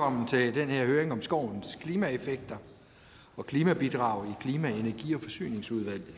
[0.00, 2.56] Velkommen til den her høring om skovens klimaeffekter
[3.36, 6.14] og klimabidrag i Klima-, Energi- og Forsyningsudvalget.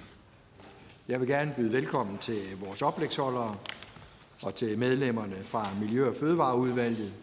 [1.08, 3.56] Jeg vil gerne byde velkommen til vores oplægsholdere
[4.42, 7.14] og til medlemmerne fra Miljø- og Fødevareudvalget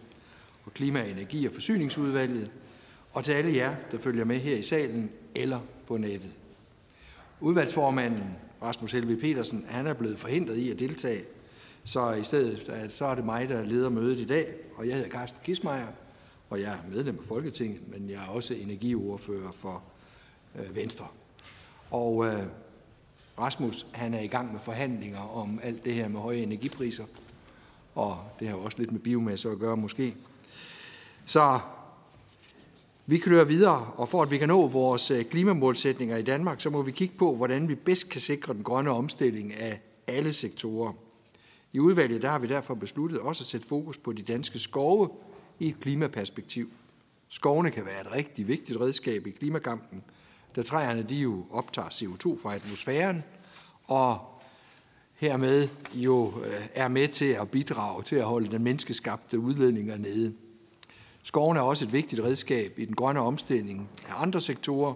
[0.65, 2.51] og Klima-, Energi- og Forsyningsudvalget,
[3.13, 6.31] og til alle jer, der følger med her i salen eller på nettet.
[7.39, 11.23] Udvalgsformanden Rasmus Helve Petersen, han er blevet forhindret i at deltage,
[11.83, 15.09] så i stedet så er det mig, der leder mødet i dag, og jeg hedder
[15.09, 15.87] Carsten Kismeier,
[16.49, 19.83] og jeg er medlem af Folketinget, men jeg er også energiordfører for
[20.55, 21.07] øh, Venstre.
[21.91, 22.43] Og øh,
[23.39, 27.05] Rasmus, han er i gang med forhandlinger om alt det her med høje energipriser,
[27.95, 30.15] og det har jo også lidt med biomasse at gøre måske.
[31.25, 31.59] Så
[33.05, 36.69] vi kører videre, og for at vi kan nå vores øh, klimamålsætninger i Danmark, så
[36.69, 40.93] må vi kigge på, hvordan vi bedst kan sikre den grønne omstilling af alle sektorer.
[41.73, 45.09] I udvalget der har vi derfor besluttet også at sætte fokus på de danske skove
[45.59, 46.71] i et klimaperspektiv.
[47.29, 50.03] Skovene kan være et rigtig vigtigt redskab i klimakampen,
[50.55, 53.23] da træerne de jo optager CO2 fra atmosfæren,
[53.83, 54.19] og
[55.15, 60.33] hermed jo øh, er med til at bidrage til at holde den menneskeskabte udledninger nede.
[61.23, 64.93] Skovene er også et vigtigt redskab i den grønne omstilling af andre sektorer,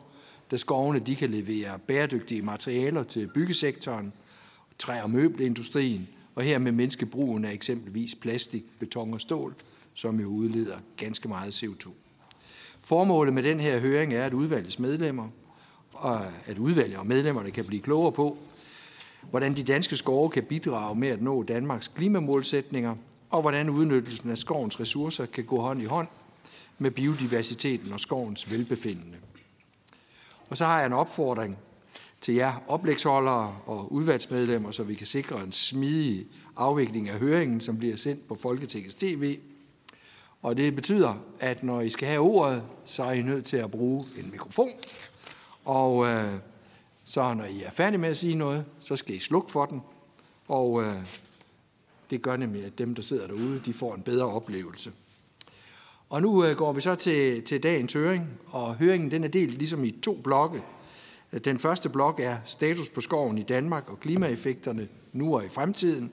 [0.51, 4.13] da skovene de kan levere bæredygtige materialer til byggesektoren,
[4.79, 9.55] træ- og møbelindustrien, og hermed mindske brugen af eksempelvis plastik, beton og stål,
[9.93, 11.89] som jo udleder ganske meget CO2.
[12.81, 15.29] Formålet med den her høring er, at udvalgets medlemmer
[15.93, 18.37] og at udvalget og medlemmerne kan blive klogere på,
[19.29, 22.95] hvordan de danske skove kan bidrage med at nå Danmarks klimamålsætninger,
[23.29, 26.07] og hvordan udnyttelsen af skovens ressourcer kan gå hånd i hånd
[26.77, 29.17] med biodiversiteten og skovens velbefindende.
[30.49, 31.57] Og så har jeg en opfordring
[32.21, 37.77] til jer oplægsholdere og udvalgsmedlemmer, så vi kan sikre en smidig afvikling af høringen, som
[37.77, 39.37] bliver sendt på Folketingets TV.
[40.43, 43.71] Og det betyder, at når I skal have ordet, så er I nødt til at
[43.71, 44.69] bruge en mikrofon.
[45.65, 46.33] Og øh,
[47.03, 49.81] så når I er færdige med at sige noget, så skal I slukke for den.
[50.47, 50.95] Og øh,
[52.09, 54.91] det gør nemlig, at dem, der sidder derude, de får en bedre oplevelse.
[56.09, 59.57] Og nu øh, går vi så til, til dagens høring, og høringen den er delt
[59.57, 60.61] ligesom i to blokke.
[61.45, 66.11] Den første blok er status på skoven i Danmark og klimaeffekterne nu og i fremtiden.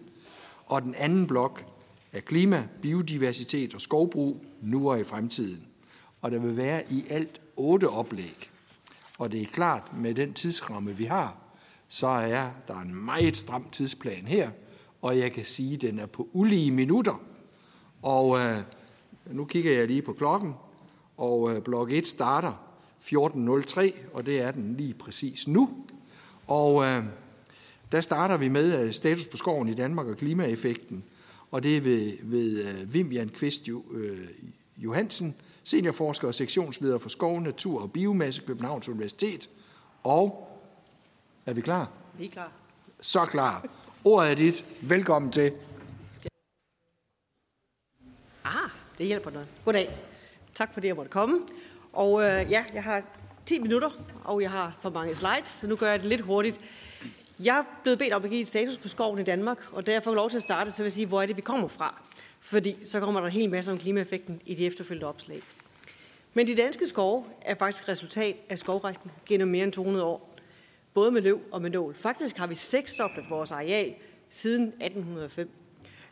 [0.66, 1.64] Og den anden blok
[2.12, 5.66] er klima, biodiversitet og skovbrug nu og i fremtiden.
[6.20, 8.50] Og der vil være i alt otte oplæg.
[9.18, 11.36] Og det er klart, med den tidsramme, vi har,
[11.88, 14.50] så er der en meget stram tidsplan her,
[15.02, 17.22] og jeg kan sige, at den er på ulige minutter.
[18.02, 18.58] Og øh,
[19.26, 20.54] nu kigger jeg lige på klokken,
[21.16, 22.52] og øh, blok 1 starter
[23.02, 25.84] 14.03, og det er den lige præcis nu.
[26.46, 27.04] Og øh,
[27.92, 31.04] der starter vi med øh, status på skoven i Danmark og klimaeffekten,
[31.50, 34.28] og det er ved, ved øh, Vimjan Kvist øh,
[34.76, 39.50] Johansen, seniorforsker og sektionsleder for skov, natur og biomasse Københavns Universitet.
[40.04, 40.48] Og
[41.46, 41.90] er vi klar?
[42.18, 42.52] Vi er klar.
[43.00, 43.66] Så klar.
[44.04, 44.64] Ordet er dit.
[44.80, 45.52] Velkommen til.
[48.44, 49.48] Ah, det hjælper noget.
[49.64, 49.90] Goddag.
[50.54, 51.40] Tak for det, jeg måtte komme.
[51.92, 53.02] Og øh, ja, jeg har
[53.46, 53.90] 10 minutter,
[54.24, 56.60] og jeg har for mange slides, så nu gør jeg det lidt hurtigt.
[57.44, 59.92] Jeg er blevet bedt om at give et status på skoven i Danmark, og da
[59.92, 61.68] jeg får lov til at starte, så vil jeg sige, hvor er det, vi kommer
[61.68, 62.02] fra.
[62.40, 65.40] Fordi så kommer der en hel masse om klimaeffekten i de efterfølgende opslag.
[66.34, 70.36] Men de danske skove er faktisk resultat af skovrejsen gennem mere end 200 år.
[70.94, 71.94] Både med løv og med nål.
[71.94, 73.94] Faktisk har vi seksdoblet vores areal
[74.30, 75.50] siden 1805.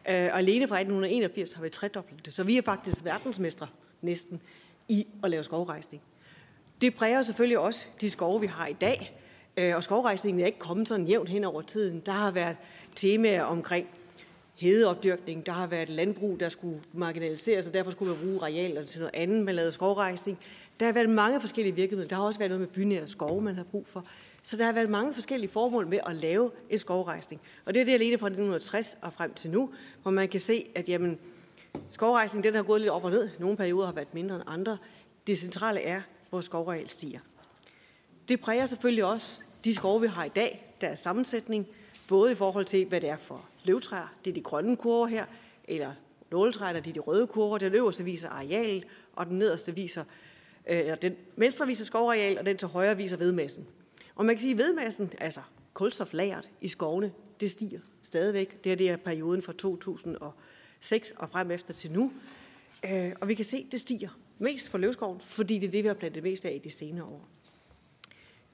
[0.09, 2.33] Øh, og alene fra 1881 har vi tredoblet det.
[2.33, 3.67] Så vi er faktisk verdensmestre
[4.03, 4.43] næsten
[4.89, 6.03] i at lave skovrejsning.
[6.81, 9.19] Det præger selvfølgelig også de skove, vi har i dag.
[9.59, 12.03] Øh, og skovrejsningen er ikke kommet sådan jævnt hen over tiden.
[12.07, 12.57] Der har været
[12.95, 13.87] temaer omkring
[14.55, 15.47] hedeopdyrkning.
[15.47, 19.15] Der har været landbrug, der skulle marginaliseres, og derfor skulle man bruge arealerne til noget
[19.15, 19.45] andet.
[19.45, 20.39] Man lavede skovrejsning.
[20.81, 22.09] Der har været mange forskellige virkemidler.
[22.09, 24.05] Der har også været noget med bynære skove, man har brug for.
[24.43, 27.41] Så der har været mange forskellige formål med at lave en skovrejsning.
[27.65, 29.71] Og det er det alene fra 1960 og frem til nu,
[30.03, 31.19] hvor man kan se, at jamen,
[31.91, 33.29] skovrejsning den har gået lidt op og ned.
[33.39, 34.79] Nogle perioder har været mindre end andre.
[35.27, 36.01] Det centrale er,
[36.31, 37.21] hvor skovreal stiger.
[38.29, 41.67] Det præger selvfølgelig også de skove, vi har i dag, deres sammensætning,
[42.09, 45.25] både i forhold til, hvad det er for løvtræer, det er de grønne kurver her,
[45.65, 45.93] eller
[46.31, 47.59] nåletræer, det er de røde kurver.
[47.59, 50.05] Den øverste viser arealet, og den nederste viser,
[50.69, 53.67] øh, eller den venstre viser skovareal, og den til højre viser vedmassen.
[54.15, 55.41] Og man kan sige, at vedmassen, altså
[55.75, 58.65] kulstoflageret i skovene, det stiger stadigvæk.
[58.65, 62.13] Det her det er perioden fra 2006 og frem efter til nu.
[62.85, 64.09] Øh, og vi kan se, at det stiger
[64.39, 67.05] mest for løvskoven, fordi det er det, vi har plantet mest af i de senere
[67.05, 67.29] år.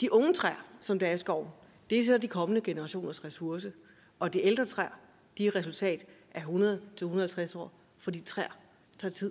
[0.00, 1.48] De unge træer, som der er i skoven,
[1.90, 3.72] det er så de kommende generationers ressource.
[4.18, 4.98] Og de ældre træer,
[5.38, 8.58] de er resultat af 100-150 år, fordi træer
[8.98, 9.30] tager tid.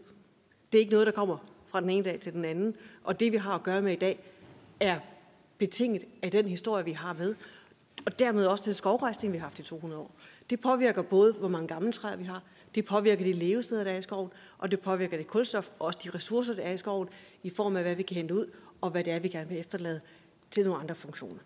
[0.71, 2.75] Det er ikke noget, der kommer fra den ene dag til den anden.
[3.03, 4.23] Og det, vi har at gøre med i dag,
[4.79, 4.99] er
[5.57, 7.35] betinget af den historie, vi har med,
[8.05, 10.11] og dermed også den skovrejsning, vi har haft i 200 år.
[10.49, 12.43] Det påvirker både, hvor mange gamle træer vi har,
[12.75, 15.99] det påvirker de levesteder, der er i skoven, og det påvirker det kulstof, og også
[16.03, 17.09] de ressourcer, der er i skoven,
[17.43, 18.45] i form af, hvad vi kan hente ud,
[18.81, 20.01] og hvad det er, vi gerne vil efterlade
[20.53, 21.39] til nogle andre funktioner.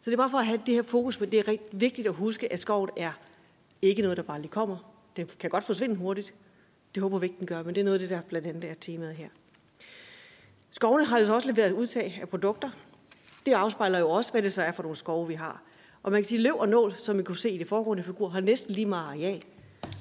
[0.00, 2.06] Så det er bare for at have det her fokus, på, det er rigtig vigtigt
[2.06, 3.12] at huske, at skoven er
[3.82, 4.76] ikke noget, der bare lige kommer.
[5.16, 6.34] Det kan godt forsvinde hurtigt.
[6.94, 8.70] Det håber vi ikke, den gør, men det er noget af det, der blandt andet
[8.70, 9.28] er temaet her.
[10.70, 12.70] Skovene har jo også leveret udtag af produkter.
[13.46, 15.62] Det afspejler jo også, hvad det så er for nogle skove, vi har.
[16.02, 18.02] Og man kan sige, at løv og nål, som vi kunne se i det foregående
[18.02, 19.42] figur, har næsten lige meget areal.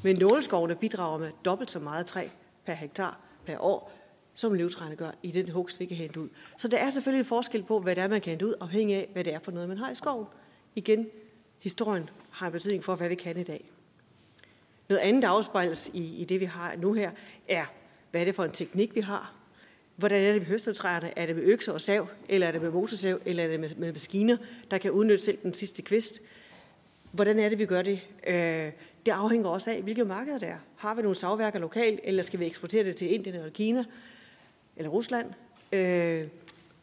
[0.04, 2.28] Men nåleskovene bidrager med dobbelt så meget træ
[2.66, 3.97] per hektar per år,
[4.38, 6.30] som løvtræerne gør i den hugst, vi kan hente ud.
[6.57, 8.95] Så der er selvfølgelig en forskel på, hvad det er, man kan hente ud, afhængig
[8.95, 10.25] af, hvad det er for noget, man har i skoven.
[10.75, 11.07] Igen,
[11.60, 13.69] historien har en betydning for, hvad vi kan i dag.
[14.89, 17.12] Noget andet, der afspejles i, i det, vi har nu her,
[17.48, 17.66] er,
[18.12, 19.34] hvad er det for en teknik, vi har?
[19.95, 21.18] Hvordan er det, vi høstetræerne?
[21.18, 23.69] Er det med økser og sav, eller er det med motorsav, eller er det med,
[23.75, 24.38] med maskiner,
[24.72, 26.22] der kan udnytte selv den sidste kvist?
[27.12, 28.00] Hvordan er det, vi gør det?
[28.28, 28.72] Øh,
[29.06, 30.57] det afhænger også af, hvilke markeder der er.
[30.75, 33.83] Har vi nogle savværker lokalt, eller skal vi eksportere det til Indien eller Kina
[34.78, 35.34] eller Rusland?
[35.72, 36.28] Øh,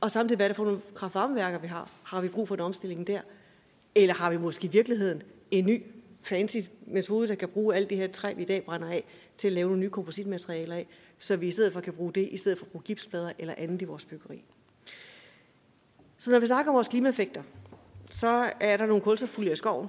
[0.01, 1.91] og samtidig, hvad er det for nogle kraftvarmeværker, vi har?
[2.03, 3.21] Har vi brug for en omstilling der?
[3.95, 5.83] Eller har vi måske i virkeligheden en ny
[6.23, 6.57] fancy
[6.87, 9.05] metode, der kan bruge alt det her træ, vi i dag brænder af,
[9.37, 10.87] til at lave nogle nye kompositmaterialer af,
[11.19, 13.55] så vi i stedet for kan bruge det, i stedet for at bruge gipsplader eller
[13.59, 14.45] andet i vores byggeri.
[16.19, 17.43] Så når vi snakker om vores klimaeffekter,
[18.11, 19.89] så er der nogle kulstofpuljer i skoven.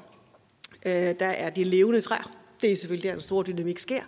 [0.86, 2.36] Øh, der er de levende træer.
[2.62, 4.04] Det er selvfølgelig der, den store dynamik sker.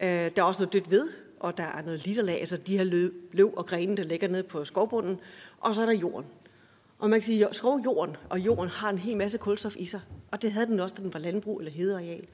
[0.00, 1.08] Øh, der er også noget dødt ved,
[1.40, 4.42] og der er noget litterlag, altså de her løv, løv og grene, der ligger nede
[4.42, 5.20] på skovbunden.
[5.60, 6.26] Og så er der jorden.
[6.98, 10.00] Og man kan sige, at skovjorden og jorden har en hel masse kulstof i sig.
[10.30, 12.26] Og det havde den også, da den var landbrug eller hedeareal.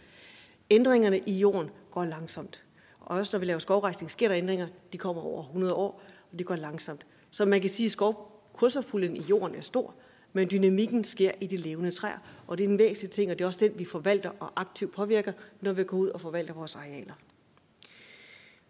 [0.71, 2.63] Ændringerne i jorden går langsomt.
[3.01, 4.69] Og også når vi laver skovrejsning, sker der ændringer.
[4.93, 6.03] De kommer over 100 år,
[6.33, 7.07] og det går langsomt.
[7.31, 9.95] Så man kan sige, at skov, kulstofpuljen i jorden er stor,
[10.33, 12.19] men dynamikken sker i de levende træer.
[12.47, 14.93] Og det er en væsentlig ting, og det er også den, vi forvalter og aktivt
[14.93, 17.15] påvirker, når vi går ud og forvalter vores arealer.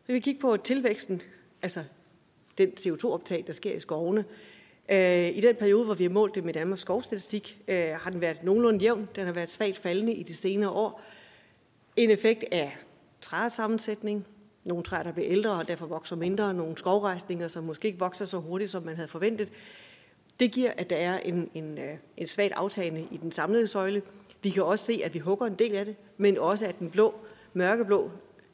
[0.07, 1.21] Vi vi kigge på tilvæksten,
[1.63, 1.85] altså
[2.59, 4.25] den CO2-optag, der sker i skovene.
[4.91, 8.21] Øh, I den periode, hvor vi har målt det med Danmarks skovstatistik, øh, har den
[8.21, 9.09] været nogenlunde jævn.
[9.17, 11.03] Den har været svagt faldende i de senere år.
[11.97, 12.77] En effekt af
[13.21, 14.27] træsammensætning,
[14.65, 18.25] nogle træer, der bliver ældre og derfor vokser mindre, nogle skovrejsninger, som måske ikke vokser
[18.25, 19.53] så hurtigt, som man havde forventet.
[20.41, 24.03] Det giver, at der er en, en, øh, en svagt aftagende i den samlede søjle.
[24.43, 26.91] Vi kan også se, at vi hugger en del af det, men også at den
[26.91, 27.15] blå,
[27.55, 28.11] mørkeblå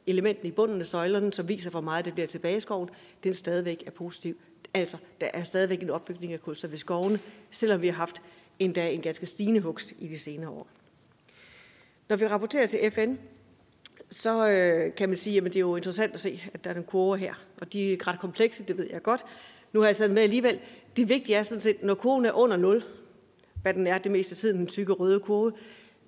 [0.07, 2.89] elementen i bunden af søjlerne, som viser, hvor meget det bliver tilbage i skoven,
[3.23, 4.37] den stadigvæk er positiv.
[4.73, 7.19] Altså, der er stadigvæk en opbygning af kulstof ved skovene,
[7.51, 8.21] selvom vi har haft
[8.59, 10.67] endda en ganske stigende hugst i de senere år.
[12.09, 13.15] Når vi rapporterer til FN,
[14.11, 16.75] så øh, kan man sige, at det er jo interessant at se, at der er
[16.75, 19.25] en kurve her, og de er ret komplekse, det ved jeg godt.
[19.73, 20.59] Nu har jeg sat med alligevel.
[20.97, 22.83] Det vigtige er sådan set, når kurven er under 0,
[23.61, 25.51] hvad den er det meste af tiden, den tykke røde kurve,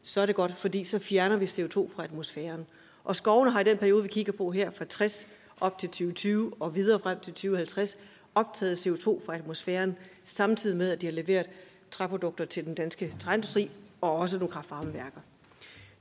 [0.04, 2.66] så er det godt, fordi så fjerner vi CO2 fra atmosfæren.
[3.06, 5.28] Og skovene har i den periode, vi kigger på her, fra 60
[5.62, 7.98] op til 2020 og videre frem til 2050,
[8.36, 11.50] optaget CO2 fra atmosfæren, samtidig med, at de har leveret
[11.92, 13.72] træprodukter til den danske træindustri
[14.02, 15.20] og også nogle kraftvarmeværker.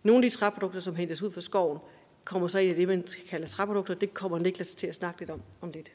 [0.03, 1.79] Nogle af de træprodukter, som hentes ud fra skoven,
[2.25, 3.95] kommer så ind i det, man kalder træprodukter.
[3.95, 5.93] Det kommer Niklas til at snakke lidt om om lidt.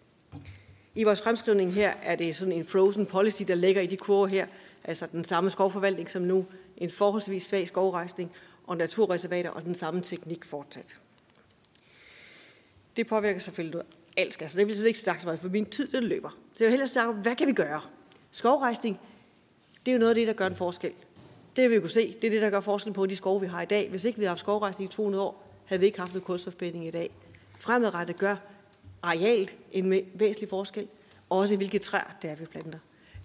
[0.95, 4.27] I vores fremskrivning her er det sådan en frozen policy, der ligger i de kurver
[4.27, 4.47] her,
[4.83, 6.45] altså den samme skovforvaltning som nu,
[6.77, 8.31] en forholdsvis svag skovrejsning
[8.69, 10.95] og naturreservater og den samme teknik fortsat.
[12.95, 15.65] Det påvirker selvfølgelig noget alt Så det vil jeg ikke snakke så meget, for min
[15.65, 16.29] tid den løber.
[16.29, 17.81] Så jeg vil hellere snakke om, hvad kan vi gøre?
[18.31, 18.99] Skovrejsning,
[19.85, 20.93] det er jo noget af det, der gør en forskel.
[21.55, 23.41] Det har vi jo kunne se, det er det, der gør forskel på de skove,
[23.41, 23.89] vi har i dag.
[23.89, 26.87] Hvis ikke vi havde haft skovrejsning i 200 år, havde vi ikke haft noget kulstofbinding
[26.87, 27.11] i dag.
[27.57, 28.35] Fremadrettet gør
[29.03, 30.87] arealt en væsentlig forskel,
[31.29, 32.79] også hvilke træer det er, vi planter.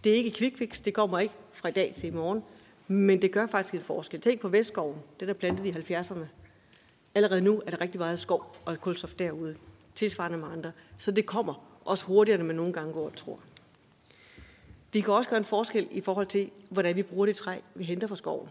[0.05, 2.43] Det er ikke quick fix, det kommer ikke fra i dag til i morgen,
[2.89, 4.21] men det gør faktisk en forskel.
[4.21, 6.25] Tænk på Vestskoven, den er plantet i 70'erne.
[7.15, 9.57] Allerede nu er der rigtig meget skov og kulstof derude,
[9.95, 10.73] tilsvarende med andre.
[10.99, 13.41] Så det kommer også hurtigere, end man nogle gange går og tror.
[14.93, 17.85] Vi kan også gøre en forskel i forhold til, hvordan vi bruger det træ, vi
[17.85, 18.49] henter fra skoven.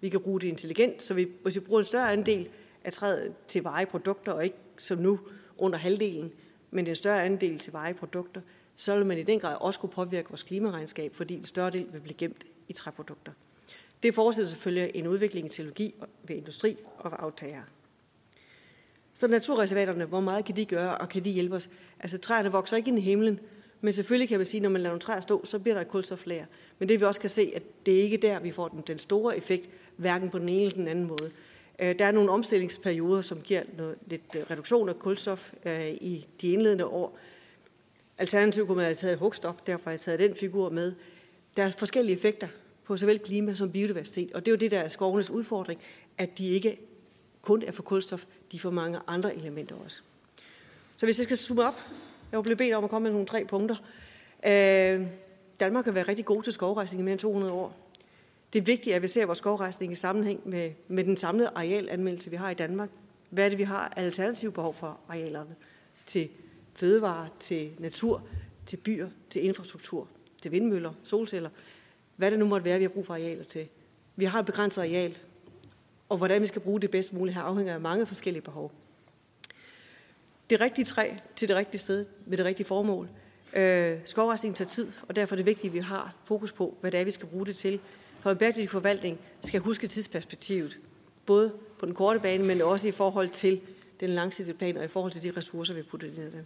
[0.00, 2.48] Vi kan bruge det intelligent, så vi, hvis vi bruger en større andel
[2.84, 5.20] af træet til vejeprodukter, og ikke som nu
[5.58, 6.32] under halvdelen,
[6.70, 8.40] men en større andel til vejeprodukter,
[8.76, 11.92] så vil man i den grad også kunne påvirke vores klimaregnskab, fordi en større del
[11.92, 13.32] vil blive gemt i træprodukter.
[14.02, 17.64] Det forudsætter selvfølgelig en udvikling i teknologi ved industri og ved aftagere.
[19.14, 21.70] Så naturreservaterne, hvor meget kan de gøre, og kan de hjælpe os?
[22.00, 23.40] Altså træerne vokser ikke ind i himlen,
[23.80, 25.84] men selvfølgelig kan man sige, at når man lader nogle træer stå, så bliver der
[25.84, 26.46] kulstoflager.
[26.78, 28.98] Men det vi også kan se, at det er ikke der, vi får den, den
[28.98, 31.30] store effekt, hverken på den ene eller den anden måde.
[31.78, 36.26] Øh, der er nogle omstillingsperioder, som giver noget, lidt øh, reduktion af kulstof øh, i
[36.40, 37.18] de indledende år.
[38.18, 40.94] Alternativt kunne man have taget et hugstop, derfor har jeg taget den figur med.
[41.56, 42.48] Der er forskellige effekter
[42.86, 45.80] på såvel klima som biodiversitet, og det er jo det, der er skovenes udfordring,
[46.18, 46.78] at de ikke
[47.42, 50.00] kun er for kulstof, de får mange andre elementer også.
[50.96, 51.80] Så hvis jeg skal summe op,
[52.32, 53.76] jeg blev bedt om at komme med nogle tre punkter.
[54.46, 55.06] Øh,
[55.60, 57.76] Danmark har været rigtig god til skovrejsning i mere end 200 år.
[58.52, 62.30] Det er vigtigt, at vi ser vores skovrejsning i sammenhæng med, med den samlede arealanmeldelse,
[62.30, 62.90] vi har i Danmark.
[63.30, 65.54] Hvad er det, vi har alternative behov for arealerne?
[66.06, 66.28] Til
[66.74, 68.22] fødevare, til natur,
[68.66, 70.08] til byer, til infrastruktur,
[70.42, 71.50] til vindmøller, solceller.
[72.16, 73.68] Hvad det nu måtte være, vi har brug for arealer til.
[74.16, 75.18] Vi har et begrænset areal,
[76.08, 78.72] og hvordan vi skal bruge det bedst muligt her afhænger af mange forskellige behov.
[80.50, 83.08] Det rigtige træ til det rigtige sted med det rigtige formål.
[83.56, 86.92] Øh, skovrejsning tager tid, og derfor er det vigtigt, at vi har fokus på, hvad
[86.92, 87.80] det er, vi skal bruge det til.
[88.20, 90.80] For en bæredygtig forvaltning skal huske tidsperspektivet,
[91.26, 93.60] både på den korte bane, men også i forhold til
[94.00, 96.44] den langsigtede plan og i forhold til de ressourcer, vi putter ind i det.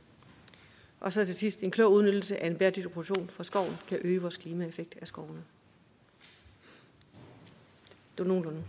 [1.00, 4.22] Og så til sidst, en klog udnyttelse af en bæredygtig produktion for skoven kan øge
[4.22, 5.42] vores klimaeffekt af skovene.
[8.20, 8.64] Det var nogenlunde.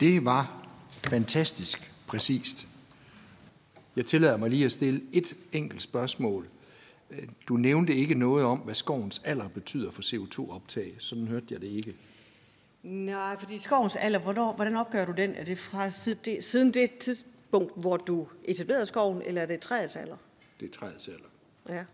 [0.00, 2.66] Det var fantastisk præcist.
[3.96, 6.48] Jeg tillader mig lige at stille et enkelt spørgsmål.
[7.48, 10.94] Du nævnte ikke noget om, hvad skovens alder betyder for CO2-optag.
[10.98, 11.96] Sådan hørte jeg det ikke.
[12.82, 15.34] Nej, fordi skovens alder, hvornår, hvordan opgør du den?
[15.34, 15.90] Er det fra
[16.40, 20.16] siden det tidspunkt, hvor du etablerede skoven, eller er det træets alder?
[20.60, 21.28] Det er træets alder.
[21.68, 21.84] Ja.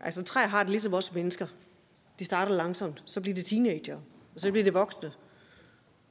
[0.00, 1.46] Altså træer har det ligesom os mennesker.
[2.18, 3.96] De starter langsomt, så bliver det teenager,
[4.34, 5.12] og så bliver det voksne.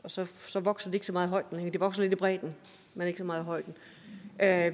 [0.05, 2.53] Og så, så vokser det ikke så meget i højden Det vokser lidt i bredden,
[2.93, 3.73] men ikke så meget i højden.
[4.41, 4.73] Øh,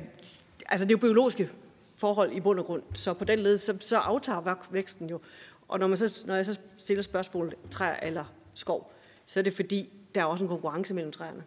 [0.65, 1.49] altså det er jo biologiske
[1.97, 5.19] forhold i bund og grund, så på den led, så, så aftager væksten jo.
[5.67, 8.93] Og når, man så, når jeg så stiller spørgsmål, træer eller skov,
[9.25, 11.43] så er det fordi, der er også en konkurrence mellem træerne.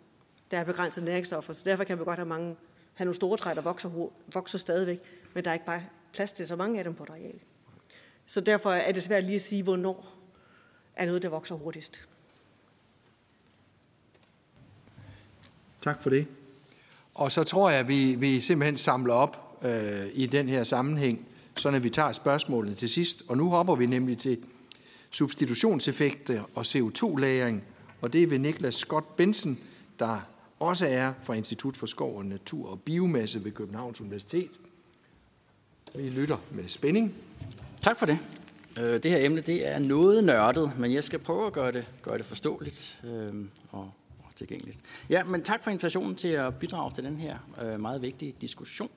[0.50, 2.56] Der er begrænset næringsstoffer, så derfor kan vi godt have, mange,
[2.94, 5.00] have nogle store træer, der vokser, vokser stadigvæk,
[5.34, 7.38] men der er ikke bare plads til så mange af dem på et areal.
[8.26, 10.14] Så derfor er det svært lige at sige, hvornår
[10.96, 12.08] er noget, der vokser hurtigst.
[15.84, 16.26] Tak for det.
[17.14, 21.26] Og så tror jeg, at vi, vi simpelthen samler op øh, i den her sammenhæng,
[21.56, 23.22] så når vi tager spørgsmålene til sidst.
[23.28, 24.38] Og nu hopper vi nemlig til
[25.10, 27.64] substitutionseffekter og CO2-lagring,
[28.00, 29.58] og det er ved Niklas Scott Benson,
[29.98, 30.20] der
[30.60, 34.50] også er fra Institut for Skov og Natur og Biomasse ved Københavns Universitet.
[35.94, 37.14] Vi lytter med spænding.
[37.80, 38.18] Tak for det.
[38.78, 41.84] Øh, det her emne det er noget nørdet, men jeg skal prøve at gøre det,
[42.02, 43.34] gøre det forståeligt øh,
[43.72, 43.92] og
[44.36, 44.78] tilgængeligt.
[45.10, 48.90] Ja, men tak for invitationen til at bidrage til den her øh, meget vigtige diskussion.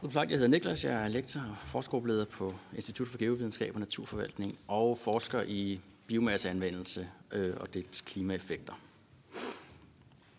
[0.00, 3.80] Som sagt, jeg hedder Niklas, jeg er lektor og forskergruppeleder på Institut for Geovidenskab og
[3.80, 8.74] Naturforvaltning og forsker i biomasseanvendelse øh, og dets klimaeffekter.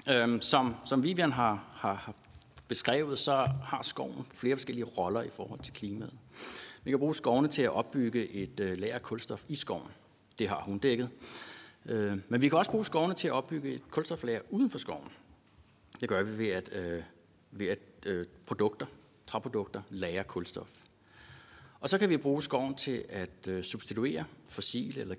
[0.09, 2.13] Øhm, som, som Vivian har, har, har
[2.67, 6.13] beskrevet, så har skoven flere forskellige roller i forhold til klimaet.
[6.83, 9.87] Vi kan bruge skovene til at opbygge et øh, lager af kulstof i skoven.
[10.39, 11.09] Det har hun dækket.
[11.85, 15.11] Øh, men vi kan også bruge skovene til at opbygge et kulstoflager uden for skoven.
[16.01, 17.03] Det gør vi ved at, øh,
[17.51, 18.85] ved at øh, produkter,
[19.27, 20.69] træprodukter, lager kulstof.
[21.79, 25.15] Og så kan vi bruge skoven til at øh, substituere fossile eller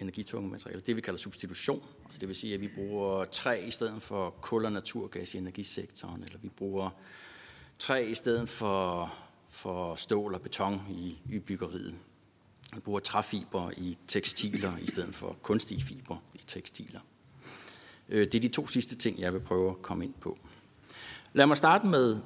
[0.00, 0.82] energitunge materialer.
[0.82, 1.82] Det vi kalder substitution.
[2.04, 5.38] Altså det vil sige, at vi bruger træ i stedet for kul og naturgas i
[5.38, 6.90] energisektoren, eller vi bruger
[7.78, 9.14] træ i stedet for,
[9.48, 11.94] for stål og beton i, i byggeriet.
[12.74, 17.00] Man bruger træfiber i tekstiler i stedet for kunstige fiber i tekstiler.
[18.08, 20.38] Øh, det er de to sidste ting, jeg vil prøve at komme ind på.
[21.32, 22.18] Lad mig starte med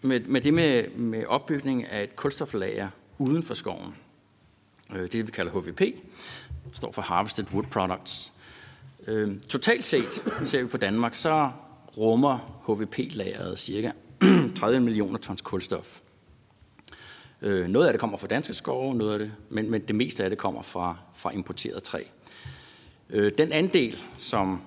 [0.00, 2.88] med, med det med, med opbygning af et kulstoflager
[3.18, 3.94] uden for skoven.
[4.94, 5.82] Øh, det vi kalder HVP,
[6.72, 8.32] står for Harvested Wood Products.
[9.06, 11.50] Øh, totalt set, ser vi på Danmark, så
[11.96, 13.92] rummer HVP-lageret cirka
[14.56, 16.00] 30 millioner tons kulstof.
[17.42, 20.24] Øh, noget af det kommer fra danske skove, noget af det, men, men det meste
[20.24, 22.02] af det kommer fra, fra importeret træ.
[23.10, 24.62] Øh, den andel, som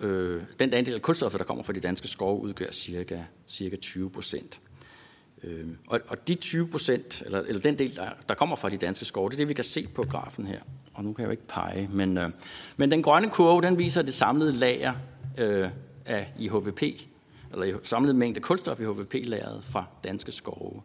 [0.00, 4.10] øh, den andel af kulstoffet, der kommer fra de danske skove, udgør cirka, cirka 20
[4.10, 4.60] procent.
[5.42, 8.76] Øh, og, og de 20 procent, eller, eller den del, der, der kommer fra de
[8.76, 10.60] danske skove, det er det, vi kan se på grafen her.
[10.94, 12.30] Og nu kan jeg jo ikke pege, men, øh,
[12.76, 14.94] men den grønne kurve, den viser det samlede lager
[15.38, 15.68] øh,
[16.06, 16.50] af i
[17.52, 20.82] eller samlede mængde kulstof i HVP-lageret fra danske skove.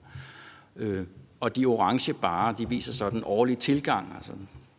[0.75, 1.05] Øh,
[1.39, 4.13] og de orange bare, de viser så den årlige tilgang.
[4.15, 4.31] Altså,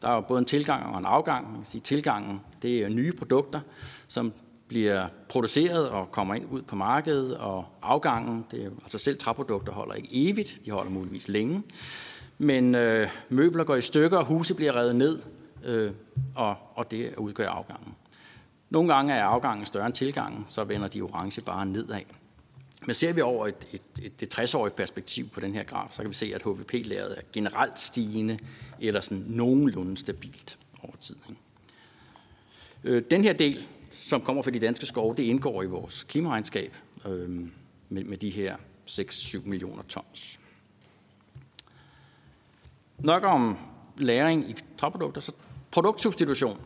[0.03, 1.47] der er jo både en tilgang og en afgang.
[1.47, 3.61] Man kan sige, tilgangen, det er nye produkter,
[4.09, 4.33] som
[4.69, 9.73] bliver produceret og kommer ind ud på markedet, og afgangen, det er, altså selv træprodukter
[9.73, 11.63] holder ikke evigt, de holder muligvis længe,
[12.39, 15.19] men øh, møbler går i stykker, og huse bliver revet ned,
[15.65, 15.93] øh,
[16.35, 17.95] og, og det udgør afgangen.
[18.71, 22.01] Nogle gange er afgangen større end tilgangen, så vender de orange bare nedad.
[22.87, 26.03] Men ser vi over et, et, et, et 60-årigt perspektiv på den her graf, så
[26.03, 28.39] kan vi se, at HVP-læret er generelt stigende
[28.81, 31.17] eller sådan nogenlunde stabilt over tid.
[31.29, 31.41] Ikke?
[32.85, 36.77] Øh, den her del, som kommer fra de danske skove, det indgår i vores klimaregnskab
[37.07, 37.31] øh,
[37.89, 38.57] med, med de her
[38.91, 40.41] 6-7 millioner tons.
[42.99, 43.59] Nok om
[43.97, 45.33] læring i træprodukter, så
[45.71, 46.61] produktsubstitution.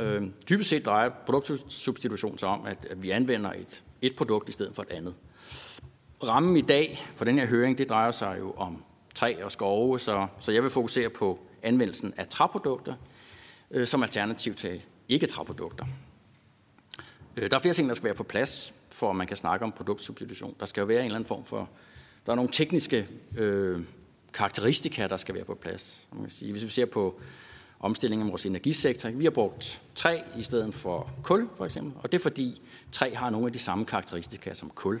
[0.00, 4.52] Øh, dybest set drejer produktsubstitution sig om, at, at vi anvender et, et produkt i
[4.52, 5.14] stedet for et andet.
[6.22, 8.84] Rammen i dag for den her høring, det drejer sig jo om
[9.14, 12.94] træ og skove, så, så jeg vil fokusere på anvendelsen af træprodukter
[13.70, 15.86] øh, som alternativ til ikke-træprodukter.
[17.36, 19.64] Øh, der er flere ting, der skal være på plads, for at man kan snakke
[19.64, 20.54] om produktsubstitution.
[20.60, 21.68] Der skal jo være en eller anden form for...
[22.26, 23.80] Der er nogle tekniske øh,
[24.34, 26.06] karakteristika, der skal være på plads.
[26.12, 27.20] Man kan sige, hvis vi ser på
[27.80, 31.92] omstillingen af vores energisektor, vi har brugt træ i stedet for kul, for eksempel.
[32.02, 32.62] Og det er fordi
[32.92, 35.00] træ har nogle af de samme karakteristika som kul.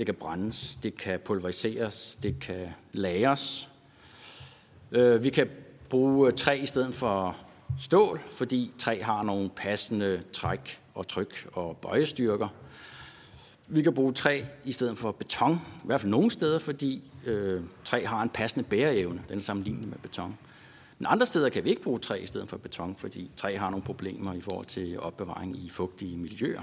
[0.00, 3.68] Det kan brændes, det kan pulveriseres, det kan lagres.
[4.92, 5.48] Øh, vi kan
[5.88, 7.36] bruge øh, træ i stedet for
[7.78, 12.48] stål, fordi træ har nogle passende træk og tryk og bøjestyrker.
[13.68, 17.62] Vi kan bruge træ i stedet for beton, i hvert fald nogle steder, fordi øh,
[17.84, 19.22] træ har en passende bæreevne.
[19.28, 20.38] Den er sammenlignelig med beton.
[20.98, 23.70] Men andre steder kan vi ikke bruge træ i stedet for beton, fordi træ har
[23.70, 26.62] nogle problemer i forhold til opbevaring i fugtige miljøer.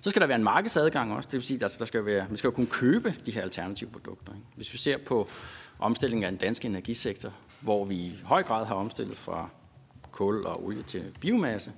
[0.00, 2.36] Så skal der være en markedsadgang også, det vil sige, at der skal være, man
[2.36, 4.32] skal jo kunne købe de her alternative produkter.
[4.32, 4.46] Ikke?
[4.56, 5.28] Hvis vi ser på
[5.78, 9.48] omstillingen af den danske energisektor, hvor vi i høj grad har omstillet fra
[10.12, 11.72] kul og olie til biomasse,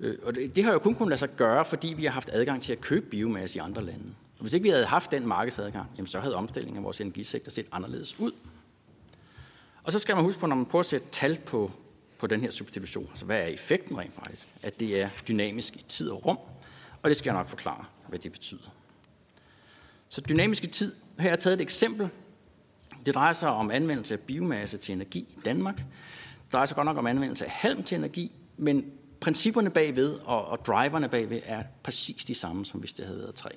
[0.00, 2.30] øh, og det, det har jo kun kunnet lade sig gøre, fordi vi har haft
[2.32, 4.14] adgang til at købe biomasse i andre lande.
[4.38, 7.50] Og hvis ikke vi havde haft den markedsadgang, jamen så havde omstillingen af vores energisektor
[7.50, 8.32] set anderledes ud.
[9.82, 11.70] Og så skal man huske på, når man prøver at sætte tal på,
[12.18, 14.48] på den her substitution, altså hvad er effekten rent faktisk?
[14.62, 16.38] At det er dynamisk i tid og rum,
[17.06, 18.70] og det skal jeg nok forklare, hvad det betyder.
[20.08, 22.08] Så dynamiske tid, her har jeg taget et eksempel.
[23.04, 25.76] Det drejer sig om anvendelse af biomasse til energi i Danmark.
[25.76, 30.44] Det drejer sig godt nok om anvendelse af halm til energi, men principperne bagved og,
[30.44, 33.50] og driverne bagved er præcis de samme, som hvis det havde været træ.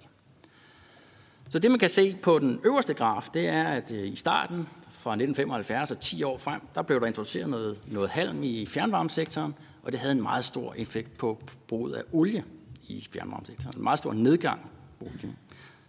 [1.50, 4.68] Så det, man kan se på den øverste graf, det er, at øh, i starten
[4.90, 9.56] fra 1975 og 10 år frem, der blev der introduceret noget, noget halm i fjernvarmesektoren,
[9.84, 12.44] og det havde en meget stor effekt på bruget af olie
[12.90, 13.78] i fjernvarmesektoren.
[13.78, 15.36] En meget stor nedgang på olie.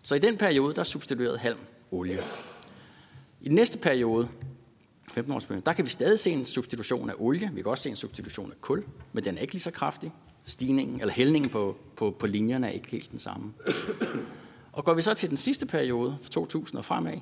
[0.03, 1.59] Så i den periode, der substituerede halm
[1.91, 2.19] olie.
[3.41, 4.29] I den næste periode,
[5.13, 7.51] 15 års periode, der kan vi stadig se en substitution af olie.
[7.55, 10.13] Vi kan også se en substitution af kul, men den er ikke lige så kraftig.
[10.45, 13.53] Stigningen, eller hældningen på, på, på linjerne er ikke helt den samme.
[14.73, 17.19] Og går vi så til den sidste periode, fra 2000 og fremad,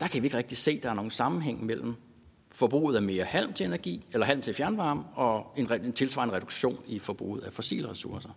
[0.00, 1.94] der kan vi ikke rigtig se, at der er nogen sammenhæng mellem
[2.52, 6.78] forbruget af mere halm til energi, eller halm til fjernvarme, og en, en tilsvarende reduktion
[6.86, 8.30] i forbruget af fossile ressourcer.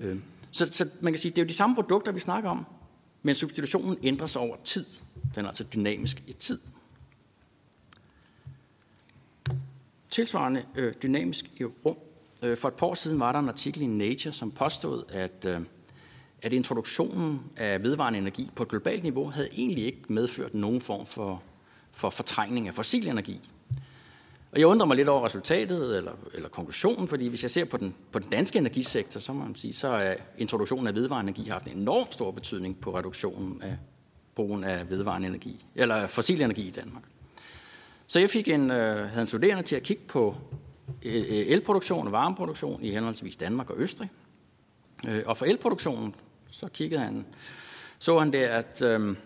[0.00, 0.18] Øh,
[0.50, 2.66] så, så man kan sige, det er jo de samme produkter, vi snakker om,
[3.22, 4.86] men substitutionen ændrer sig over tid.
[5.34, 6.58] Den er altså dynamisk i tid.
[10.08, 11.96] Tilsvarende øh, dynamisk i rum.
[12.42, 15.44] Øh, for et par år siden var der en artikel i Nature, som påstod, at,
[15.46, 15.60] øh,
[16.42, 21.06] at introduktionen af vedvarende energi på et globalt niveau havde egentlig ikke medført nogen form
[21.06, 21.42] for,
[21.92, 23.40] for fortrængning af fossil energi.
[24.52, 27.76] Og jeg undrer mig lidt over resultatet eller, eller konklusionen, fordi hvis jeg ser på
[27.76, 31.50] den, på den danske energisektor, så må man sige, så er introduktionen af vedvarende energi
[31.50, 33.76] haft en enormt stor betydning på reduktionen af
[34.34, 37.02] brugen af vedvarende energi, eller fossil energi i Danmark.
[38.06, 40.36] Så jeg fik en, øh, havde en studerende til at kigge på
[41.02, 44.10] øh, øh, elproduktion og varmeproduktion i henholdsvis Danmark og Østrig.
[45.08, 46.14] Øh, og for elproduktionen,
[46.50, 47.26] så kiggede han,
[47.98, 49.16] så han det, at øh,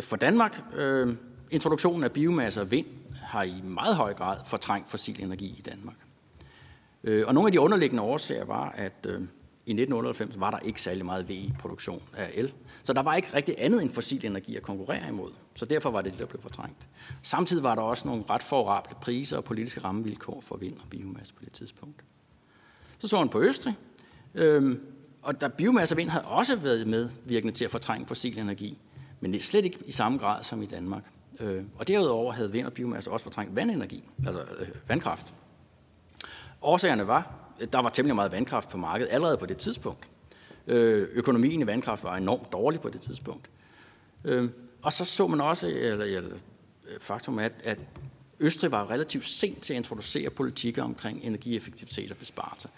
[0.00, 1.14] for Danmark, øh,
[1.50, 2.86] introduktionen af biomasse og vind
[3.32, 5.96] har i meget høj grad fortrængt fossil energi i Danmark.
[7.04, 9.20] Øh, og nogle af de underliggende årsager var, at øh,
[9.66, 12.52] i 1998 var der ikke særlig meget VE-produktion af el.
[12.82, 15.30] Så der var ikke rigtig andet end fossil energi at konkurrere imod.
[15.54, 16.86] Så derfor var det det, der blev fortrængt.
[17.22, 21.34] Samtidig var der også nogle ret forrable priser og politiske rammevilkår for vind og biomasse
[21.34, 22.04] på det tidspunkt.
[22.98, 23.74] Så så han på Østrig,
[24.34, 24.78] øh,
[25.22, 28.78] og der biomasse og vind havde også været medvirkende til at fortrænge fossil energi,
[29.20, 31.04] men slet ikke i samme grad som i Danmark.
[31.42, 35.32] Øh, og derudover havde vind og biomasse også fortrængt vandenergi, altså øh, vandkraft.
[36.62, 40.08] Årsagerne var, at der var temmelig meget vandkraft på markedet allerede på det tidspunkt.
[40.66, 43.50] Øh, økonomien i vandkraft var enormt dårlig på det tidspunkt.
[44.24, 44.50] Øh,
[44.82, 46.30] og så så man også, eller, eller
[46.88, 47.78] øh, faktum at, at
[48.40, 52.68] Østrig var relativt sent til at introducere politikker omkring energieffektivitet og besparelser.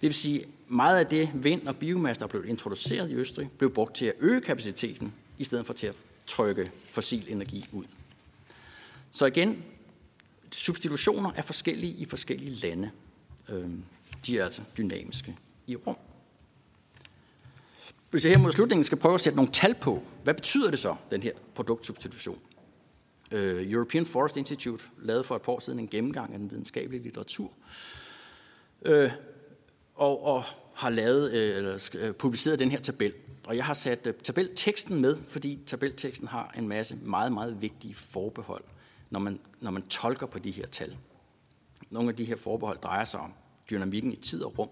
[0.00, 3.74] Det vil sige, meget af det vind og biomasse, der blev introduceret i Østrig, blev
[3.74, 5.94] brugt til at øge kapaciteten, i stedet for til at
[6.26, 7.84] trykke fossil energi ud.
[9.12, 9.64] Så igen,
[10.52, 12.90] substitutioner er forskellige i forskellige lande.
[13.48, 13.82] Øhm,
[14.26, 15.96] De er altså dynamiske i rum.
[18.10, 20.78] Hvis jeg her mod slutningen skal prøve at sætte nogle tal på, hvad betyder det
[20.78, 22.38] så, den her produktsubstitution?
[23.30, 27.02] Øh, European Forest Institute lavede for et par år siden en gennemgang af den videnskabelige
[27.02, 27.52] litteratur,
[28.82, 29.10] øh,
[29.94, 30.44] og, og
[30.74, 33.12] har lavet, øh, eller publiceret den her tabel.
[33.46, 38.64] Og jeg har sat tabelteksten med, fordi tabelteksten har en masse meget, meget vigtige forbehold,
[39.12, 40.96] når man, når man tolker på de her tal.
[41.90, 43.32] Nogle af de her forbehold drejer sig om
[43.70, 44.68] dynamikken i tid og rum,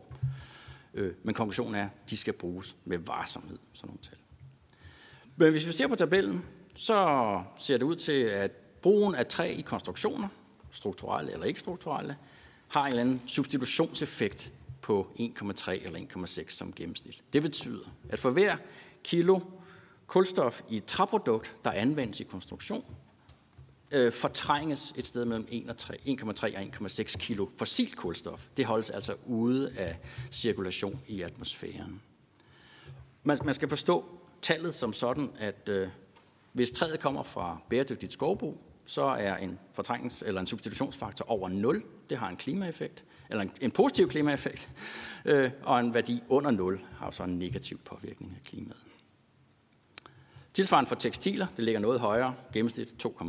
[0.95, 4.17] Øh, men konklusionen er, at de skal bruges med varsomhed, sådan nogle tal.
[5.37, 8.51] Men hvis vi ser på tabellen, så ser det ud til, at
[8.83, 10.29] brugen af træ i konstruktioner,
[10.71, 12.17] strukturelle eller ikke strukturelle,
[12.69, 17.23] har en eller anden substitutionseffekt på 1,3 eller 1,6 som gennemsnit.
[17.33, 18.57] Det betyder, at for hver
[19.05, 19.41] kilo
[20.07, 22.85] kulstof i et træprodukt, der anvendes i konstruktion,
[23.91, 25.91] øh, fortrænges et sted mellem 1,3
[26.43, 28.47] og 1,6 kilo fossil kulstof.
[28.57, 29.99] Det holdes altså ude af
[30.31, 32.03] cirkulation i atmosfæren.
[33.23, 34.05] Man, man skal forstå
[34.43, 35.89] tallet som sådan, at øh,
[36.53, 41.85] hvis træet kommer fra bæredygtigt skovbrug, så er en fortrængnings- eller en substitutionsfaktor over 0.
[42.11, 44.71] Det har en klimaeffekt, eller en, en positiv klimaeffekt,
[45.25, 48.90] øh, og en værdi under 0 har så en negativ påvirkning af klimaet.
[50.55, 53.27] Tilsvarende for tekstiler, det ligger noget højere, gennemsnit 2,8,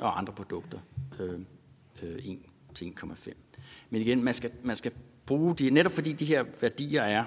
[0.00, 0.78] og andre produkter
[1.20, 1.40] øh,
[2.02, 2.38] øh, 1
[2.74, 3.32] til 1,5.
[3.90, 4.92] Men igen, man skal, man skal
[5.26, 7.24] bruge de, netop fordi de her værdier er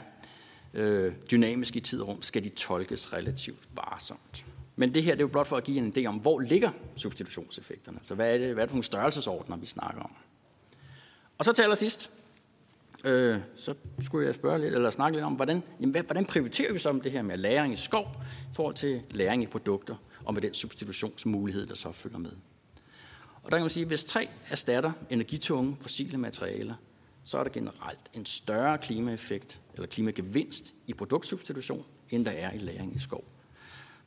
[0.74, 4.46] øh, dynamiske i tid og rum, skal de tolkes relativt varsomt.
[4.76, 6.72] Men det her det er jo blot for at give en idé om, hvor ligger
[6.96, 8.00] substitutionseffekterne.
[8.04, 10.12] Så hvad er det, hvad er det for nogle størrelsesordner, vi snakker om?
[11.38, 12.12] Og så til allersidst,
[13.08, 16.80] øh, så skulle jeg spørge lidt, eller snakke lidt om, hvordan, jamen, hvordan prioriterer vi
[16.80, 20.34] så om det her med læring i skov i forhold til læring i produkter, og
[20.34, 22.32] med den substitutionsmulighed, der så følger med.
[23.44, 26.74] Og der kan man sige, at hvis træ erstatter energitunge fossile materialer,
[27.24, 32.58] så er der generelt en større klimaeffekt eller klimagevinst i produktsubstitution, end der er i
[32.58, 33.24] læring i skov.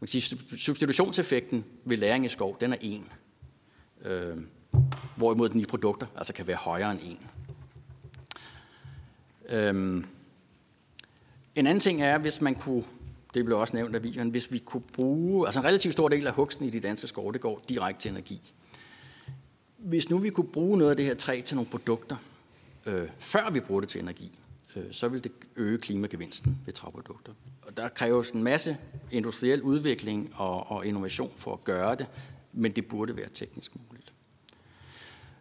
[0.00, 3.12] Man kan sige, substitutionseffekten ved læring i skov, den er en,
[4.04, 4.36] øh,
[5.16, 7.30] hvorimod den i produkter altså kan være højere end en.
[9.50, 10.06] Øhm,
[11.54, 12.84] en anden ting er, hvis man kunne,
[13.34, 16.26] det blev også nævnt af videoen, hvis vi kunne bruge, altså en relativt stor del
[16.26, 18.52] af hugsten i de danske skove, det går direkte til energi.
[19.78, 22.16] Hvis nu vi kunne bruge noget af det her træ til nogle produkter,
[22.86, 24.38] øh, før vi bruger det til energi,
[24.76, 27.32] øh, så vil det øge klimagevinsten ved træprodukter.
[27.62, 28.76] Og der kræves en masse
[29.10, 32.06] industriel udvikling og, og innovation for at gøre det,
[32.52, 34.12] men det burde være teknisk muligt.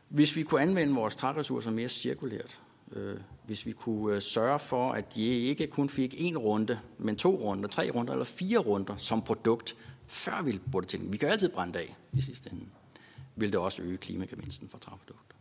[0.10, 2.60] Hvis vi kunne anvende vores træressourcer mere cirkulært,
[2.92, 7.16] øh, hvis vi kunne øh, sørge for, at de ikke kun fik en runde, men
[7.16, 9.76] to runder, tre runder eller fire runder som produkt,
[10.08, 12.66] før vi burde til Vi kan altid brænde af i sidste ende.
[13.36, 15.36] Vil det også øge klimagevinsten for træprodukter.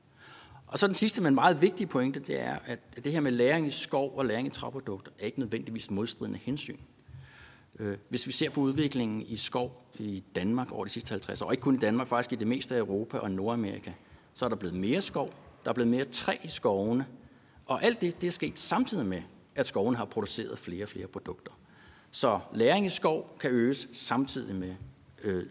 [0.66, 3.66] Og så den sidste, men meget vigtige pointe, det er, at det her med læring
[3.66, 6.78] i skov og læring i træprodukter er ikke nødvendigvis modstridende hensyn.
[7.78, 11.50] Øh, hvis vi ser på udviklingen i skov i Danmark over de sidste 50 år,
[11.50, 13.92] ikke kun i Danmark, faktisk i det meste af Europa og Nordamerika,
[14.34, 15.30] så er der blevet mere skov,
[15.64, 17.06] der er blevet mere træ i skovene,
[17.68, 19.22] og alt det, det er sket samtidig med,
[19.54, 21.52] at skoven har produceret flere og flere produkter.
[22.10, 24.74] Så læring i skov kan øges samtidig med
[25.22, 25.46] øh,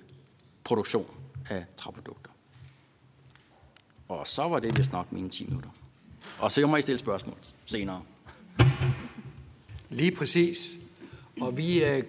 [0.63, 1.15] produktion
[1.49, 2.31] af træprodukter.
[4.07, 5.69] Og så var det vist nok mine 10 minutter.
[6.39, 8.01] Og så må I stille spørgsmål senere.
[9.89, 10.77] Lige præcis.
[11.41, 12.03] Og vi øh,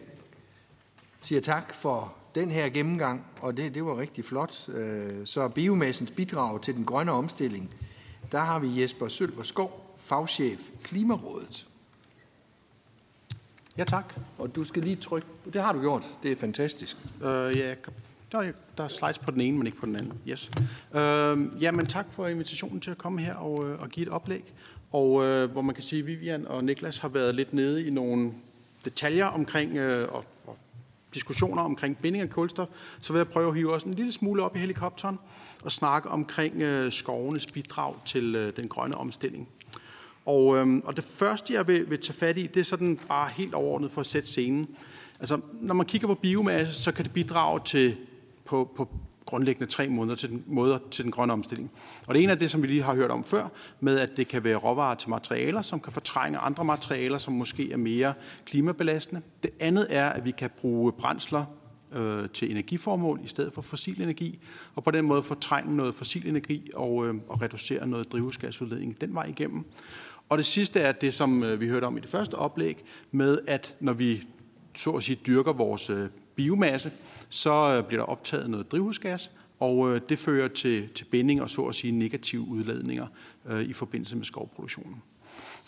[1.23, 4.69] siger tak for den her gennemgang, og det, det var rigtig flot.
[4.69, 7.75] Øh, så biomassens bidrag til den grønne omstilling,
[8.33, 11.67] der har vi Jesper Sølver Skov, fagchef Klimarådet.
[13.79, 14.15] Ja, tak.
[14.39, 15.27] Og du skal lige trykke.
[15.53, 16.05] Det har du gjort.
[16.23, 16.97] Det er fantastisk.
[17.17, 17.75] Uh, ja,
[18.33, 20.13] der er, der er slides på den ene, men ikke på den anden.
[20.29, 20.51] Yes.
[20.91, 24.13] Uh, ja, men tak for invitationen til at komme her og, uh, og give et
[24.13, 24.53] oplæg.
[24.93, 27.91] Og uh, hvor man kan sige, at Vivian og Niklas har været lidt nede i
[27.91, 28.33] nogle
[28.85, 30.59] detaljer omkring uh, og, og
[31.15, 32.69] diskussioner omkring binding af kulstof,
[33.01, 35.19] så vil jeg prøve at hive os en lille smule op i helikopteren
[35.65, 39.49] og snakke omkring uh, skovenes bidrag til uh, den grønne omstilling.
[40.29, 43.29] Og, øhm, og det første, jeg vil, vil tage fat i, det er sådan bare
[43.29, 44.69] helt overordnet for at sætte scenen.
[45.21, 47.97] Altså, når man kigger på biomasse, så kan det bidrage til
[48.45, 48.89] på, på
[49.25, 51.71] grundlæggende tre måder til, den, måder til den grønne omstilling.
[52.07, 53.49] Og det ene er det, som vi lige har hørt om før,
[53.81, 57.73] med at det kan være råvarer til materialer, som kan fortrænge andre materialer, som måske
[57.73, 58.15] er mere
[58.47, 59.23] klimabelastende.
[59.43, 61.45] Det andet er, at vi kan bruge brændsler
[61.93, 64.39] øh, til energiformål i stedet for fossil energi,
[64.75, 69.15] og på den måde fortrænge noget fossil energi og, øh, og reducere noget drivhusgasudledning den
[69.15, 69.65] vej igennem.
[70.29, 73.39] Og det sidste er det, som øh, vi hørte om i det første oplæg, med
[73.47, 74.27] at når vi
[74.77, 76.93] så at sige dyrker vores øh, biomasse,
[77.29, 81.63] så øh, bliver der optaget noget drivhusgas, og det fører til, til binding og så
[81.63, 83.07] at sige negative udladninger
[83.61, 85.03] i forbindelse med skovproduktionen.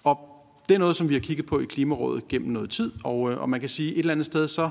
[0.04, 3.30] Og det er noget, som vi har kigget på i Klimarådet gennem noget tid, og,
[3.30, 4.70] øh, og man kan sige et eller andet sted, så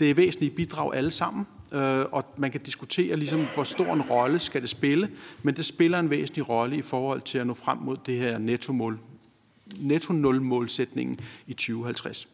[0.00, 4.02] det er væsentlige bidrag alle sammen, øh, og man kan diskutere, ligesom, hvor stor en
[4.02, 5.10] rolle skal det spille,
[5.42, 8.38] men det spiller en væsentlig rolle i forhold til at nå frem mod det her
[8.38, 8.98] nettomål,
[9.76, 12.28] netto-nul-målsætningen i 2050.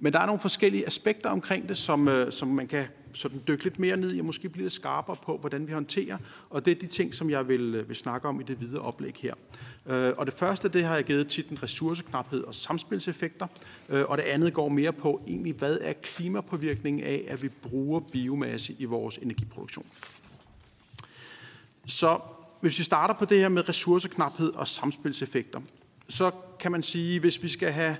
[0.00, 3.64] Men der er nogle forskellige aspekter omkring det, som, øh, som man kan sådan dykke
[3.64, 6.18] lidt mere ned i, og måske blive lidt skarpere på, hvordan vi håndterer.
[6.50, 8.82] Og det er de ting, som jeg vil, øh, vil snakke om i det videre
[8.82, 9.34] oplæg her.
[9.86, 13.46] Øh, og det første, det har jeg givet titlen ressourceknaphed og samspilseffekter.
[13.88, 18.00] Øh, og det andet går mere på egentlig, hvad er klimapåvirkningen af, at vi bruger
[18.00, 19.86] biomasse i vores energiproduktion.
[21.86, 22.18] Så
[22.60, 25.60] hvis vi starter på det her med ressourceknaphed og samspilseffekter,
[26.08, 27.96] så kan man sige, hvis vi skal have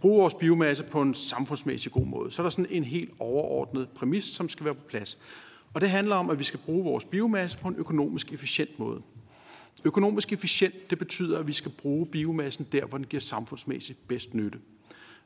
[0.00, 2.30] bruge vores biomasse på en samfundsmæssig god måde.
[2.30, 5.18] Så er der sådan en helt overordnet præmis, som skal være på plads.
[5.74, 9.02] Og det handler om, at vi skal bruge vores biomasse på en økonomisk efficient måde.
[9.84, 14.34] Økonomisk efficient, det betyder, at vi skal bruge biomassen der, hvor den giver samfundsmæssigt bedst
[14.34, 14.58] nytte.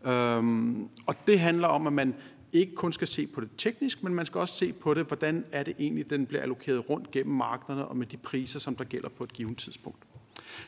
[0.07, 2.15] Øhm, og det handler om, at man
[2.53, 5.45] ikke kun skal se på det teknisk, men man skal også se på det, hvordan
[5.53, 8.85] er det egentlig, den bliver allokeret rundt gennem markederne og med de priser, som der
[8.85, 10.03] gælder på et givet tidspunkt.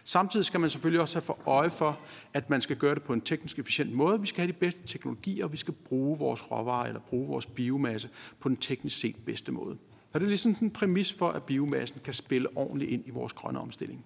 [0.04, 1.98] Samtidig skal man selvfølgelig også have for øje for,
[2.34, 4.20] at man skal gøre det på en teknisk efficient måde.
[4.20, 7.46] Vi skal have de bedste teknologier, og vi skal bruge vores råvarer eller bruge vores
[7.46, 8.08] biomasse
[8.40, 9.76] på den teknisk set bedste måde.
[10.12, 13.32] Og det er ligesom en præmis for, at biomassen kan spille ordentligt ind i vores
[13.32, 14.04] grønne omstilling.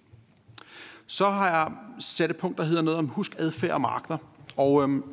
[1.07, 4.17] Så har jeg sat et punkt, der hedder noget om husk adfærd og markeder.
[4.57, 5.03] Og øhm,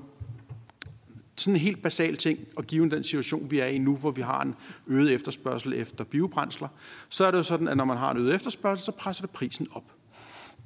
[1.37, 4.23] sådan en helt basal ting, og given den situation, vi er i nu, hvor vi
[4.23, 4.55] har en
[4.87, 6.69] øget efterspørgsel efter biobrændsler,
[7.09, 9.31] så er det jo sådan, at når man har en øget efterspørgsel, så presser det
[9.31, 9.96] prisen op.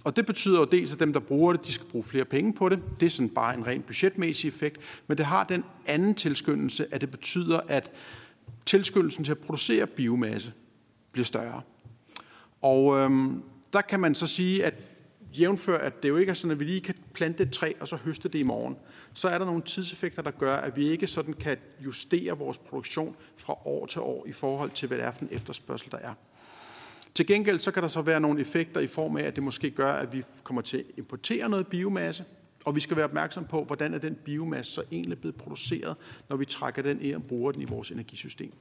[0.04, 2.52] Og det betyder jo dels, at dem, der bruger det, de skal bruge flere penge
[2.52, 2.82] på det.
[3.00, 4.80] Det er sådan bare en rent budgetmæssig effekt.
[5.06, 7.92] Men det har den anden tilskyndelse, at det betyder, at
[8.66, 10.52] tilskyndelsen til at producere biomasse
[11.12, 11.62] bliver større.
[12.62, 14.74] Og øhm, der kan man så sige, at
[15.32, 17.88] jævnfør, at det jo ikke er sådan, at vi lige kan plante et træ og
[17.88, 18.76] så høste det i morgen,
[19.14, 23.16] så er der nogle tidseffekter, der gør, at vi ikke sådan kan justere vores produktion
[23.36, 26.14] fra år til år i forhold til, hvad det er for en efterspørgsel, der er.
[27.14, 29.70] Til gengæld så kan der så være nogle effekter i form af, at det måske
[29.70, 32.24] gør, at vi kommer til at importere noget biomasse,
[32.64, 35.96] og vi skal være opmærksom på, hvordan er den biomasse så egentlig blevet produceret,
[36.28, 38.52] når vi trækker den ind og bruger den i vores energisystem.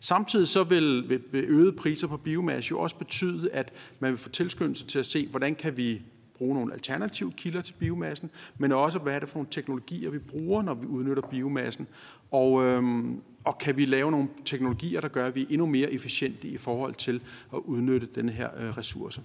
[0.00, 4.86] Samtidig så vil, øgede priser på biomasse jo også betyde, at man vil få tilskyndelse
[4.86, 6.02] til at se, hvordan kan vi
[6.34, 10.18] bruge nogle alternative kilder til biomassen, men også hvad er det for nogle teknologier, vi
[10.18, 11.86] bruger, når vi udnytter biomassen,
[12.30, 15.92] og, øhm, og kan vi lave nogle teknologier, der gør, at vi er endnu mere
[15.92, 17.20] efficiente i forhold til
[17.52, 19.22] at udnytte den her øh, ressource.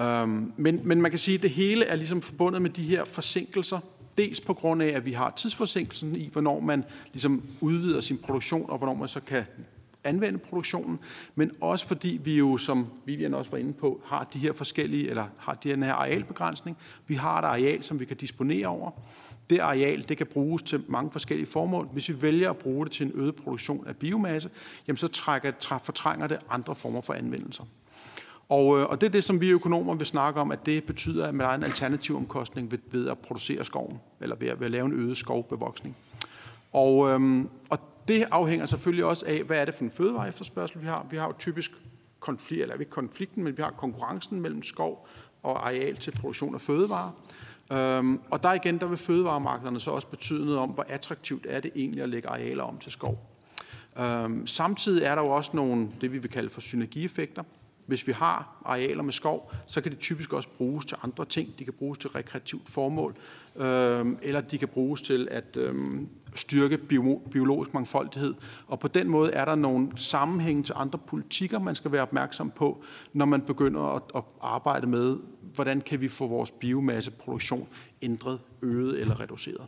[0.00, 3.04] Øhm, men, men man kan sige, at det hele er ligesom forbundet med de her
[3.04, 3.80] forsinkelser,
[4.16, 8.70] dels på grund af, at vi har tidsforsinkelsen i, hvornår man ligesom udvider sin produktion,
[8.70, 9.44] og hvornår man så kan
[10.04, 10.98] anvende produktionen,
[11.34, 15.10] men også fordi vi jo, som Vivian også var inde på, har de her forskellige,
[15.10, 16.76] eller har den her arealbegrænsning.
[17.06, 18.90] Vi har et areal, som vi kan disponere over.
[19.50, 21.88] Det areal, det kan bruges til mange forskellige formål.
[21.92, 24.50] Hvis vi vælger at bruge det til en øget produktion af biomasse,
[24.88, 27.64] jamen så trækker, fortrænger det andre former for anvendelser.
[28.48, 31.26] Og, øh, og det er det, som vi økonomer vil snakke om, at det betyder,
[31.26, 34.64] at man har en alternativ omkostning ved, ved at producere skoven, eller ved at, ved
[34.64, 35.96] at lave en øget skovbevoksning.
[36.72, 37.78] Og, øhm, og
[38.08, 41.06] det afhænger selvfølgelig også af, hvad er det for en fødevare efterspørgsel, vi har.
[41.10, 41.72] Vi har jo typisk
[42.20, 45.08] konflikt, eller ikke konflikten, men vi har konkurrencen mellem skov
[45.42, 47.10] og areal til produktion af fødevarer.
[47.72, 51.60] Øhm, og der igen, der vil fødevaremarkederne så også betyde noget om, hvor attraktivt er
[51.60, 53.28] det egentlig at lægge arealer om til skov.
[53.98, 57.42] Øhm, samtidig er der jo også nogle, det vi vil kalde for synergieffekter.
[57.86, 61.58] Hvis vi har arealer med skov, så kan de typisk også bruges til andre ting.
[61.58, 63.16] De kan bruges til rekreativt formål,
[63.56, 65.74] øh, eller de kan bruges til at øh,
[66.34, 68.34] styrke bio, biologisk mangfoldighed.
[68.66, 72.50] Og på den måde er der nogle sammenhænge til andre politikker, man skal være opmærksom
[72.50, 75.16] på, når man begynder at, at arbejde med,
[75.54, 77.68] hvordan kan vi få vores biomasseproduktion
[78.02, 79.66] ændret, øget eller reduceret.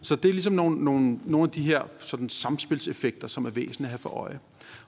[0.00, 3.86] Så det er ligesom nogle, nogle, nogle af de her sådan samspilseffekter, som er væsentlige
[3.86, 4.38] at have for øje.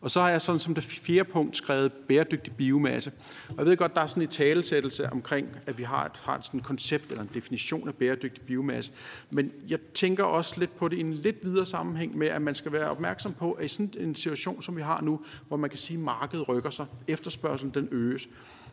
[0.01, 3.13] Og så har jeg sådan som det fjerde punkt skrevet bæredygtig biomasse.
[3.49, 6.39] Og jeg ved godt, der er sådan en talesættelse omkring, at vi har et, har
[6.39, 8.93] et sådan koncept eller en definition af bæredygtig biomasse.
[9.31, 12.55] Men jeg tænker også lidt på det i en lidt videre sammenhæng med, at man
[12.55, 15.71] skal være opmærksom på, at i sådan en situation, som vi har nu, hvor man
[15.71, 18.29] kan sige, at markedet rykker sig, efterspørgselen den øges,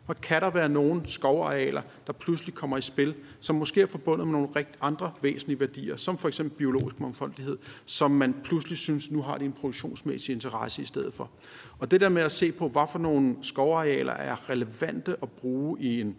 [0.08, 4.28] og kan der være nogle skovarealer, der pludselig kommer i spil, som måske er forbundet
[4.28, 9.12] med nogle rigt andre væsentlige værdier, som for eksempel biologisk mangfoldighed, som man pludselig synes,
[9.12, 11.30] nu har de en produktionsmæssig interesse i stedet for.
[11.80, 16.02] Og det der med at se på, hvorfor nogle skovarealer er relevante at bruge i
[16.02, 16.16] en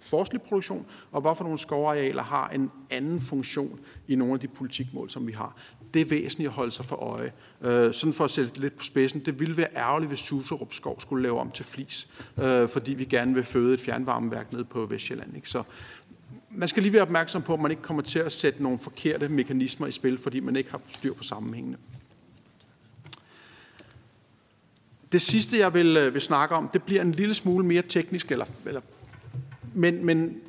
[0.00, 5.10] forskelig produktion, og hvorfor nogle skovarealer har en anden funktion i nogle af de politikmål,
[5.10, 5.56] som vi har.
[5.94, 7.32] Det er væsentligt at holde sig for øje.
[7.62, 11.00] Øh, sådan for at sætte lidt på spidsen, det ville være ærgerligt, hvis Suserup Skov
[11.00, 12.08] skulle lave om til flis,
[12.42, 15.36] øh, fordi vi gerne vil føde et fjernvarmeværk ned på Vestjylland.
[15.36, 15.48] Ikke?
[15.48, 15.62] Så
[16.50, 19.28] man skal lige være opmærksom på, at man ikke kommer til at sætte nogle forkerte
[19.28, 21.76] mekanismer i spil, fordi man ikke har styr på sammenhængene.
[25.12, 28.30] Det sidste, jeg vil, øh, vil snakke om, det bliver en lille smule mere teknisk,
[28.30, 28.80] eller, eller,
[29.74, 30.40] men, men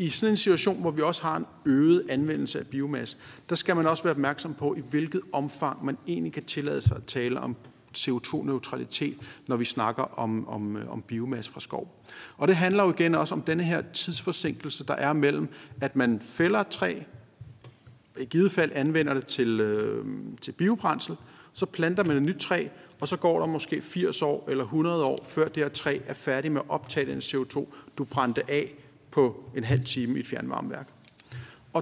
[0.00, 3.16] i sådan en situation, hvor vi også har en øget anvendelse af biomasse,
[3.48, 6.96] der skal man også være opmærksom på, i hvilket omfang man egentlig kan tillade sig
[6.96, 7.56] at tale om
[7.98, 12.04] CO2-neutralitet, når vi snakker om, om, øh, om biomasse fra skov.
[12.36, 15.48] Og det handler jo igen også om denne her tidsforsinkelse, der er mellem,
[15.80, 16.94] at man fælder et træ,
[18.20, 20.04] i givet fald anvender det til, øh,
[20.40, 21.16] til biobrændsel,
[21.52, 22.66] så planter man et nyt træ,
[23.00, 26.14] og så går der måske 80 år eller 100 år, før det her træ er
[26.14, 27.66] færdig med at optage den CO2,
[27.98, 28.74] du brændte af
[29.10, 30.88] på en halv time i et fjernvarmeværk.
[31.72, 31.80] Og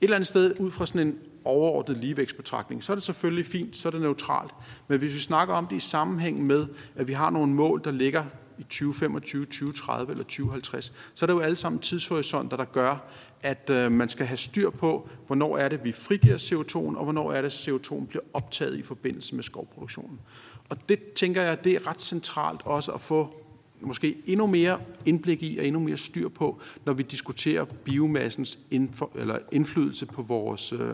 [0.00, 3.76] et eller andet sted, ud fra sådan en overordnet ligevægtsbetragtning, så er det selvfølgelig fint,
[3.76, 4.52] så er det neutralt.
[4.88, 7.90] Men hvis vi snakker om det i sammenhæng med, at vi har nogle mål, der
[7.90, 8.24] ligger
[8.58, 13.10] i 2025, 2030 eller 2050, så er det jo alle sammen tidshorisonter, der gør,
[13.42, 17.32] at øh, man skal have styr på, hvornår er det, vi frigiver CO2'en, og hvornår
[17.32, 20.20] er det, CO2'en bliver optaget i forbindelse med skovproduktionen.
[20.68, 23.34] Og det tænker jeg, det er ret centralt også at få
[23.80, 29.10] måske endnu mere indblik i og endnu mere styr på, når vi diskuterer biomassens indfor,
[29.14, 30.92] eller indflydelse på vores, øh,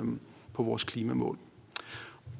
[0.53, 1.39] på vores klimamål.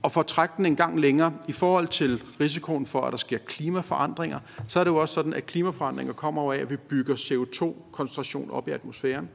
[0.03, 3.17] Og for at trække den en gang længere, i forhold til risikoen for, at der
[3.17, 7.15] sker klimaforandringer, så er det jo også sådan, at klimaforandringer kommer af, at vi bygger
[7.15, 9.29] CO2-koncentration op i atmosfæren.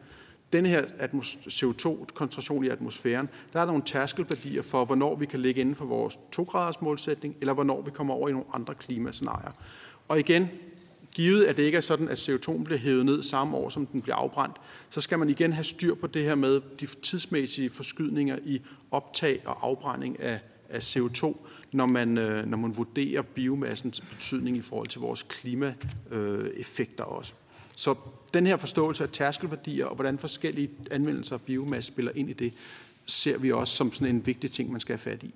[0.53, 0.85] Denne her
[1.47, 6.19] CO2-koncentration i atmosfæren, der er nogle tærskelværdier for, hvornår vi kan ligge inden for vores
[6.35, 9.51] 2-graders målsætning, eller hvornår vi kommer over i nogle andre klimascenarier.
[10.07, 10.49] Og igen,
[11.15, 14.01] givet at det ikke er sådan, at CO2 bliver hævet ned samme år, som den
[14.01, 14.55] bliver afbrændt,
[14.89, 19.41] så skal man igen have styr på det her med de tidsmæssige forskydninger i optag
[19.45, 24.87] og afbrænding af, af CO2, når man, øh, når man vurderer biomassens betydning i forhold
[24.87, 27.33] til vores klimaeffekter også.
[27.75, 27.95] Så
[28.33, 32.53] den her forståelse af tærskelværdier og hvordan forskellige anvendelser af biomasse spiller ind i det,
[33.05, 35.33] ser vi også som sådan en vigtig ting, man skal have fat i.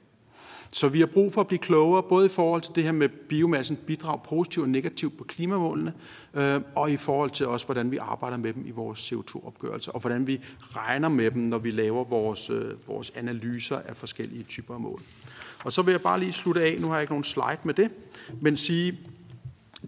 [0.75, 3.09] Så vi har brug for at blive klogere, både i forhold til det her med
[3.09, 5.93] biomassen bidrag positivt og negativt på klimamålene,
[6.33, 10.01] øh, og i forhold til også, hvordan vi arbejder med dem i vores CO2-opgørelse, og
[10.01, 14.73] hvordan vi regner med dem, når vi laver vores, øh, vores analyser af forskellige typer
[14.73, 15.01] af mål.
[15.63, 17.73] Og så vil jeg bare lige slutte af, nu har jeg ikke nogen slide med
[17.73, 17.91] det,
[18.41, 18.99] men sige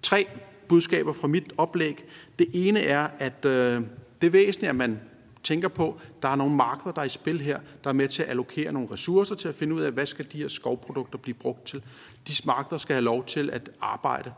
[0.01, 0.27] tre
[0.67, 2.03] budskaber fra mit oplæg.
[2.39, 3.81] Det ene er, at øh,
[4.21, 4.99] det er væsentligt, at man
[5.47, 8.23] tænker på, der er nogle markeder, der er i spil her, der er med til
[8.23, 11.35] at allokere nogle ressourcer til at finde ud af, hvad skal de her skovprodukter blive
[11.35, 11.83] brugt til.
[12.27, 14.33] De markeder skal have lov til at arbejde.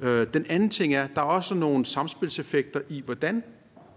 [0.00, 3.42] Øh, den anden ting er, der er også nogle samspilseffekter i, hvordan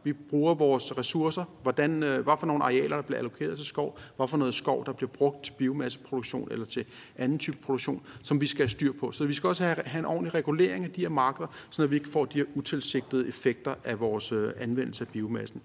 [0.03, 3.99] vi bruger vores ressourcer, hvordan, øh, hvad for nogle arealer, der bliver allokeret til skov,
[4.17, 6.85] hvad for noget skov, der bliver brugt til biomasseproduktion eller til
[7.17, 9.11] anden type produktion, som vi skal have styr på.
[9.11, 11.95] Så vi skal også have, have en ordentlig regulering af de her markeder, så vi
[11.95, 15.61] ikke får de her utilsigtede effekter af vores øh, anvendelse af biomassen.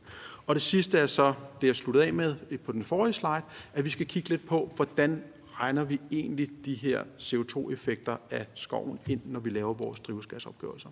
[0.47, 3.43] Og det sidste er så, det jeg sluttede af med øh, på den forrige slide,
[3.75, 5.23] at vi skal kigge lidt på, hvordan
[5.61, 10.89] regner vi egentlig de her CO2-effekter af skoven ind, når vi laver vores drivhusgasopgørelser.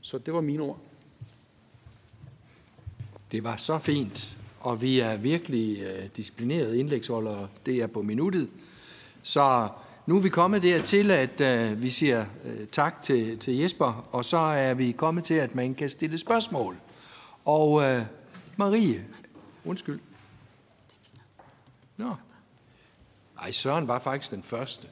[0.00, 0.78] Så det var mine ord.
[3.32, 7.48] Det var så fint, og vi er virkelig øh, disciplinerede indlægsholdere.
[7.66, 8.48] Det er på minuttet.
[9.22, 9.68] Så
[10.06, 12.24] nu er vi kommet dertil, at øh, vi siger
[12.72, 16.76] tak til, til Jesper, og så er vi kommet til, at man kan stille spørgsmål.
[17.44, 17.82] Og
[18.56, 19.04] Marie,
[19.64, 20.00] undskyld.
[21.96, 22.16] Nå.
[23.38, 24.88] Ej, Søren var faktisk den første.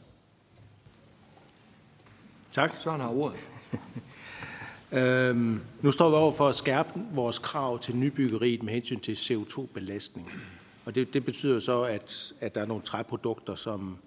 [2.51, 2.73] Tak.
[2.79, 3.39] Søren har ordet.
[4.93, 9.13] Øhm, nu står vi over for at skærpe vores krav til nybyggeriet med hensyn til
[9.13, 10.33] CO2-belastning.
[10.85, 13.99] Og det, det betyder så, at, at der er nogle træprodukter, som,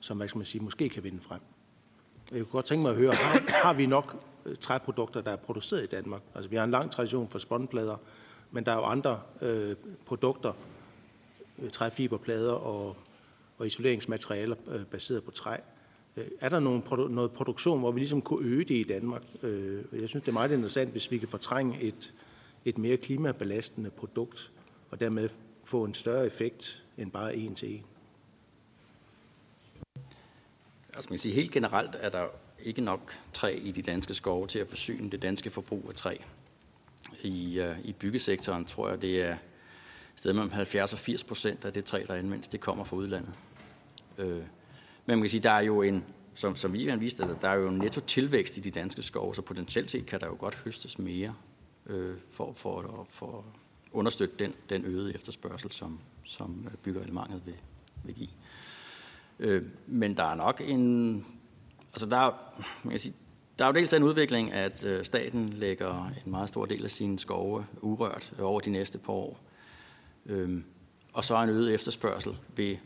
[0.00, 1.40] som hvad skal man sige, måske kan vinde frem.
[2.30, 5.36] Jeg kunne godt tænke mig at høre, har, har vi nok øh, træprodukter, der er
[5.36, 6.22] produceret i Danmark?
[6.34, 7.96] Altså, vi har en lang tradition for spåndplader,
[8.50, 9.76] men der er jo andre øh,
[10.06, 10.52] produkter,
[11.58, 12.96] øh, træfiberplader og,
[13.58, 15.56] og isoleringsmaterialer øh, baseret på træ,
[16.16, 19.22] øh, er der nogen, noget produktion, hvor vi ligesom kunne øge det i Danmark?
[19.42, 22.14] Øh, jeg synes, det er meget interessant, hvis vi kan fortrænge et,
[22.64, 24.52] et mere klimabelastende produkt,
[24.90, 25.28] og dermed
[25.64, 27.84] få en større effekt end bare en til en.
[30.94, 32.26] Altså man sige, helt generelt er der
[32.64, 36.16] ikke nok træ i de danske skove til at forsyne det danske forbrug af træ.
[37.22, 39.36] I, uh, i byggesektoren tror jeg, det er
[40.18, 43.32] sted mellem 70 og 80 procent af det træ, der anvendes, det kommer fra udlandet.
[44.18, 44.42] Øh, men
[45.06, 46.04] man kan sige, der er jo en,
[46.34, 49.42] som, som Ivan viste, der er jo en netto tilvækst i de danske skove, så
[49.42, 51.34] potentielt set kan der jo godt høstes mere
[51.86, 53.44] øh, for, for, for at
[53.92, 57.54] understøtte den, den øgede efterspørgsel, som, som øh, vil,
[58.04, 58.28] vil give.
[59.38, 61.26] Øh, men der er nok en...
[61.92, 62.32] Altså der er,
[62.82, 63.14] man kan sige,
[63.58, 66.90] der er jo dels en udvikling, at øh, staten lægger en meget stor del af
[66.90, 69.40] sine skove urørt over de næste par år.
[70.26, 70.64] Øhm,
[71.12, 72.78] og så en øget efterspørgsel vil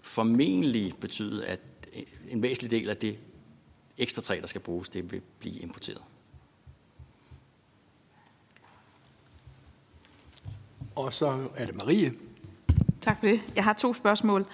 [0.00, 1.60] formentlig betyde, at
[2.28, 3.18] en væsentlig del af det
[3.98, 6.02] ekstra træ, der skal bruges, det vil blive importeret.
[10.94, 12.14] Og så er det Marie.
[13.00, 13.40] Tak for det.
[13.56, 14.46] Jeg har to spørgsmål.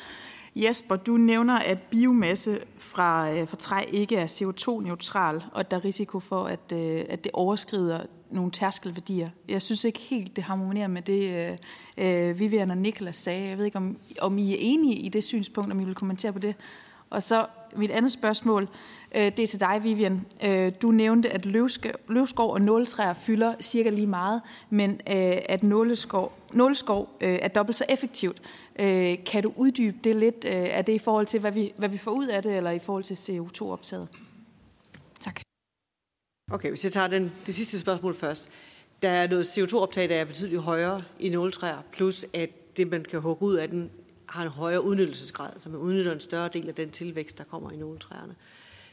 [0.57, 5.76] Jesper, du nævner, at biomasse fra, øh, fra træ ikke er CO2-neutral, og at der
[5.76, 9.30] er risiko for, at, øh, at det overskrider nogle tærskelværdier.
[9.48, 11.51] Jeg synes ikke helt, det harmonerer med det,
[11.98, 13.48] øh, øh Vivian og Niklas sagde.
[13.48, 16.32] Jeg ved ikke, om, om I er enige i det synspunkt, om I vil kommentere
[16.32, 16.55] på det.
[17.11, 17.46] Og så
[17.76, 18.68] mit andet spørgsmål,
[19.14, 20.26] Øh, det er til dig, Vivian.
[20.44, 21.46] Øh, du nævnte, at
[22.08, 27.84] løvskov og nåletræer fylder cirka lige meget, men øh, at nåleskov, nåleskov er dobbelt så
[27.88, 28.42] effektivt.
[29.26, 30.44] Kan du uddybe det lidt?
[30.44, 32.78] Er det i forhold til, hvad vi, hvad vi får ud af det, eller i
[32.78, 34.08] forhold til CO2-optaget?
[35.20, 35.40] Tak.
[36.50, 38.50] Okay, hvis jeg tager den, det sidste spørgsmål først.
[39.02, 43.20] Der er noget CO2-optag, der er betydeligt højere i nåletræer, plus at det, man kan
[43.20, 43.90] hugge ud af den,
[44.26, 47.70] har en højere udnyttelsesgrad, så man udnytter en større del af den tilvækst, der kommer
[47.70, 48.34] i nåletræerne.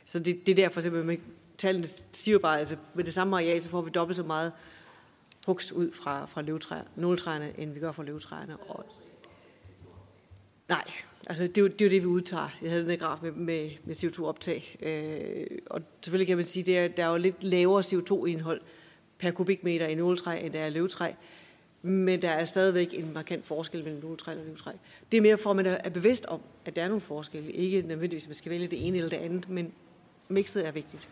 [0.07, 1.21] Så det, det er derfor simpelthen,
[1.57, 4.51] tallene siger bare, at altså med det samme areal, så får vi dobbelt så meget
[5.45, 8.57] hugst ud fra, fra løvtræer, nåletræerne, end vi gør fra løvtræerne.
[8.57, 8.85] Og,
[10.69, 10.83] nej,
[11.27, 12.49] altså det er, jo, det er jo det, vi udtager.
[12.61, 14.77] Jeg havde den her graf med, med, med CO2-optag.
[14.81, 18.61] Øh, og selvfølgelig kan man sige, at der er jo lidt lavere CO2-indhold
[19.17, 21.11] per kubikmeter i nåletræ, end der er løvtræ.
[21.81, 24.71] Men der er stadigvæk en markant forskel mellem nåletræ og løvtræ.
[25.11, 27.51] Det er mere for, at man er bevidst om, at der er nogle forskelle.
[27.51, 29.73] Ikke nødvendigvis, at man skal vælge det ene eller det andet, men
[30.29, 31.07] mixet er vigtigt.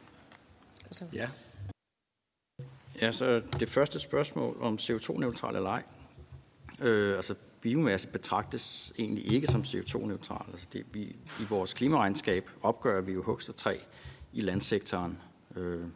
[0.91, 1.05] Så.
[1.13, 1.29] Ja.
[3.01, 5.83] Ja, så det første spørgsmål om CO2-neutral eller ej.
[6.81, 10.51] Øh, altså biomasse betragtes egentlig ikke som CO2-neutral.
[10.51, 13.77] Altså det, vi, I vores klimaregnskab opgør vi jo hugst og træ
[14.33, 15.17] i landsektoren.
[15.55, 15.87] Øh,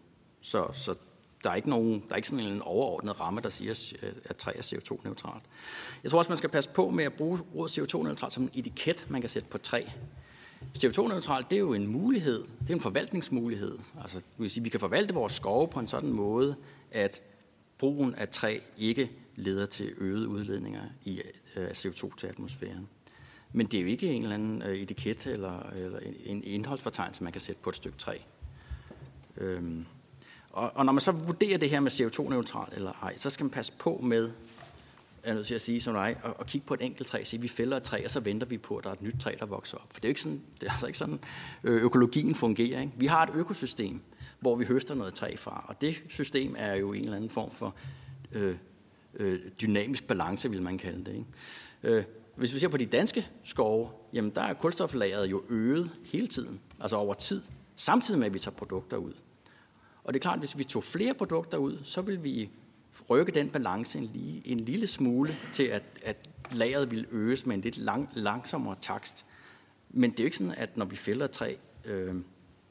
[0.41, 0.95] så, så
[1.43, 4.51] der er ikke nogen, der er ikke sådan en overordnet ramme, der siger, at træ
[4.55, 5.43] er CO2-neutralt.
[6.03, 9.05] Jeg tror også, man skal passe på med at bruge ordet CO2-neutralt som en etiket,
[9.09, 9.83] man kan sætte på træ.
[10.77, 13.77] CO2-neutralt, det er jo en mulighed, det er en forvaltningsmulighed.
[14.01, 16.55] Altså, det vil sige, vi kan forvalte vores skove på en sådan måde,
[16.91, 17.21] at
[17.77, 21.21] brugen af træ ikke leder til øgede udledninger i
[21.55, 22.87] øh, CO2 til atmosfæren.
[23.53, 27.31] Men det er jo ikke en eller anden øh, etiket eller, eller en indholdsfortegnelse, man
[27.31, 28.17] kan sætte på et stykke træ.
[29.37, 29.85] Øhm,
[30.49, 33.51] og, og når man så vurderer det her med CO2-neutral eller ej, så skal man
[33.51, 34.31] passe på med,
[35.23, 37.41] er nødt til at sige som dig, og, og kigge på et enkelt træ, sige,
[37.41, 39.35] vi fælder et træ, og så venter vi på, at der er et nyt træ,
[39.39, 39.87] der vokser op.
[39.93, 41.19] For det er, ikke sådan, det er altså ikke sådan,
[41.63, 42.81] økologien fungerer.
[42.81, 42.93] Ikke?
[42.97, 44.01] Vi har et økosystem,
[44.39, 47.51] hvor vi høster noget træ fra, og det system er jo en eller anden form
[47.51, 47.75] for
[48.31, 48.55] øh,
[49.13, 51.13] øh, dynamisk balance, vil man kalde det.
[51.13, 51.97] Ikke?
[51.97, 52.03] Øh,
[52.35, 56.61] hvis vi ser på de danske skove, jamen der er kulstoflageret jo øget hele tiden,
[56.79, 57.41] altså over tid,
[57.75, 59.13] samtidig med, at vi tager produkter ud.
[60.03, 62.49] Og det er klart, at hvis vi tog flere produkter ud, så vil vi
[63.09, 67.55] rykke den balance en, lige, en lille smule til, at, at lageret vil øges med
[67.55, 69.25] en lidt lang, langsommere takst.
[69.89, 72.15] Men det er jo ikke sådan, at når vi fælder et træ, øh,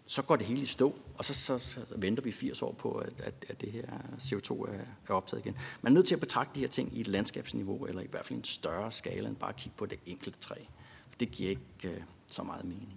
[0.06, 2.92] så går det hele i stå, og så, så, så venter vi 80 år på,
[2.92, 3.86] at, at, at det her
[4.18, 5.56] CO2 er, er optaget igen.
[5.82, 8.24] Man er nødt til at betragte de her ting i et landskabsniveau, eller i hvert
[8.24, 10.54] fald en større skala, end bare at kigge på det enkelte træ.
[11.10, 12.94] For det giver ikke uh, så meget mening.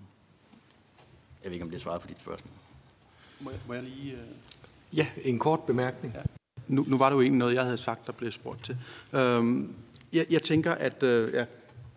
[1.43, 2.53] Jeg ved ikke, om det er svaret på dit spørgsmål.
[3.39, 4.13] Må jeg, må jeg lige...
[4.13, 4.97] Uh...
[4.97, 6.13] Ja, en kort bemærkning.
[6.13, 6.21] Ja.
[6.72, 8.78] Nu, nu var det jo egentlig noget, jeg havde sagt, der blev spurgt til.
[9.13, 9.74] Øhm,
[10.13, 11.45] jeg, jeg tænker, at øh, ja,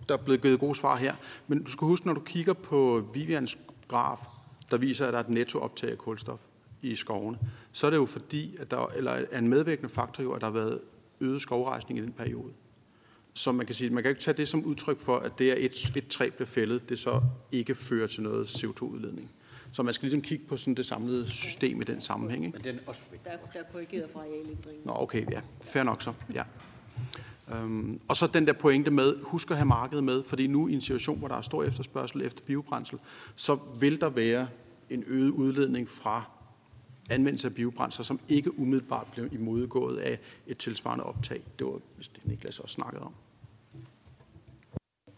[0.09, 1.15] der er blevet givet gode svar her,
[1.49, 3.59] men du skal huske, når du kigger på Vivians
[3.89, 4.19] graf,
[4.71, 6.39] der viser, at der er et nettooptag af kulstof
[6.83, 7.39] i skovene,
[7.73, 10.47] så er det jo fordi, at der eller er en medvirkende faktor jo, at der
[10.47, 10.81] har været
[11.21, 12.53] øget skovrejsning i den periode.
[13.35, 15.55] Så man kan sige, man kan ikke tage det som udtryk for, at det er
[15.59, 17.21] et, et træ bliver fældet, det så
[17.53, 19.31] ikke fører til noget CO2-udledning.
[19.75, 22.45] Så man skal ligesom kigge på sådan det samlede system i den sammenhæng.
[22.45, 22.59] Ikke?
[22.59, 24.83] Men den også Der, der er korrigeret fra arealindringen.
[24.85, 25.41] Nå, okay, ja.
[25.61, 26.43] Fair nok så, ja.
[27.53, 30.73] Øhm, og så den der pointe med, husk at have markedet med, fordi nu i
[30.73, 32.99] en situation, hvor der er stor efterspørgsel efter biobrændsel,
[33.35, 34.49] så vil der være
[34.91, 36.25] en øget udledning fra
[37.11, 41.43] anvendelse af biobrændsler, som ikke umiddelbart bliver imodgået af et tilsvarende optag.
[41.59, 43.15] Det var det Niklas også snakkede om.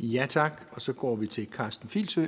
[0.00, 2.26] Ja tak, og så går vi til Carsten Filsø.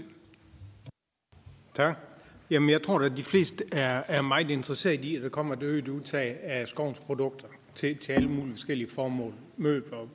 [1.74, 2.07] Tak.
[2.50, 5.62] Jamen, jeg tror, at de fleste er, er meget interesseret i, at der kommer et
[5.62, 9.32] øget udtag af skovens produkter til, til alle mulige forskellige formål.
[9.56, 10.08] Møbler,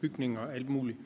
[0.00, 0.98] bygninger og alt muligt.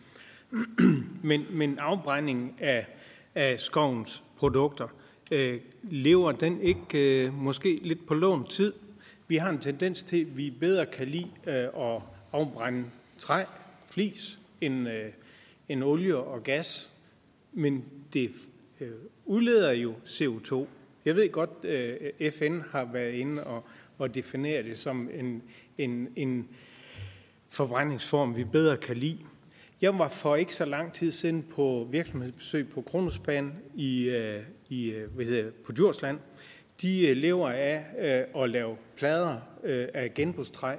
[1.22, 2.86] men, men afbrænding af,
[3.34, 4.88] af skovens produkter,
[5.32, 8.72] øh, lever den ikke øh, måske lidt på lån tid?
[9.28, 12.02] Vi har en tendens til, at vi bedre kan lide øh, at
[12.32, 12.84] afbrænde
[13.18, 13.44] træ,
[13.90, 15.12] flis, end, øh,
[15.68, 16.90] end olie og gas.
[17.52, 18.30] Men det
[18.80, 18.92] Øh,
[19.24, 20.66] udleder jo CO2.
[21.04, 23.64] Jeg ved godt, øh, FN har været inde og,
[23.98, 25.42] og definere det som en,
[25.78, 26.48] en, en
[27.48, 29.18] forbrændingsform, vi bedre kan lide.
[29.80, 34.90] Jeg var for ikke så lang tid siden på virksomhedsbesøg på Kronosban i, øh, i,
[35.14, 36.18] hvad hedder, på Djursland.
[36.82, 37.84] De lever af
[38.42, 39.40] at lave plader
[39.94, 40.76] af genbrugstræ,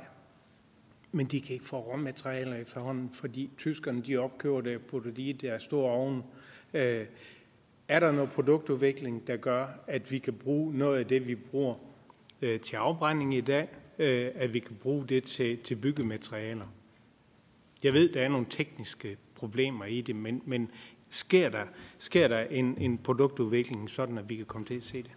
[1.12, 5.58] men de kan ikke få råmaterialer efterhånden, fordi tyskerne de opkøber det putter de der
[5.58, 6.24] store ovne.
[7.90, 11.74] Er der noget produktudvikling, der gør, at vi kan bruge noget af det, vi bruger
[12.42, 13.68] til afbrænding i dag,
[14.36, 16.66] at vi kan bruge det til, til byggematerialer?
[17.84, 20.72] Jeg ved, der er nogle tekniske problemer i det, men, men
[21.10, 21.64] sker der,
[21.98, 25.12] sker der en, en produktudvikling, sådan at vi kan komme til at se det?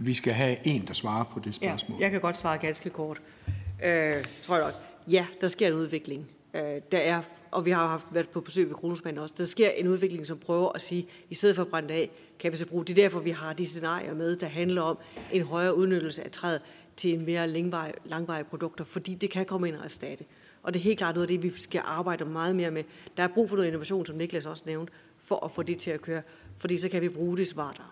[0.00, 1.98] Vi skal have en, der svarer på det spørgsmål.
[1.98, 3.22] Ja, jeg kan godt svare ganske kort.
[3.84, 4.12] Øh,
[4.42, 4.74] tror jeg nok.
[5.12, 6.28] Ja, der sker en udvikling.
[6.54, 9.70] Øh, der er, og vi har haft været på besøg ved Kronosmanden også, der sker
[9.70, 12.66] en udvikling, som prøver at sige, i stedet for at brænde af, kan vi så
[12.66, 14.98] bruge, det er derfor, vi har de scenarier med, der handler om
[15.32, 16.60] en højere udnyttelse af træet
[16.96, 20.24] til en mere langvarig, langvarig produkter, fordi det kan komme ind og erstatte.
[20.62, 22.84] Og det er helt klart noget af det, vi skal arbejde meget mere med.
[23.16, 25.90] Der er brug for noget innovation, som Niklas også nævnte, for at få det til
[25.90, 26.22] at køre.
[26.58, 27.86] Fordi så kan vi bruge det smartere.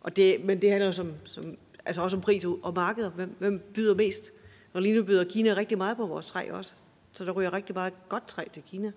[0.00, 3.10] Og det, men det handler som, som, altså også om pris og marked.
[3.10, 4.32] Hvem, hvem byder mest?
[4.72, 6.74] Og lige nu byder Kina rigtig meget på vores træ også.
[7.12, 8.92] Så der ryger rigtig meget godt træ til Kina.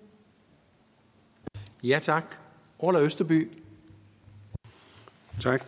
[1.82, 2.36] Ja, tak.
[2.78, 3.50] Orla Østerby.
[5.40, 5.66] Tak.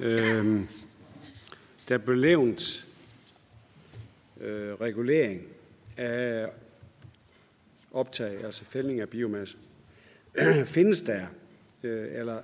[0.00, 0.68] Øhm,
[1.88, 2.86] der blev levnt
[4.40, 5.42] øh, regulering
[5.96, 6.48] af
[7.92, 9.56] optag, altså fældning af biomasse.
[10.64, 11.26] Findes der,
[11.82, 12.42] øh, eller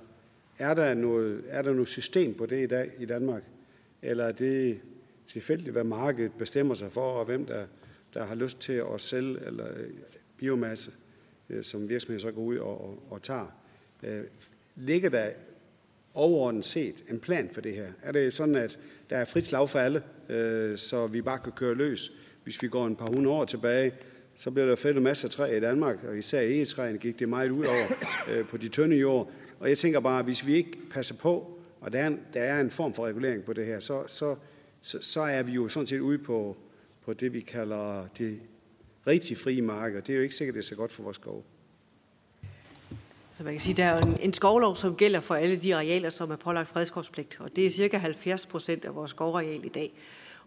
[0.59, 3.43] er der, noget, er der noget system på det i dag i Danmark?
[4.01, 4.79] Eller er det
[5.27, 7.65] tilfældigt, hvad markedet bestemmer sig for, og hvem der,
[8.13, 9.89] der har lyst til at sælge eller øh,
[10.37, 10.91] biomasse,
[11.49, 13.55] øh, som virksomheder så går ud og, og, og tager?
[14.03, 14.23] Øh,
[14.75, 15.29] ligger der
[16.13, 17.87] overordnet set en plan for det her?
[18.03, 20.03] Er det sådan, at der er frit slag for alle,
[20.77, 22.11] så vi bare kan køre løs?
[22.43, 23.93] Hvis vi går en par hundrede år tilbage,
[24.35, 27.51] så blev der fældet masser af træ i Danmark, og især egetræerne gik det meget
[27.51, 27.87] ud over
[28.29, 29.31] øh, på de tynde jord.
[29.59, 32.41] Og jeg tænker bare, at hvis vi ikke passer på, og der er en, der
[32.41, 34.35] er en form for regulering på det her, så, så,
[34.81, 36.57] så, så er vi jo sådan set ude på,
[37.11, 38.39] på det, vi kalder det
[39.07, 40.01] rigtig frie marked.
[40.01, 41.45] Det er jo ikke sikkert, det er så godt for vores skov.
[43.33, 46.09] Så man kan sige, der er en, en skovlov, som gælder for alle de arealer,
[46.09, 49.93] som er pålagt fredskovspligt, og det er cirka 70 procent af vores skovareal i dag.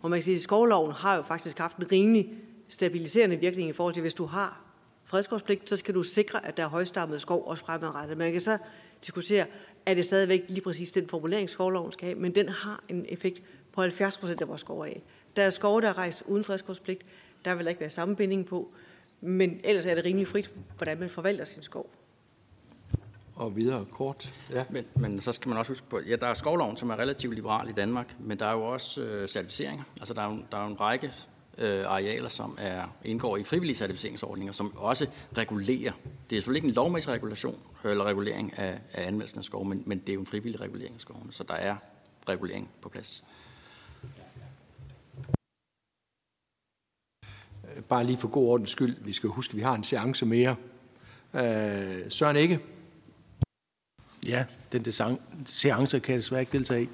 [0.01, 2.33] Og man kan sige, at skovloven har jo faktisk haft en rimelig
[2.69, 4.65] stabiliserende virkning i forhold til, hvis du har
[5.05, 8.19] fredskovspligt, så skal du sikre, at der er højstammet skov også fremadrettet.
[8.19, 8.59] Man kan så
[9.03, 9.47] diskutere,
[9.87, 13.43] er det stadigvæk lige præcis den formulering, skovloven skal have, men den har en effekt
[13.73, 15.01] på 70 procent af vores skovareal.
[15.37, 17.03] Der er skove, der er rejst uden fredskovspligt,
[17.45, 18.73] der vil ikke være samme binding på,
[19.21, 21.91] men ellers er det rimelig frit, hvordan man forvalter sin skov
[23.37, 24.35] og videre kort.
[24.51, 24.65] Ja.
[24.71, 27.35] Men, men så skal man også huske på, ja, der er skovloven, som er relativt
[27.35, 29.85] liberal i Danmark, men der er jo også øh, certificeringer.
[29.99, 31.13] Altså der er jo, der er jo en række
[31.59, 35.07] øh, arealer, som er, indgår i frivillige certificeringsordninger, som også
[35.39, 35.93] regulerer.
[36.31, 39.83] Det er selvfølgelig ikke en lovmæssig regulation eller regulering af, af anmeldelsen af skov, men,
[39.87, 41.77] men det er jo en frivillig regulering af skovene, så der er
[42.29, 43.25] regulering på plads.
[47.89, 50.57] Bare lige for god ordens skyld, vi skal huske, at vi har en seance mere.
[51.35, 52.61] Øh, Søren ikke?
[54.27, 54.85] Ja, den
[55.47, 56.89] seance kan jeg desværre ikke deltage i.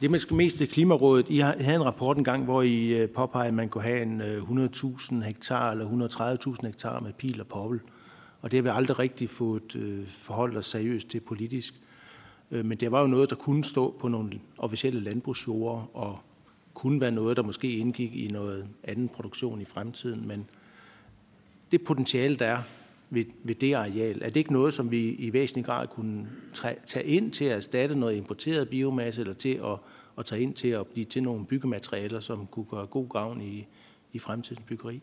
[0.00, 1.30] Det er mest det Klimarådet.
[1.30, 4.42] I havde en rapport engang, hvor I øh, påpegede, at man kunne have en øh,
[4.42, 6.08] 100.000 hektar eller
[6.60, 7.80] 130.000 hektar med pil og poppel.
[8.42, 11.74] Og det har vi aldrig rigtig fået øh, forholdt os seriøst til politisk.
[12.50, 16.18] Men det var jo noget, der kunne stå på nogle officielle landbrugsjorde, og
[16.74, 20.28] kunne være noget, der måske indgik i noget anden produktion i fremtiden.
[20.28, 20.48] Men
[21.72, 22.62] det potentiale, der er,
[23.10, 24.22] ved, ved det areal?
[24.22, 26.28] Er det ikke noget, som vi i væsentlig grad kunne
[26.86, 29.78] tage ind til at erstatte noget importeret biomasse, eller til at,
[30.18, 33.66] at tage ind til at blive til nogle byggematerialer, som kunne gøre god gavn i,
[34.12, 35.00] i fremtidens byggeri?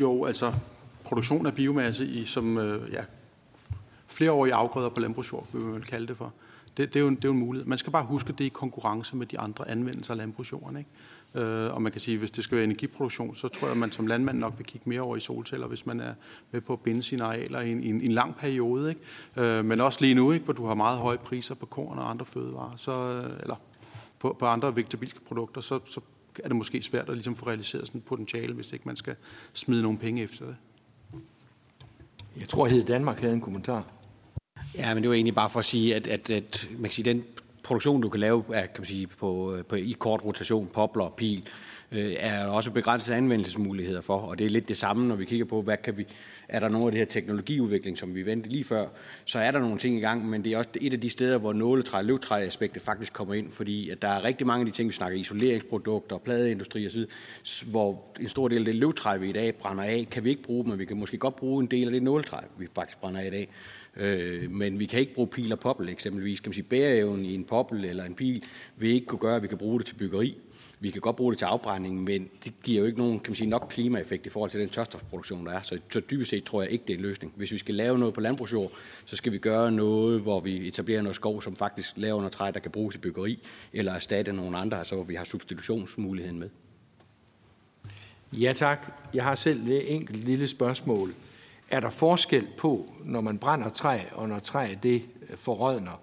[0.00, 0.52] Jo, altså
[1.04, 3.04] produktion af biomasse i som øh, ja,
[4.06, 6.32] flereårige afgrøder på landbrugsjord, vil man kalde det for.
[6.80, 7.66] Det, det, er jo en, det er jo en mulighed.
[7.66, 10.76] Man skal bare huske, at det er i konkurrence med de andre anvendelser af landbrugsjorden.
[10.76, 10.90] Ikke?
[11.46, 13.78] Øh, og man kan sige, at hvis det skal være energiproduktion, så tror jeg, at
[13.78, 16.14] man som landmand nok vil kigge mere over i solceller, hvis man er
[16.50, 18.88] med på at binde sine arealer i en, i en, i en lang periode.
[18.88, 19.50] Ikke?
[19.58, 20.44] Øh, men også lige nu, ikke?
[20.44, 23.56] hvor du har meget høje priser på korn og andre fødevarer, så, øh, eller
[24.18, 26.00] på, på andre vegetabilske produkter, så, så
[26.44, 29.16] er det måske svært at ligesom få realiseret sådan et potentiale, hvis ikke man skal
[29.52, 30.56] smide nogle penge efter det.
[32.40, 33.84] Jeg tror, at Danmark havde en kommentar.
[34.74, 37.04] Ja, men det var egentlig bare for at sige, at, at, at man kan sige,
[37.04, 37.24] den
[37.62, 41.04] produktion, du kan lave af, kan man sige, på, øh, på, i kort rotation, popler
[41.04, 41.48] og pil,
[41.92, 45.46] øh, er også begrænsede anvendelsesmuligheder for, og det er lidt det samme, når vi kigger
[45.46, 46.06] på, hvad kan vi,
[46.48, 48.86] er der noget af det her teknologiudvikling, som vi ventede lige før,
[49.24, 51.38] så er der nogle ting i gang, men det er også et af de steder,
[51.38, 54.76] hvor nåletræ- og løvtræ-aspektet faktisk kommer ind, fordi at der er rigtig mange af de
[54.76, 57.04] ting, vi snakker isoleringsprodukter, pladeindustri osv.,
[57.70, 60.42] hvor en stor del af det løvtræ, vi i dag brænder af, kan vi ikke
[60.42, 63.20] bruge, men vi kan måske godt bruge en del af det nåletræ, vi faktisk brænder
[63.20, 63.48] af i dag.
[63.96, 66.40] Øh, men vi kan ikke bruge pil og poppel eksempelvis.
[66.40, 68.42] Kan man sige, bæreevnen i en poppel eller en pil
[68.76, 70.36] vil ikke kunne gøre, at vi kan bruge det til byggeri.
[70.82, 73.36] Vi kan godt bruge det til afbrænding, men det giver jo ikke nogen kan man
[73.36, 75.62] sige, nok klimaeffekt i forhold til den tørstofproduktion, der er.
[75.62, 77.32] Så, så dybest set tror jeg ikke, det er en løsning.
[77.36, 78.72] Hvis vi skal lave noget på landbrugsjord,
[79.04, 82.50] så skal vi gøre noget, hvor vi etablerer noget skov, som faktisk laver noget træ,
[82.54, 83.38] der kan bruges i byggeri,
[83.72, 86.48] eller erstatte nogle andre, altså hvor vi har substitutionsmuligheden med.
[88.32, 88.92] Ja tak.
[89.14, 91.14] Jeg har selv et enkelt lille spørgsmål.
[91.70, 96.00] Er der forskel på, når man brænder træ, og når træ det øh, forrådner?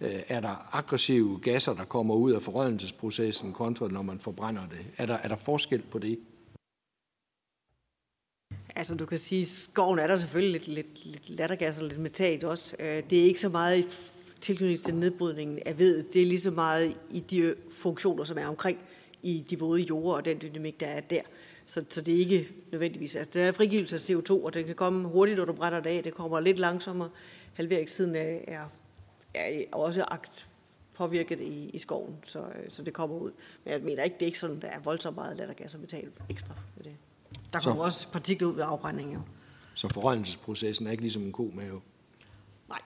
[0.00, 4.86] Øh, er der aggressive gasser, der kommer ud af forrådnelsesprocessen, kontra når man forbrænder det?
[4.96, 6.18] Er der, er der forskel på det?
[8.76, 12.00] Altså, du kan sige, at skoven er der selvfølgelig lidt, lidt, lidt lattergas og lidt
[12.00, 12.76] metat også.
[12.78, 13.84] Øh, det er ikke så meget i
[14.40, 16.02] tilknytning til nedbrydningen af ved.
[16.02, 18.78] Det er lige så meget i de funktioner, som er omkring
[19.22, 21.22] i de våde jorder og den dynamik, der er der.
[21.68, 23.16] Så, så det er ikke nødvendigvis.
[23.16, 25.90] Altså, det er frigivelse af CO2, og det kan komme hurtigt, når du brænder det
[25.90, 26.02] af.
[26.02, 27.10] Det kommer lidt langsommere.
[27.54, 28.64] Halveringstiden er, er,
[29.34, 30.48] er også akt
[30.94, 33.30] påvirket i, i skoven, så, så det kommer ud.
[33.64, 36.10] Men jeg mener ikke, det er ikke sådan, der er voldsomt meget lattergas at betale
[36.30, 36.96] ekstra ved det.
[37.52, 39.20] Der kommer så, også partikler ud ved afbrændingen jo.
[39.74, 41.80] Så forrøjelsesprocessen er ikke ligesom en ko jo?
[42.68, 42.80] Nej.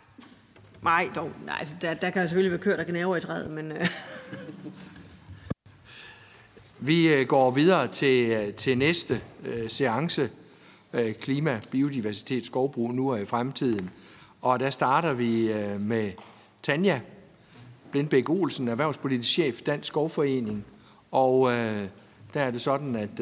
[0.82, 1.30] Nej, dog.
[1.46, 3.72] Nej, altså, der, der kan selvfølgelig være køer, der næve i træet, men...
[3.72, 3.86] Øh.
[6.84, 10.30] Vi øh, går videre til, øh, til næste øh, seance,
[11.20, 13.90] klima, biodiversitet, skovbrug nu og i fremtiden.
[14.40, 16.12] Og der starter vi med
[16.62, 17.00] Tanja
[17.90, 20.64] Blindbæk Olsen, erhvervspolitisk chef, Dansk Skovforening.
[21.10, 21.50] Og
[22.34, 23.20] der er det sådan, at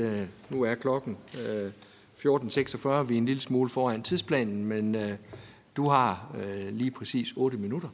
[0.50, 2.88] nu er klokken 14.46.
[2.88, 4.96] Vi er en lille smule foran tidsplanen, men
[5.76, 6.36] du har
[6.70, 7.88] lige præcis 8 minutter.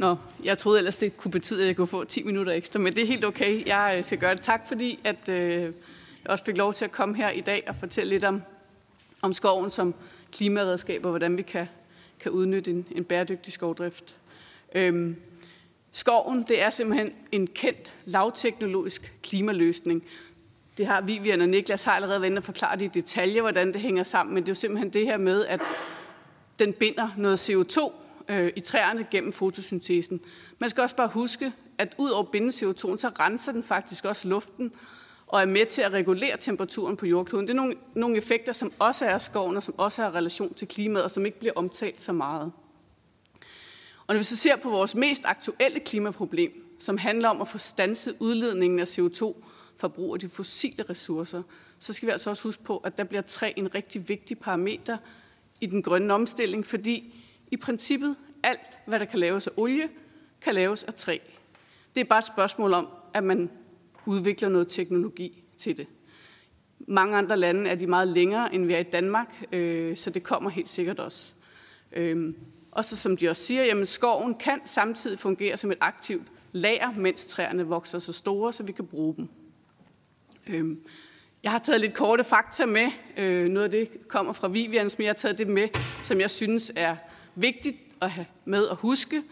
[0.00, 2.92] Nå, jeg troede ellers, det kunne betyde, at jeg kunne få 10 minutter ekstra, men
[2.92, 3.66] det er helt okay.
[3.66, 4.42] Jeg øh, skal gøre det.
[4.42, 5.72] Tak fordi, at øh, jeg
[6.28, 8.42] også fik lov til at komme her i dag og fortælle lidt om,
[9.22, 9.94] om skoven som
[10.32, 11.68] klimaredskab, og hvordan vi kan,
[12.20, 14.16] kan udnytte en, en bæredygtig skovdrift.
[14.74, 15.16] Øhm,
[15.92, 20.04] skoven, det er simpelthen en kendt lavteknologisk klimaløsning.
[20.78, 23.80] Det har Vivian og Niklas har allerede været inde og forklare i detaljer, hvordan det
[23.80, 25.60] hænger sammen, men det er jo simpelthen det her med, at
[26.58, 27.92] den binder noget CO2,
[28.30, 30.20] øh, i træerne gennem fotosyntesen.
[30.58, 34.28] Man skal også bare huske, at ud over binde CO2, så renser den faktisk også
[34.28, 34.72] luften
[35.26, 37.46] og er med til at regulere temperaturen på jordkloden.
[37.46, 40.68] Det er nogle, nogle effekter, som også er skoven, og som også har relation til
[40.68, 42.52] klimaet, og som ikke bliver omtalt så meget.
[44.06, 47.58] Og når vi så ser på vores mest aktuelle klimaproblem, som handler om at få
[47.58, 49.42] stanset udledningen af CO2
[49.76, 51.42] fra brug af de fossile ressourcer,
[51.78, 54.96] så skal vi altså også huske på, at der bliver træ en rigtig vigtig parameter
[55.60, 57.14] i den grønne omstilling, fordi
[57.50, 59.88] i princippet alt, hvad der kan laves af olie,
[60.40, 61.18] kan laves af træ.
[61.94, 63.50] Det er bare et spørgsmål om, at man
[64.06, 65.86] udvikler noget teknologi til det.
[66.78, 70.22] Mange andre lande er de meget længere, end vi er i Danmark, øh, så det
[70.22, 71.32] kommer helt sikkert også.
[71.92, 72.36] Øhm,
[72.70, 76.92] og så som de også siger, jamen skoven kan samtidig fungere som et aktivt lager,
[76.96, 79.28] mens træerne vokser så store, så vi kan bruge dem.
[80.46, 80.80] Øhm,
[81.42, 82.90] jeg har taget lidt korte fakta med.
[83.16, 85.68] Øh, noget af det kommer fra Vivians, men jeg har taget det med,
[86.02, 86.96] som jeg synes er
[87.34, 89.22] vigtigt at have med at huske.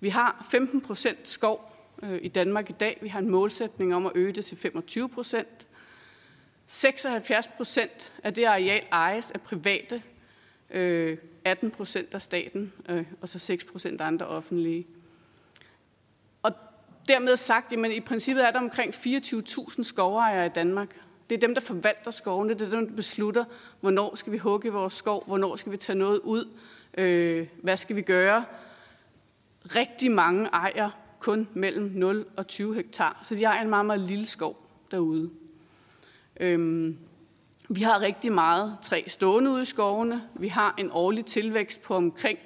[0.00, 1.72] Vi har 15 procent skov
[2.02, 2.98] øh, i Danmark i dag.
[3.02, 5.66] Vi har en målsætning om at øge det til 25 procent.
[6.66, 10.02] 76 procent af det areal ejes af private,
[10.70, 14.86] øh, 18 procent af staten, øh, og så 6 procent andre offentlige.
[16.42, 16.52] Og
[17.08, 20.96] dermed sagt, at i princippet er der omkring 24.000 skovejere i Danmark.
[21.30, 23.44] Det er dem, der forvalter skovene, det er dem, der beslutter,
[23.80, 26.58] hvornår skal vi hugge vores skov, hvornår skal vi tage noget ud,
[26.98, 28.44] Øh, hvad skal vi gøre?
[29.76, 34.00] Rigtig mange ejer kun mellem 0 og 20 hektar, så de ejer en meget, meget
[34.00, 35.30] lille skov derude.
[36.40, 36.98] Øhm,
[37.68, 40.22] vi har rigtig meget træ stående ude i skovene.
[40.34, 42.38] Vi har en årlig tilvækst på omkring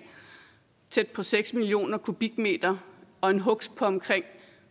[0.90, 2.76] tæt på 6 millioner kubikmeter,
[3.20, 4.24] og en hugst på omkring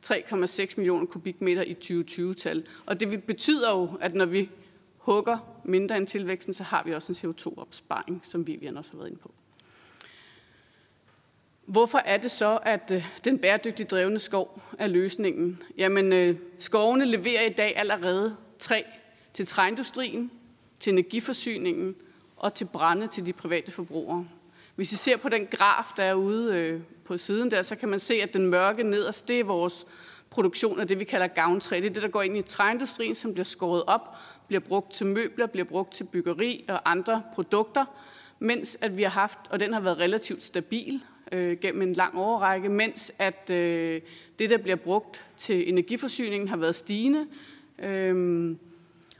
[0.05, 2.65] 3,6 millioner kubikmeter i 2020-tal.
[2.85, 4.49] Og det betyder jo, at når vi
[4.97, 9.09] hugger mindre end tilvæksten, så har vi også en CO2-opsparing, som Vivian også har været
[9.09, 9.33] inde på.
[11.67, 15.61] Hvorfor er det så, at øh, den bæredygtigt drevne skov er løsningen?
[15.77, 18.81] Jamen, øh, skovene leverer i dag allerede træ
[19.33, 20.31] til træindustrien,
[20.79, 21.95] til energiforsyningen
[22.37, 24.27] og til brænde til de private forbrugere.
[24.75, 27.89] Hvis I ser på den graf, der er ude øh, på siden der, så kan
[27.89, 29.85] man se, at den mørke nederst, det er vores
[30.29, 31.75] produktion af det, vi kalder gavntræ.
[31.75, 34.15] Det er det, der går ind i træindustrien, som bliver skåret op,
[34.47, 37.85] bliver brugt til møbler, bliver brugt til byggeri og andre produkter,
[38.39, 41.01] mens at vi har haft, og den har været relativt stabil
[41.31, 44.01] øh, gennem en lang overrække, mens at øh,
[44.39, 47.27] det, der bliver brugt til energiforsyningen, har været stigende.
[47.79, 48.55] Øh,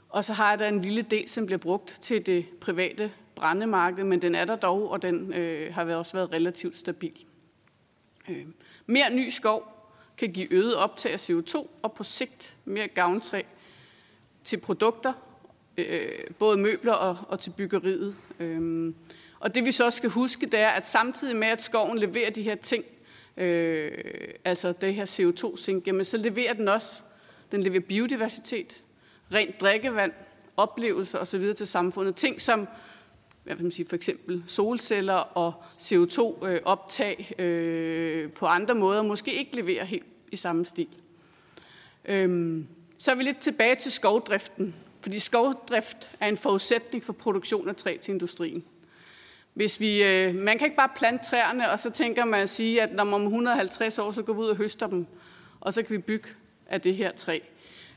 [0.08, 4.22] og så har der en lille del, som bliver brugt til det private brændemarked, men
[4.22, 7.24] den er der dog, og den øh, har også været relativt stabil.
[8.28, 8.46] Øh,
[8.86, 9.74] mere ny skov
[10.18, 13.42] kan give øget optag af CO2 og på sigt mere gavntræ
[14.44, 15.12] til produkter,
[15.78, 18.16] øh, både møbler og, og til byggeriet.
[18.40, 18.92] Øh,
[19.40, 22.42] og det vi så skal huske, det er, at samtidig med, at skoven leverer de
[22.42, 22.84] her ting,
[23.36, 23.92] øh,
[24.44, 27.02] altså det her CO2-sink, jamen så leverer den også,
[27.52, 28.82] den leverer biodiversitet,
[29.32, 30.12] rent drikkevand,
[30.56, 31.54] oplevelser osv.
[31.54, 32.16] til samfundet.
[32.16, 32.68] Ting som
[33.48, 39.56] hvad vil man sige, for eksempel solceller og CO2-optag øh, på andre måder måske ikke
[39.56, 40.88] leverer helt i samme stil.
[42.04, 42.66] Øhm,
[42.98, 47.76] så er vi lidt tilbage til skovdriften, fordi skovdrift er en forudsætning for produktion af
[47.76, 48.64] træ til industrien.
[49.58, 52.82] Hvis vi, øh, man kan ikke bare plante træerne, og så tænker man at sige,
[52.82, 55.06] at når man om 150 år, så går vi ud og høster dem,
[55.60, 56.28] og så kan vi bygge
[56.66, 57.38] af det her træ.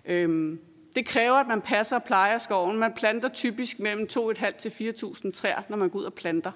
[0.05, 0.59] Øhm,
[0.95, 2.78] det kræver, at man passer og plejer skoven.
[2.78, 6.51] Man planter typisk mellem 2.500 til 4.000 træer, når man går ud og planter.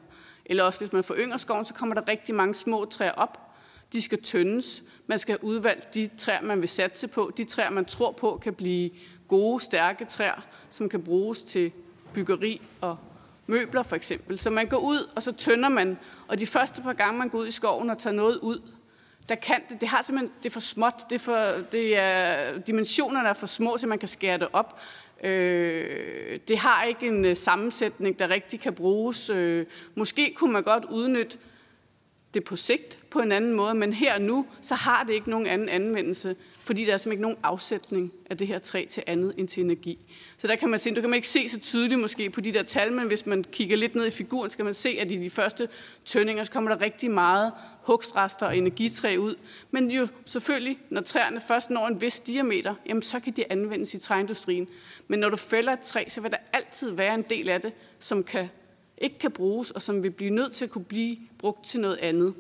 [0.46, 3.52] Eller også, hvis man forynger skoven, så kommer der rigtig mange små træer op.
[3.94, 4.84] De skal tyndes.
[5.08, 7.32] Man skal udvalge de træer, man vil satse på.
[7.38, 8.90] De træer, man tror på, kan blive
[9.28, 11.72] gode, stærke træer, som kan bruges til
[12.14, 12.98] byggeri og
[13.48, 14.40] møbler for eksempel.
[14.40, 15.98] Så man går ud, og så tønder man.
[16.28, 18.62] Og de første par gange, man går ud i skoven og tager noget ud,
[19.30, 21.38] der kan det, det har simpelthen, det er for småt, det er for,
[21.72, 24.80] det er, dimensionerne er for små, så man kan skære det op.
[25.24, 29.30] Øh, det har ikke en øh, sammensætning, der rigtig kan bruges.
[29.30, 29.66] Øh,
[29.96, 31.38] måske kunne man godt udnytte
[32.36, 35.30] det på sigt på en anden måde, men her og nu, så har det ikke
[35.30, 39.04] nogen anden anvendelse, fordi der er simpelthen ikke nogen afsætning af det her træ til
[39.08, 40.00] andet end til energi.
[40.38, 42.52] Så der kan man se, du kan man ikke se så tydeligt måske på de
[42.52, 45.12] der tal, men hvis man kigger lidt ned i figuren, så kan man se, at
[45.12, 45.70] i de første
[46.06, 49.36] tøndinger, så kommer der rigtig meget hugstrester og energitræ ud.
[49.72, 53.94] Men jo selvfølgelig, når træerne først når en vis diameter, jamen så kan de anvendes
[53.94, 54.68] i træindustrien.
[55.08, 57.74] Men når du fælder et træ, så vil der altid være en del af det,
[58.00, 58.50] som kan,
[58.98, 61.98] ikke kan bruges, og som vil blive nødt til at kunne blive brugt til noget
[61.98, 62.34] andet.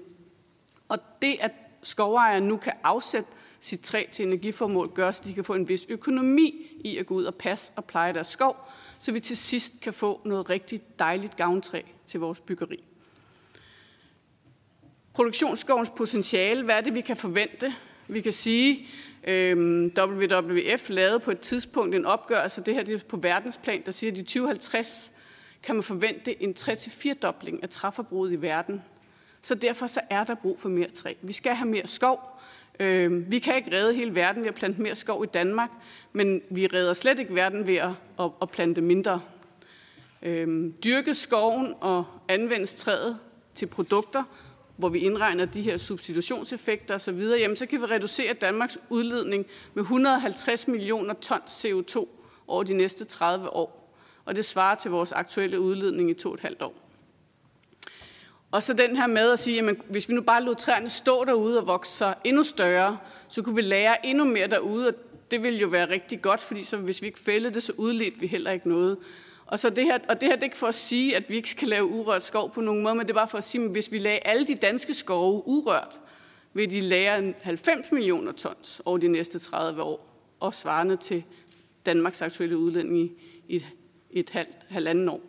[0.89, 1.51] Og det, at
[1.84, 3.30] skovejere nu kan afsætte
[3.60, 7.14] sit træ til energiformål, gør, så de kan få en vis økonomi i at gå
[7.14, 10.82] ud og passe og pleje deres skov, så vi til sidst kan få noget rigtig
[10.99, 12.84] dejligt gavntræ til vores byggeri.
[15.14, 17.76] Produktionsskovens potentiale, hvad er det, vi kan forvente?
[18.08, 18.88] Vi kan sige,
[19.28, 23.91] øhm, WWF lavede på et tidspunkt en opgørelse, det her det er på verdensplan, der
[23.91, 25.12] siger, at i 2050
[25.66, 28.82] kan man forvente en 3-4-dobling af træforbruget i verden.
[29.41, 31.13] Så derfor så er der brug for mere træ.
[31.22, 32.39] Vi skal have mere skov.
[32.80, 35.70] Øh, vi kan ikke redde hele verden ved at plante mere skov i Danmark,
[36.13, 39.22] men vi redder slet ikke verden ved at, at, at plante mindre.
[40.22, 43.18] Øh, dyrke skoven og anvende træet
[43.55, 44.24] til produkter,
[44.78, 49.84] hvor vi indregner de her substitutionseffekter osv., jamen så kan vi reducere Danmarks udledning med
[49.84, 52.07] 150 millioner tons CO2
[52.47, 53.84] over de næste 30 år.
[54.26, 56.73] Og det svarer til vores aktuelle udledning i to og et halvt år.
[58.51, 61.26] Og så den her med at sige, at hvis vi nu bare lod træerne stå
[61.26, 62.97] derude og vokse sig endnu større,
[63.28, 64.93] så kunne vi lære endnu mere derude, og
[65.32, 68.19] det ville jo være rigtig godt, fordi så hvis vi ikke fældede det, så udledte
[68.19, 68.97] vi heller ikke noget.
[69.45, 71.36] Og, så det her, og det her det er ikke for at sige, at vi
[71.36, 73.63] ikke skal lave urørt skov på nogen måde, men det er bare for at sige,
[73.63, 75.99] at hvis vi lagde alle de danske skove urørt,
[76.53, 80.07] vil de lære 90 millioner tons over de næste 30 år,
[80.39, 81.23] og svarende til
[81.86, 83.11] Danmarks aktuelle udledning i
[83.55, 83.65] et,
[84.16, 85.22] et halvt, halvanden år.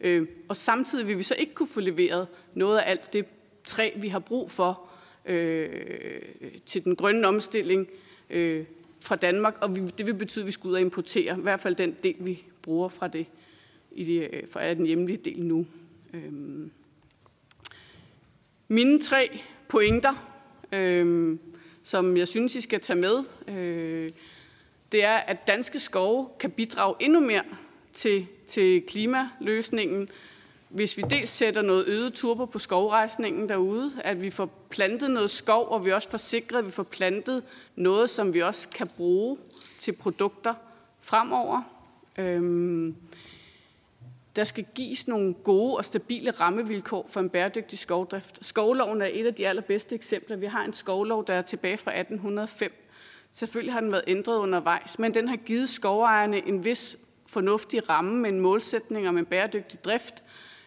[0.00, 3.26] Øh, og samtidig vil vi så ikke kunne få leveret noget af alt det
[3.64, 4.88] træ, vi har brug for
[5.26, 5.68] øh,
[6.66, 7.88] til den grønne omstilling
[8.30, 8.64] øh,
[9.00, 11.60] fra Danmark, og vi, det vil betyde, at vi skal ud og importere, i hvert
[11.60, 13.26] fald den del, vi bruger fra det,
[13.92, 15.66] i det øh, fra den hjemlige del nu.
[16.14, 16.32] Øh,
[18.68, 20.30] mine tre pointer,
[20.72, 21.38] øh,
[21.82, 24.10] som jeg synes, I skal tage med, øh,
[24.92, 27.42] det er, at danske skove kan bidrage endnu mere
[27.92, 30.08] til, til klimaløsningen,
[30.68, 35.30] hvis vi dels sætter noget øget turbo på skovrejsningen derude, at vi får plantet noget
[35.30, 37.42] skov, og vi også får sikret, at vi får plantet
[37.76, 39.36] noget, som vi også kan bruge
[39.78, 40.54] til produkter
[41.00, 41.62] fremover.
[42.18, 42.96] Øhm,
[44.36, 48.38] der skal gives nogle gode og stabile rammevilkår for en bæredygtig skovdrift.
[48.46, 50.36] Skovloven er et af de allerbedste eksempler.
[50.36, 52.72] Vi har en skovlov, der er tilbage fra 1805.
[53.32, 56.98] Selvfølgelig har den været ændret undervejs, men den har givet skovejerne en vis
[57.34, 60.14] fornuftig ramme med en målsætning om en bæredygtig drift.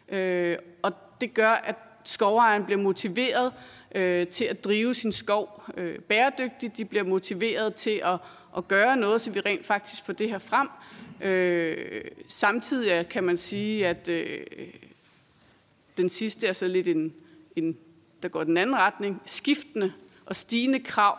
[0.09, 3.53] Øh, og det gør, at skovejeren bliver motiveret
[3.95, 6.77] øh, til at drive sin skov øh, bæredygtigt.
[6.77, 8.19] De bliver motiveret til at,
[8.57, 10.67] at gøre noget, så vi rent faktisk får det her frem.
[11.21, 14.39] Øh, samtidig kan man sige, at øh,
[15.97, 17.13] den sidste er så lidt en,
[17.55, 17.77] en,
[18.23, 19.93] der går den anden retning, skiftende
[20.25, 21.17] og stigende krav,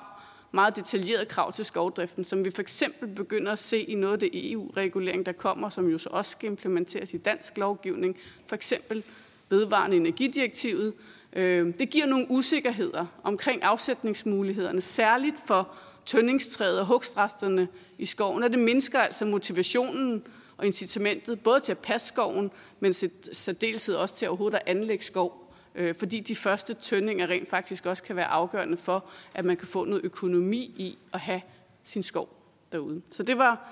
[0.52, 4.18] meget detaljerede krav til skovdriften, som vi for eksempel begynder at se i noget af
[4.18, 9.04] det EU-regulering, der kommer, som jo så også skal implementeres i dansk lovgivning, for eksempel
[9.48, 10.94] vedvarende energidirektivet.
[11.32, 15.68] Øh, det giver nogle usikkerheder omkring afsætningsmulighederne, særligt for
[16.06, 17.68] tøndingstræet og hugstresterne
[17.98, 20.22] i skoven, og det mindsker altså motivationen
[20.56, 22.92] og incitamentet både til at passe skoven, men
[23.32, 25.47] særdeleshed også til overhovedet at anlægge skov,
[25.78, 29.04] øh, fordi de første tøndinger rent faktisk også kan være afgørende for,
[29.34, 31.40] at man kan få noget økonomi i at have
[31.84, 32.28] sin skov
[32.72, 33.02] derude.
[33.10, 33.68] Så det var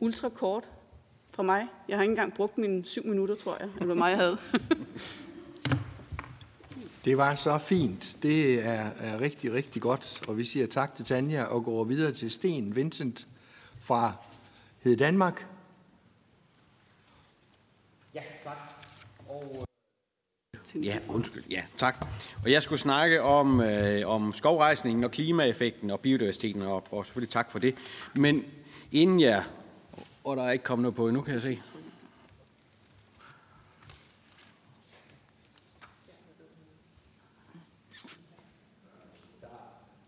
[0.00, 0.68] ultra kort
[1.30, 1.66] fra mig.
[1.88, 4.38] Jeg har ikke engang brugt mine syv minutter, tror jeg, eller hvor meget jeg havde.
[7.04, 8.16] Det var så fint.
[8.22, 10.22] Det er, er rigtig, rigtig godt.
[10.28, 13.26] Og vi siger tak til Tanja og går videre til Sten Vincent
[13.80, 14.12] fra
[14.82, 15.46] Hed Danmark.
[18.14, 18.56] Ja, tak.
[19.28, 19.66] Og,
[20.74, 21.44] ja, undskyld.
[21.50, 22.06] Ja, tak.
[22.44, 27.30] Og jeg skulle snakke om, øh, om skovrejsningen og klimaeffekten og biodiversiteten, og, og selvfølgelig
[27.30, 27.74] tak for det.
[28.14, 28.44] Men
[28.92, 29.44] inden jeg...
[30.24, 31.60] Og der er ikke kommet noget på endnu, kan jeg se.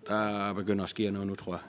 [0.08, 1.60] Der begynder at ske noget nu, tror jeg.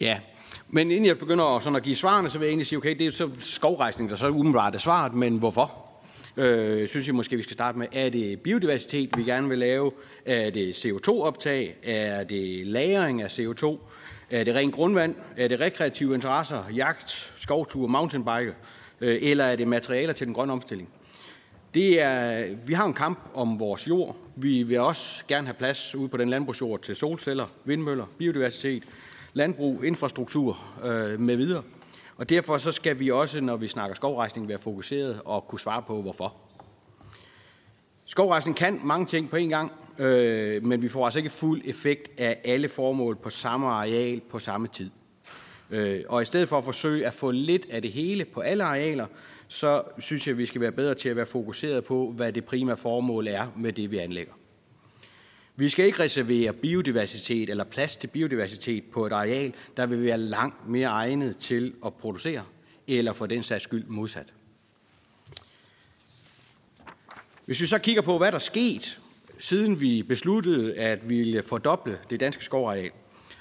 [0.00, 0.20] Ja,
[0.68, 2.98] men inden jeg begynder at, sådan at give svarene, så vil jeg egentlig sige, okay,
[2.98, 5.89] det er så skovrejsning, der så umiddelbart er svaret, men hvorfor?
[6.36, 9.90] Øh, synes jeg måske, vi skal starte med, er det biodiversitet, vi gerne vil lave?
[10.24, 11.76] Er det CO2-optag?
[11.82, 13.78] Er det lagring af CO2?
[14.30, 15.14] Er det rent grundvand?
[15.36, 16.64] Er det rekreative interesser?
[16.74, 18.54] Jagt, skovtur, mountainbike?
[19.00, 20.88] Øh, eller er det materialer til den grønne omstilling?
[21.74, 24.16] Det er, vi har en kamp om vores jord.
[24.36, 28.84] Vi vil også gerne have plads ude på den landbrugsjord til solceller, vindmøller, biodiversitet,
[29.32, 31.62] landbrug, infrastruktur øh, med videre.
[32.20, 35.82] Og derfor så skal vi også, når vi snakker skovrejsning, være fokuseret og kunne svare
[35.82, 36.34] på, hvorfor.
[38.06, 42.20] Skovrejsning kan mange ting på en gang, øh, men vi får altså ikke fuld effekt
[42.20, 44.90] af alle formål på samme areal på samme tid.
[45.70, 48.64] Øh, og i stedet for at forsøge at få lidt af det hele på alle
[48.64, 49.06] arealer,
[49.48, 52.44] så synes jeg, at vi skal være bedre til at være fokuseret på, hvad det
[52.44, 54.32] primære formål er med det, vi anlægger.
[55.56, 60.18] Vi skal ikke reservere biodiversitet eller plads til biodiversitet på et areal, der vil være
[60.18, 62.44] langt mere egnet til at producere,
[62.88, 64.32] eller for den sags skyld modsat.
[67.44, 69.00] Hvis vi så kigger på, hvad der er sket,
[69.38, 72.90] siden vi besluttede, at vi ville fordoble det danske skovareal,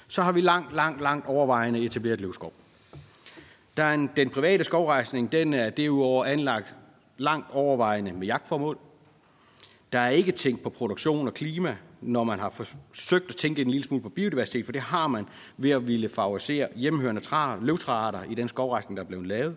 [0.08, 2.54] så har vi langt, langt, langt overvejende etableret løvskov.
[3.78, 6.76] Der er en, den private skovrejsning, den er derudover anlagt
[7.18, 8.78] langt overvejende med jagtformål.
[9.92, 13.70] Der er ikke tænkt på produktion og klima, når man har forsøgt at tænke en
[13.70, 15.26] lille smule på biodiversitet, for det har man
[15.58, 19.56] ved at ville favorisere hjemmehørende træer, løvtræarter i den skovrejsning, der er blevet lavet.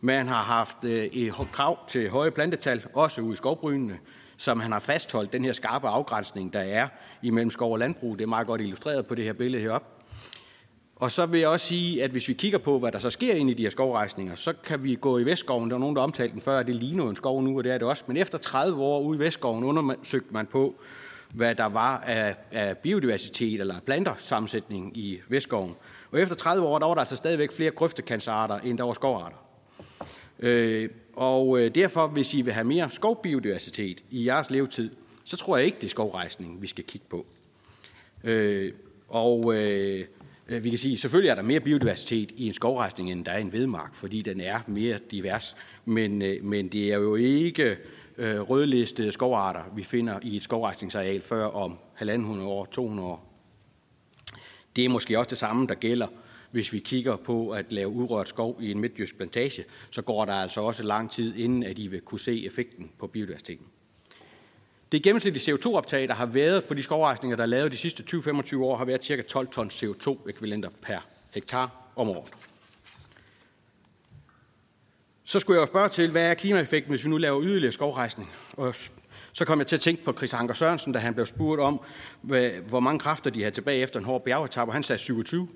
[0.00, 3.98] Man har haft øh, et krav til høje plantetal, også ude i skovbrynene,
[4.36, 6.88] som han har fastholdt den her skarpe afgrænsning, der er
[7.22, 8.18] imellem skov og landbrug.
[8.18, 9.88] Det er meget godt illustreret på det her billede heroppe.
[10.96, 13.34] Og så vil jeg også sige, at hvis vi kigger på, hvad der så sker
[13.34, 15.70] ind i de her skovrejsninger, så kan vi gå i Vestskoven.
[15.70, 17.72] Der var nogen, der omtalte den før, at det ligner en skov nu, og det
[17.72, 18.04] er det også.
[18.06, 20.74] Men efter 30 år ude i Vestskoven undersøgte man på,
[21.34, 25.74] hvad der var af, af biodiversitet eller plantersammensætning i Vestskoven.
[26.10, 29.36] Og efter 30 år, der var der altså stadigvæk flere grøftekantsarter, end der var skovarter.
[30.38, 34.90] Øh, og øh, derfor, hvis I vil have mere skovbiodiversitet i jeres levetid,
[35.24, 37.26] så tror jeg ikke, det er skovrejsning, vi skal kigge på.
[38.24, 38.72] Øh,
[39.08, 39.54] og
[40.48, 43.38] Øh, vi kan sige, selvfølgelig er der mere biodiversitet i en skovrejsning, end der er
[43.38, 45.56] i en vedmark, fordi den er mere divers.
[45.84, 47.76] Men, øh, men det er jo ikke
[48.18, 53.32] øh, rødlistede skovarter, vi finder i et skovrejsningsareal før om 1.500 år, 200 år.
[54.76, 56.06] Det er måske også det samme, der gælder,
[56.50, 60.32] hvis vi kigger på at lave urørt skov i en midtjysk plantage, så går der
[60.32, 63.66] altså også lang tid, inden at I vil kunne se effekten på biodiversiteten.
[64.92, 68.56] Det gennemsnitlige CO2-optag, der har været på de skovrejsninger, der er lavet de sidste 20-25
[68.58, 69.22] år, har været ca.
[69.22, 70.98] 12 tons CO2-ekvivalenter per
[71.34, 72.32] hektar om året.
[75.28, 78.30] Så skulle jeg jo spørge til, hvad er klimaeffekten, hvis vi nu laver yderligere skovrejsning?
[78.52, 78.74] Og
[79.32, 81.80] så kom jeg til at tænke på Chris Anker Sørensen, da han blev spurgt om,
[82.68, 85.48] hvor mange kræfter de havde tilbage efter en hård bjergetap, og han sagde 27.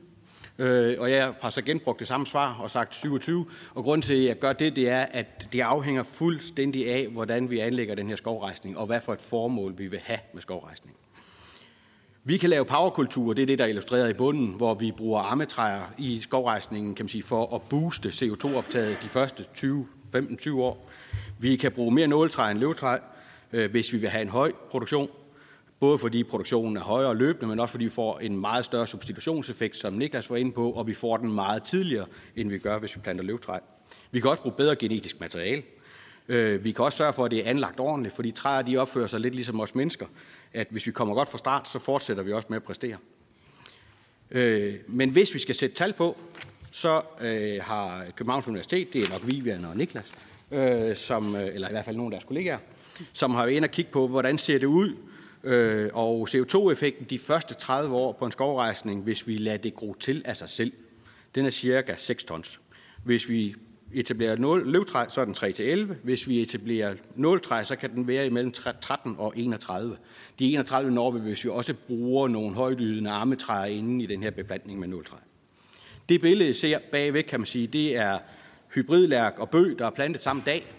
[0.59, 3.47] Øh, og jeg har så genbrugt det samme svar og sagt 27.
[3.75, 7.51] Og grunden til, at jeg gør det, det er, at det afhænger fuldstændig af, hvordan
[7.51, 10.97] vi anlægger den her skovrejsning, og hvad for et formål vi vil have med skovrejsningen.
[12.25, 15.21] Vi kan lave powerkultur, det er det, der er illustreret i bunden, hvor vi bruger
[15.21, 20.91] armetræer i skovrejsningen, kan man sige, for at booste CO2-optaget de første 20, 15-20 år.
[21.39, 22.97] Vi kan bruge mere nåletræ end løvtræ,
[23.53, 25.09] øh, hvis vi vil have en høj produktion.
[25.81, 29.77] Både fordi produktionen er højere løbende, men også fordi vi får en meget større substitutionseffekt,
[29.77, 32.07] som Niklas var inde på, og vi får den meget tidligere,
[32.37, 33.59] end vi gør, hvis vi planter løvtræ.
[34.11, 35.63] Vi kan også bruge bedre genetisk materiale.
[36.29, 39.07] Øh, vi kan også sørge for, at det er anlagt ordentligt, fordi træer de opfører
[39.07, 40.07] sig lidt ligesom os mennesker,
[40.53, 42.97] at hvis vi kommer godt fra start, så fortsætter vi også med at præstere.
[44.31, 46.17] Øh, men hvis vi skal sætte tal på,
[46.71, 50.13] så øh, har Københavns Universitet, det er nok Vivian og Niklas,
[50.51, 52.59] øh, som, øh, eller i hvert fald nogle af deres kollegaer,
[53.13, 54.97] som har været inde og kigge på, hvordan ser det ud,
[55.45, 59.95] øh, og CO2-effekten de første 30 år på en skovrejsning, hvis vi lader det gro
[59.95, 60.73] til af sig selv,
[61.35, 62.61] den er cirka 6 tons.
[63.05, 63.55] Hvis vi
[63.95, 65.95] etablerer 0, løvtræ, så er den 3-11.
[66.03, 69.97] Hvis vi etablerer nåltræ, så kan den være imellem 13 og 31.
[70.39, 74.31] De 31 når vi, hvis vi også bruger nogle højdydende armetræer inden i den her
[74.31, 75.17] beplantning med nåltræ.
[76.09, 78.19] Det billede, I ser bagved, kan man sige, det er
[78.75, 80.73] hybridlærk og bøg, der er plantet samme dag.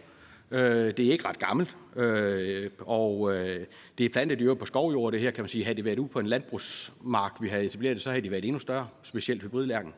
[0.52, 3.66] Øh, det er ikke ret gammelt, øh, og øh,
[3.98, 5.12] det er plantet i øvrigt på skovjord.
[5.12, 7.96] Det her kan man sige, havde det været ude på en landbrugsmark, vi havde etableret
[7.96, 9.94] det, så havde de været endnu større, specielt hybridlærken.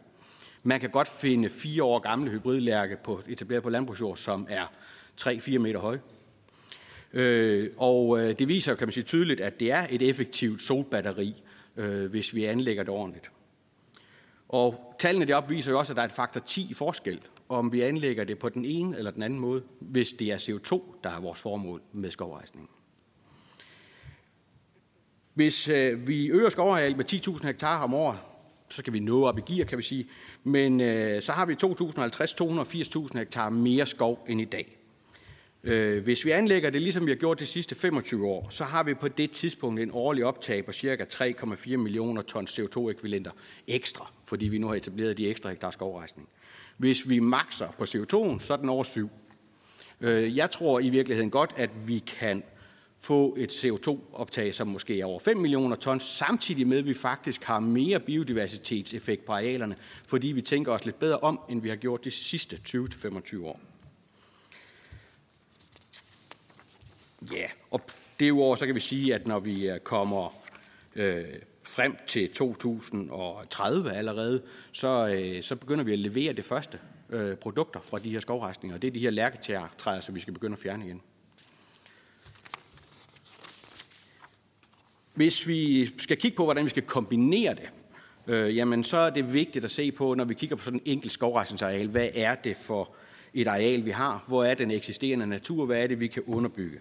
[0.64, 4.66] Man kan godt finde fire år gamle hybridlærke på, etableret på landbrugsjord, som er
[5.22, 6.02] 3-4 meter høje.
[7.14, 11.44] Øh, og øh, det viser, kan man sige tydeligt, at det er et effektivt solbatteri,
[11.78, 13.32] øh, hvis vi anlægger det ordentligt.
[14.50, 17.82] Og tallene deroppe viser jo også, at der er et faktor 10 forskel, om vi
[17.82, 21.20] anlægger det på den ene eller den anden måde, hvis det er CO2, der er
[21.20, 22.70] vores formål med skovrejsningen.
[25.34, 28.18] Hvis øh, vi øger skovarealet med 10.000 hektar om året,
[28.70, 30.08] så skal vi nå op i gear, kan vi sige.
[30.44, 34.78] Men øh, så har vi 2.050 280.000 hektar mere skov end i dag.
[35.64, 38.84] Øh, hvis vi anlægger det, ligesom vi har gjort de sidste 25 år, så har
[38.84, 41.06] vi på det tidspunkt en årlig optag på ca.
[41.14, 43.32] 3,4 millioner tons CO2-ekvivalenter
[43.68, 46.30] ekstra, fordi vi nu har etableret de ekstra hektar skovrejsning.
[46.78, 49.10] Hvis vi makser på CO2'en, så er den over 7.
[50.02, 52.44] Øh, jeg tror i virkeligheden godt, at vi kan
[53.04, 57.44] få et CO2-optag, som måske er over 5 millioner tons, samtidig med, at vi faktisk
[57.44, 59.76] har mere biodiversitetseffekt på arealerne,
[60.08, 63.60] fordi vi tænker os lidt bedre om, end vi har gjort de sidste 20-25 år.
[67.32, 67.82] Ja, og
[68.20, 70.36] derudover så kan vi sige, at når vi øh, kommer
[70.96, 71.24] øh,
[71.64, 74.42] frem til 2030 allerede,
[74.72, 76.80] så, øh, så begynder vi at levere det første
[77.10, 80.34] øh, produkter fra de her skovrejsninger, og det er de her lærketræer, som vi skal
[80.34, 81.02] begynde at fjerne igen.
[85.14, 87.70] Hvis vi skal kigge på, hvordan vi skal kombinere det,
[88.28, 90.92] øh, jamen så er det vigtigt at se på, når vi kigger på sådan en
[90.92, 92.90] enkelt skovrejsningsareal, hvad er det for
[93.34, 94.24] et areal, vi har?
[94.28, 95.66] Hvor er den eksisterende natur?
[95.66, 96.80] Hvad er det, vi kan underbygge?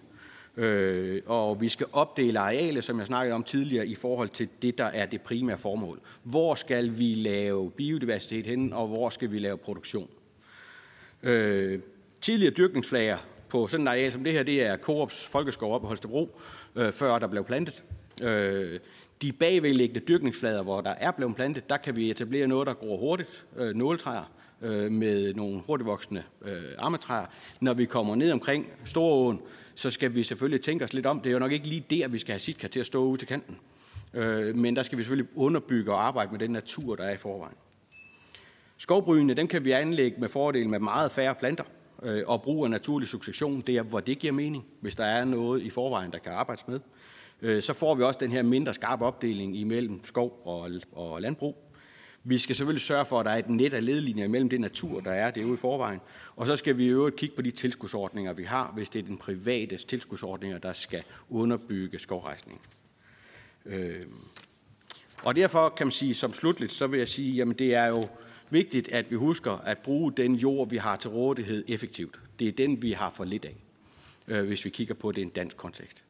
[0.57, 4.77] Øh, og vi skal opdele arealet, som jeg snakkede om tidligere, i forhold til det,
[4.77, 5.99] der er det primære formål.
[6.23, 10.09] Hvor skal vi lave biodiversitet hen, og hvor skal vi lave produktion?
[11.23, 11.79] Øh,
[12.21, 13.17] tidligere dyrkningsflager
[13.49, 16.39] på sådan et areal som det her, det er Coops Folkeskov op på Holstebro,
[16.75, 17.83] øh, før der blev plantet.
[18.21, 18.79] Øh,
[19.21, 22.97] de bagvedliggende dyrkningsflader, hvor der er blevet plantet, der kan vi etablere noget, der gror
[22.97, 27.25] hurtigt, øh, nåletræer, øh, med nogle hurtigvoksende øh, ammetræer.
[27.59, 29.41] Når vi kommer ned omkring Storåen,
[29.75, 31.19] så skal vi selvfølgelig tænke os lidt om.
[31.19, 33.17] Det er jo nok ikke lige der, vi skal have sit til at stå ude
[33.17, 33.57] til kanten.
[34.13, 37.17] Øh, men der skal vi selvfølgelig underbygge og arbejde med den natur, der er i
[37.17, 37.55] forvejen.
[38.77, 41.63] Skovbrynene, dem kan vi anlægge med fordel med meget færre planter
[42.03, 45.25] øh, og brug af naturlig succession, det er, hvor det giver mening, hvis der er
[45.25, 46.79] noget i forvejen, der kan arbejdes med.
[47.43, 51.57] Øh, så får vi også den her mindre skarpe opdeling imellem skov og, og landbrug.
[52.23, 54.99] Vi skal selvfølgelig sørge for, at der er et net af ledlinjer mellem det natur,
[54.99, 55.99] der er derude i forvejen.
[56.35, 59.03] Og så skal vi i øvrigt kigge på de tilskudsordninger, vi har, hvis det er
[59.03, 62.61] den private tilskudsordninger, der skal underbygge skovrejsning.
[63.65, 64.05] Øh,
[65.23, 68.07] og derfor kan man sige, som slutligt, så vil jeg sige, jamen det er jo
[68.49, 72.19] vigtigt, at vi husker at bruge den jord, vi har til rådighed effektivt.
[72.39, 73.55] Det er den, vi har for lidt af,
[74.27, 76.03] øh, hvis vi kigger på det i en dansk kontekst.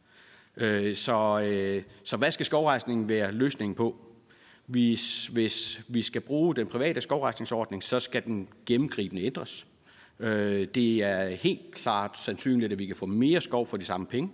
[0.57, 3.95] Øh, så, øh, så hvad skal skovrejsningen være løsningen på?
[4.65, 9.65] Hvis, hvis vi skal bruge den private skovrejsningsordning, så skal den gennemgribende ændres.
[10.19, 14.07] Øh, det er helt klart sandsynligt, at vi kan få mere skov for de samme
[14.07, 14.31] penge,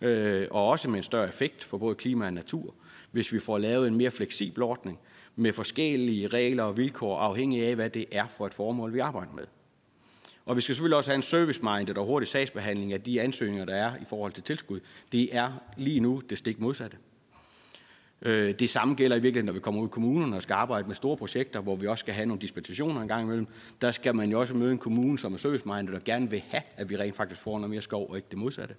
[0.00, 2.74] øh, og også med en større effekt for både klima og natur,
[3.10, 4.98] hvis vi får lavet en mere fleksibel ordning
[5.36, 9.32] med forskellige regler og vilkår, afhængig af, hvad det er for et formål, vi arbejder
[9.32, 9.44] med.
[10.46, 13.74] Og vi skal selvfølgelig også have en service-minded og hurtig sagsbehandling af de ansøgninger, der
[13.74, 14.80] er i forhold til tilskud.
[15.12, 16.96] Det er lige nu det stik modsatte.
[18.22, 20.88] Øh, det samme gælder i virkeligheden, når vi kommer ud i kommunerne og skal arbejde
[20.88, 23.46] med store projekter, hvor vi også skal have nogle dispensationer en gang imellem.
[23.80, 26.62] Der skal man jo også møde en kommune, som er service-minded og gerne vil have,
[26.76, 28.74] at vi rent faktisk får noget mere skov og ikke det modsatte.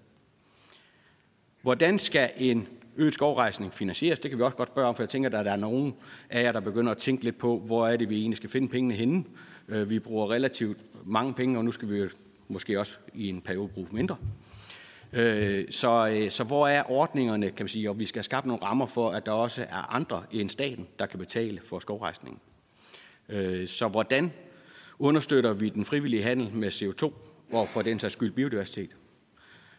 [1.68, 4.20] Hvordan skal en øget skovrejsning finansieres?
[4.20, 5.94] Det kan vi også godt spørge om, for jeg tænker, at der er nogen
[6.30, 8.68] af jer, der begynder at tænke lidt på, hvor er det, vi egentlig skal finde
[8.68, 9.24] pengene henne.
[9.68, 12.04] Øh, vi bruger relativt mange penge, og nu skal vi
[12.48, 14.16] måske også i en periode bruge mindre.
[15.14, 18.64] Øh, så, øh, så hvor er ordningerne, kan man sige, og vi skal skabe nogle
[18.64, 22.40] rammer for, at der også er andre end staten, der kan betale for skovrejsningen.
[23.68, 24.32] Så hvordan
[25.00, 27.14] understøtter vi den frivillige handel med CO2,
[27.54, 28.90] og for den sags skyld biodiversitet?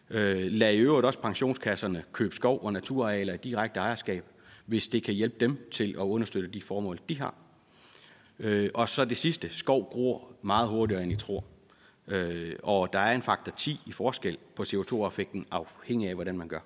[0.09, 4.25] Lad i øvrigt også pensionskasserne købe skov og naturarealer i direkte ejerskab,
[4.65, 7.35] hvis det kan hjælpe dem til at understøtte de formål, de har.
[8.73, 11.43] Og så det sidste, skov gror meget hurtigere, end I tror.
[12.09, 16.47] Øh, og der er en faktor 10 i forskel på CO2-effekten, afhængig af, hvordan man
[16.47, 16.59] gør.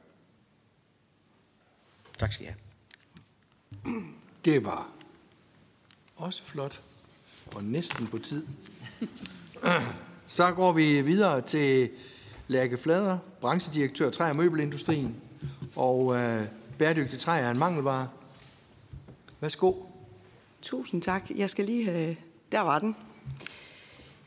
[2.20, 4.04] Tak skal I have.
[4.46, 4.90] Det var
[6.16, 6.82] også flot,
[7.56, 8.48] og næsten på tid.
[10.28, 11.90] Så går vi videre til
[12.48, 15.16] Lærke Flader, branchedirektør træ- og møbelindustrien,
[15.76, 16.42] og øh,
[16.78, 18.08] bæredygtig træ er en mangelvare.
[19.42, 19.74] Værsgo.
[20.62, 21.24] Tusind tak.
[21.36, 22.16] Jeg skal lige have...
[22.52, 22.96] Der var den.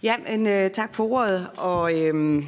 [0.02, 2.46] Ja, men øh, tak for ordet, og, øh,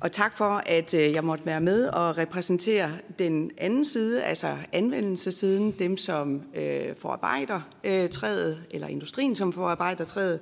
[0.00, 4.56] og tak for, at øh, jeg måtte være med og repræsentere den anden side, altså
[4.72, 10.40] anvendelsesiden, dem som øh, forarbejder øh, træet, eller industrien, som forarbejder træet,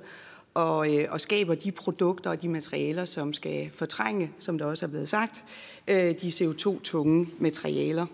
[0.59, 4.85] og, øh, og skaber de produkter og de materialer, som skal fortrænge, som der også
[4.85, 5.43] er blevet sagt,
[5.87, 8.05] øh, de CO2-tunge materialer.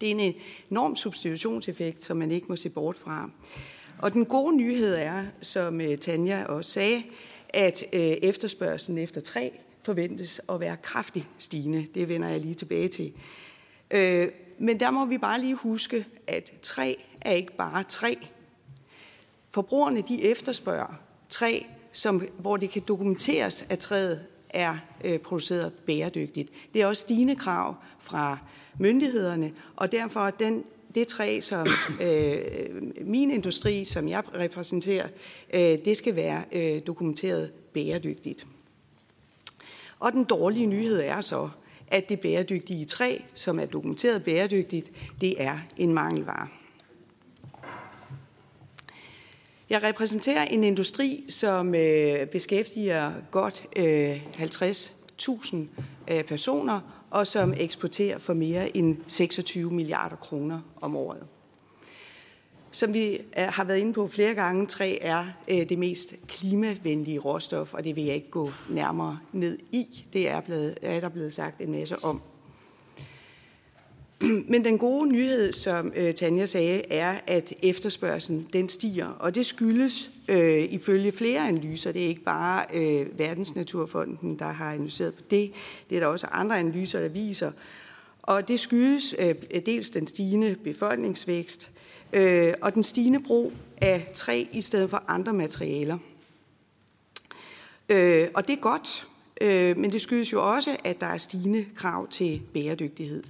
[0.00, 0.34] Det er en
[0.70, 3.30] enorm substitutionseffekt, som man ikke må se bort fra.
[3.98, 7.02] Og den gode nyhed er, som øh, Tanja også sagde,
[7.48, 9.50] at øh, efterspørgselen efter træ
[9.84, 11.86] forventes at være kraftigt stigende.
[11.94, 13.12] Det vender jeg lige tilbage til.
[13.90, 14.28] Øh,
[14.58, 18.14] men der må vi bare lige huske, at træ er ikke bare træ.
[19.50, 21.01] Forbrugerne de efterspørger
[21.32, 21.62] træ,
[21.92, 24.20] som, hvor det kan dokumenteres, at træet
[24.50, 26.48] er øh, produceret bæredygtigt.
[26.74, 28.38] Det er også stigende krav fra
[28.78, 30.64] myndighederne, og derfor den
[30.94, 31.66] det træ, som
[32.02, 32.38] øh,
[33.00, 35.08] min industri, som jeg repræsenterer,
[35.54, 38.46] øh, det skal være øh, dokumenteret bæredygtigt.
[39.98, 41.48] Og den dårlige nyhed er så,
[41.88, 46.48] at det bæredygtige træ, som er dokumenteret bæredygtigt, det er en mangelvare.
[49.72, 55.56] Jeg repræsenterer en industri, som øh, beskæftiger godt øh, 50.000
[56.08, 61.26] øh, personer og som eksporterer for mere end 26 milliarder kroner om året.
[62.70, 67.18] Som vi øh, har været inde på flere gange, træ er øh, det mest klimavenlige
[67.18, 70.04] råstof, og det vil jeg ikke gå nærmere ned i.
[70.12, 72.22] Det er, blevet, er der blevet sagt en masse om.
[74.48, 79.46] Men den gode nyhed, som øh, Tanja sagde, er, at efterspørgselen den stiger, og det
[79.46, 81.92] skyldes øh, ifølge flere analyser.
[81.92, 85.52] Det er ikke bare øh, Verdensnaturfonden, der har analyseret på det.
[85.90, 87.52] Det er der også andre analyser, der viser.
[88.22, 89.34] Og det skyldes øh,
[89.66, 91.70] dels den stigende befolkningsvækst
[92.12, 95.98] øh, og den stigende brug af træ i stedet for andre materialer.
[97.88, 99.06] Øh, og det er godt,
[99.40, 103.22] øh, men det skyldes jo også, at der er stigende krav til bæredygtighed.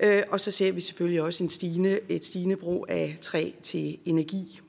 [0.00, 3.98] Øh, og så ser vi selvfølgelig også en stigende, et stigende brug af træ til
[4.04, 4.60] energi.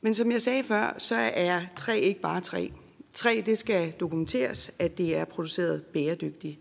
[0.00, 2.68] Men som jeg sagde før, så er træ ikke bare træ.
[3.12, 6.58] Træ, det skal dokumenteres, at det er produceret bæredygtigt.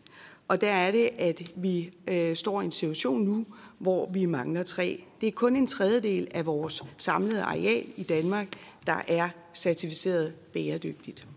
[0.48, 3.46] Og der er det, at vi øh, står i en situation nu,
[3.80, 4.96] hvor vi mangler træ.
[5.22, 8.48] Det er kun en tredjedel af vores samlede areal i Danmark,
[8.88, 11.28] der er certificeret bæredygtigt.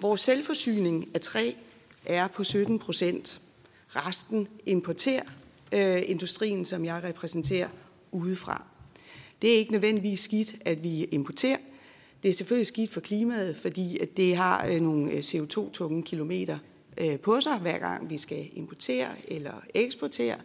[0.00, 1.52] Vores selvforsyning af træ
[2.04, 3.40] er på 17 procent,
[3.96, 5.22] Resten importerer
[5.72, 7.68] øh, industrien, som jeg repræsenterer,
[8.12, 8.62] udefra.
[9.42, 11.56] Det er ikke nødvendigvis skidt, at vi importerer.
[12.22, 16.58] Det er selvfølgelig skidt for klimaet, fordi at det har øh, nogle øh, CO2-tunge kilometer
[16.98, 20.36] øh, på sig, hver gang vi skal importere eller eksportere.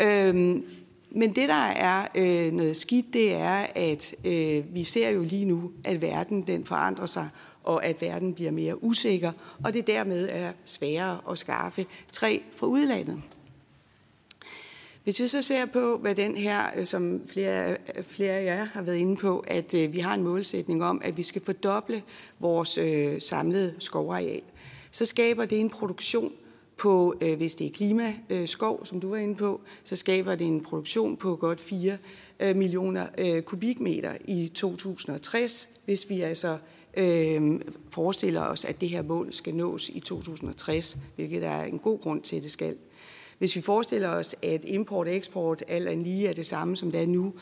[0.00, 0.64] Øhm,
[1.10, 5.44] men det, der er øh, noget skidt, det er, at øh, vi ser jo lige
[5.44, 7.28] nu, at verden den forandrer sig,
[7.68, 9.32] og at verden bliver mere usikker,
[9.64, 13.22] og det dermed er sværere at skaffe træ fra udlandet.
[15.04, 18.64] Hvis vi så ser på, hvad den her, øh, som flere, øh, flere af jer
[18.64, 22.02] har været inde på, at øh, vi har en målsætning om, at vi skal fordoble
[22.38, 24.42] vores øh, samlede skovareal,
[24.90, 26.32] så skaber det en produktion
[26.76, 30.62] på, øh, hvis det er klimaskov, som du var inde på, så skaber det en
[30.62, 31.98] produktion på godt 4
[32.40, 36.58] øh, millioner øh, kubikmeter i 2060, hvis vi altså
[36.98, 37.60] øh,
[37.90, 42.00] forestiller os, at det her mål skal nås i 2060, hvilket der er en god
[42.00, 42.76] grund til, at det skal.
[43.38, 46.92] Hvis vi forestiller os, at import og eksport alt andet lige er det samme, som
[46.92, 47.34] det er nu,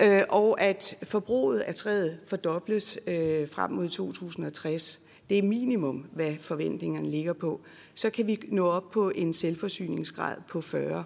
[0.00, 5.00] øh, og at forbruget af træet fordobles øh, frem mod 2060,
[5.30, 7.60] det er minimum, hvad forventningerne ligger på,
[7.94, 11.04] så kan vi nå op på en selvforsyningsgrad på 40.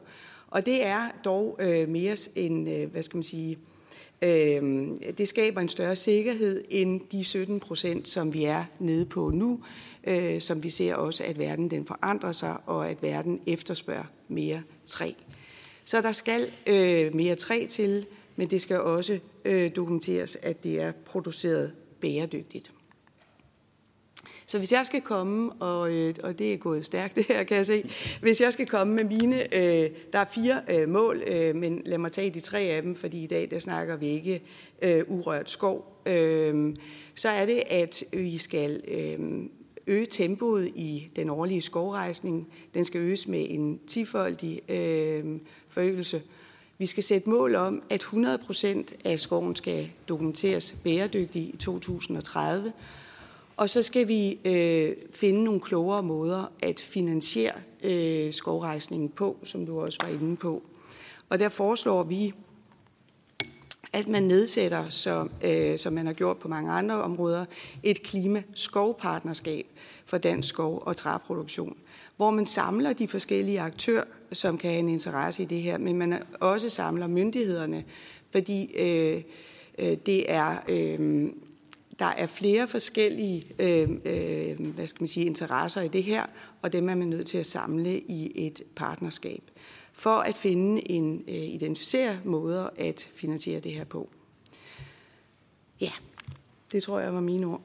[0.48, 3.58] Og det er dog øh, mere end, øh, hvad skal man sige,
[4.22, 4.88] Øh,
[5.18, 9.60] det skaber en større sikkerhed end de 17 procent, som vi er nede på nu,
[10.04, 14.62] øh, som vi ser også, at verden den forandrer sig, og at verden efterspørger mere
[14.86, 15.12] træ.
[15.84, 18.06] Så der skal øh, mere træ til,
[18.36, 22.72] men det skal også øh, dokumenteres, at det er produceret bæredygtigt.
[24.46, 27.56] Så hvis jeg skal komme, og, øh, og det er gået stærkt det her, kan
[27.56, 27.90] jeg se,
[28.20, 31.98] hvis jeg skal komme med mine, øh, der er fire øh, mål, øh, men lad
[31.98, 34.42] mig tage de tre af dem, fordi i dag der snakker vi ikke
[34.82, 36.76] øh, urørt skov, øh,
[37.14, 39.42] så er det, at vi skal øh,
[39.86, 42.48] øge tempoet i den årlige skovrejsning.
[42.74, 45.24] Den skal øges med en tifoldig øh,
[45.68, 46.22] forøgelse.
[46.78, 52.72] Vi skal sætte mål om, at 100 procent af skoven skal dokumenteres bæredygtig i 2030,
[53.56, 59.66] og så skal vi øh, finde nogle klogere måder at finansiere øh, skovrejsningen på, som
[59.66, 60.62] du også var inde på.
[61.28, 62.32] Og der foreslår vi,
[63.92, 67.44] at man nedsætter, så, øh, som man har gjort på mange andre områder,
[67.82, 69.66] et klimaskovpartnerskab
[70.06, 71.76] for dansk skov- og træproduktion,
[72.16, 75.96] hvor man samler de forskellige aktører, som kan have en interesse i det her, men
[75.96, 77.84] man også samler myndighederne,
[78.30, 79.22] fordi øh,
[79.78, 80.56] øh, det er...
[80.68, 81.30] Øh,
[81.98, 86.26] der er flere forskellige øh, øh, hvad skal man sige, interesser i det her,
[86.62, 89.42] og dem er man nødt til at samle i et partnerskab
[89.92, 94.10] for at finde en øh, identificere måder at finansiere det her på.
[95.80, 95.92] Ja,
[96.72, 97.62] det tror jeg var mine ord.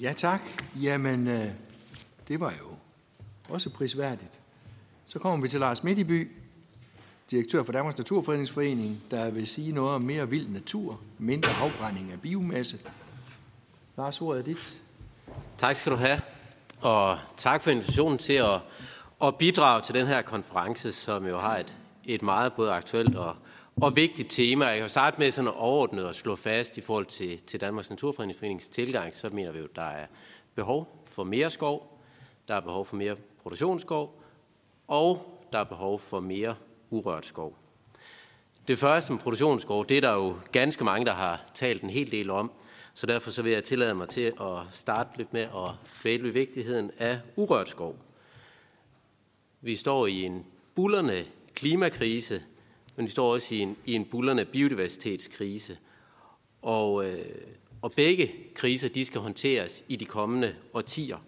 [0.00, 0.40] Ja tak.
[0.82, 1.48] Jamen, øh,
[2.28, 2.66] det var jo
[3.48, 4.40] også prisværdigt.
[5.06, 6.30] Så kommer vi til Lars Midtiby,
[7.30, 12.20] direktør for Danmarks Naturfredningsforening, der vil sige noget om mere vild natur, mindre afbrænding af
[12.20, 12.78] biomasse.
[13.96, 14.80] Lars, ordet er dit.
[15.58, 16.20] Tak skal du have,
[16.80, 18.60] og tak for invitationen til at,
[19.22, 23.36] at bidrage til den her konference, som jo har et, et meget både aktuelt og,
[23.82, 24.66] og vigtigt tema.
[24.66, 28.68] Jeg kan starte med sådan overordnet og slå fast i forhold til, til Danmarks Naturfredningsforenings
[28.68, 30.06] tilgang, så mener vi jo, at der er
[30.54, 31.98] behov for mere skov,
[32.48, 34.22] der er behov for mere produktionsskov,
[34.88, 36.54] og der er behov for mere
[36.90, 37.58] urørt skov.
[38.68, 42.12] Det første med produktionsskov, det er der jo ganske mange, der har talt en hel
[42.12, 42.50] del om,
[42.94, 45.70] så derfor så vil jeg tillade mig til at starte lidt med at
[46.02, 47.96] dvæle vigtigheden af urørt skov.
[49.60, 51.24] Vi står i en bullerne
[51.54, 52.42] klimakrise,
[52.96, 55.78] men vi står også i en, i en bullerne biodiversitetskrise.
[56.62, 57.24] Og, øh,
[57.82, 61.18] og begge kriser, de skal håndteres i de kommende årtier.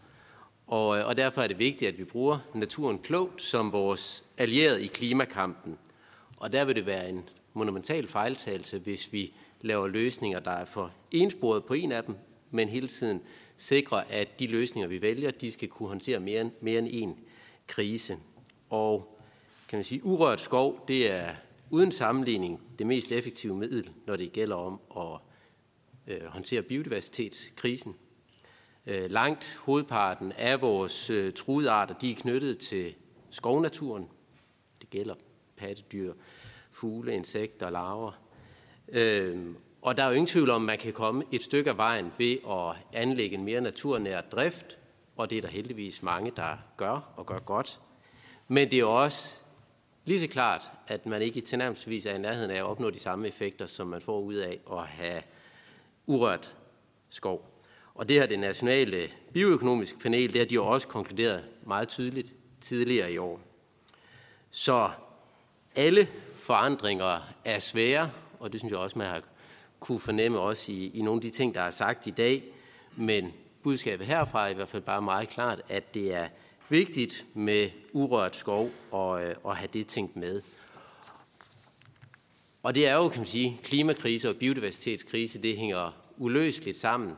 [0.67, 4.85] Og, øh, og derfor er det vigtigt, at vi bruger naturen klogt som vores allierede
[4.85, 5.79] i klimakampen.
[6.37, 10.93] Og der vil det være en monumental fejltagelse, hvis vi laver løsninger, der er for
[11.11, 12.17] ensporet på en af dem,
[12.51, 13.23] men hele tiden
[13.57, 17.19] sikrer, at de løsninger, vi vælger, de skal kunne håndtere mere end, mere end en
[17.67, 18.19] krise.
[18.71, 19.19] Og
[19.69, 21.35] kan man sige, urørt skov, det er
[21.71, 25.21] uden sammenligning det mest effektive middel, når det gælder om at
[26.07, 27.95] øh, håndtere biodiversitetskrisen.
[28.87, 32.95] Øh, langt hovedparten af vores øh, truede arter, de er knyttet til
[33.31, 34.09] skovnaturen.
[34.81, 35.15] Det gælder
[35.57, 36.13] pattedyr,
[36.71, 38.13] fugle, insekter, larver.
[38.89, 39.47] Øh,
[39.83, 42.13] og der er jo ingen tvivl om, at man kan komme et stykke af vejen
[42.19, 44.79] ved at anlægge en mere naturnær drift,
[45.17, 47.81] og det er der heldigvis mange, der gør og gør godt.
[48.49, 49.41] Men det er også
[50.05, 53.29] lige så klart, at man ikke tilnærmelsesvis er i nærheden af at opnå de samme
[53.29, 55.23] effekter, som man får ud af at have
[56.07, 56.57] urørt
[57.09, 57.56] skov.
[57.97, 62.35] Og det her det nationale bioøkonomiske panel, det har de jo også konkluderet meget tydeligt
[62.61, 63.41] tidligere i år.
[64.51, 64.91] Så
[65.75, 68.11] alle forandringer er svære,
[68.41, 69.23] og det synes jeg også, man har
[69.81, 72.43] kunne fornemme også i, i nogle af de ting, der er sagt i dag.
[72.97, 73.33] Men
[73.63, 76.29] budskabet herfra er i hvert fald bare meget klart, at det er
[76.69, 80.43] vigtigt med urørt skov og, øh, og have det tænkt med.
[82.63, 87.17] Og det er jo, kan man sige, klimakrise og biodiversitetskrise, det hænger uløseligt sammen.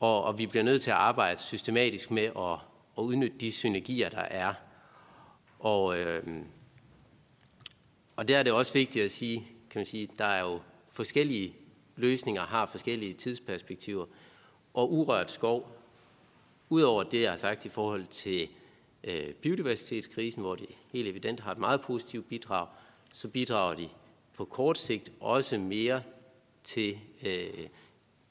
[0.00, 2.58] Og, og vi bliver nødt til at arbejde systematisk med at,
[2.98, 4.54] at udnytte de synergier, der er.
[5.58, 6.22] Og, øh,
[8.16, 11.56] og der er det også vigtigt at sige, kan man sige, der er jo forskellige
[11.96, 14.06] løsninger, har forskellige tidsperspektiver.
[14.74, 15.76] Og urørt skov,
[16.68, 18.48] udover det, jeg har sagt i forhold til
[19.04, 22.66] øh, biodiversitetskrisen, hvor de helt evident har et meget positivt bidrag,
[23.14, 23.88] så bidrager de
[24.36, 26.02] på kort sigt også mere
[26.64, 27.68] til øh,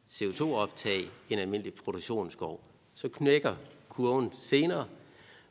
[0.10, 2.62] CO2-optag end almindelig produktionsskov.
[2.96, 3.56] Så knækker
[3.90, 4.88] kurven senere,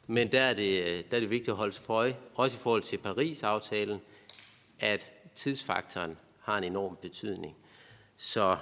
[0.06, 2.60] men der er det, der er det vigtigt at holde sig for øje, også i
[2.60, 4.00] forhold til Paris-aftalen,
[4.80, 7.56] at tidsfaktoren har en enorm betydning.
[8.16, 8.56] Så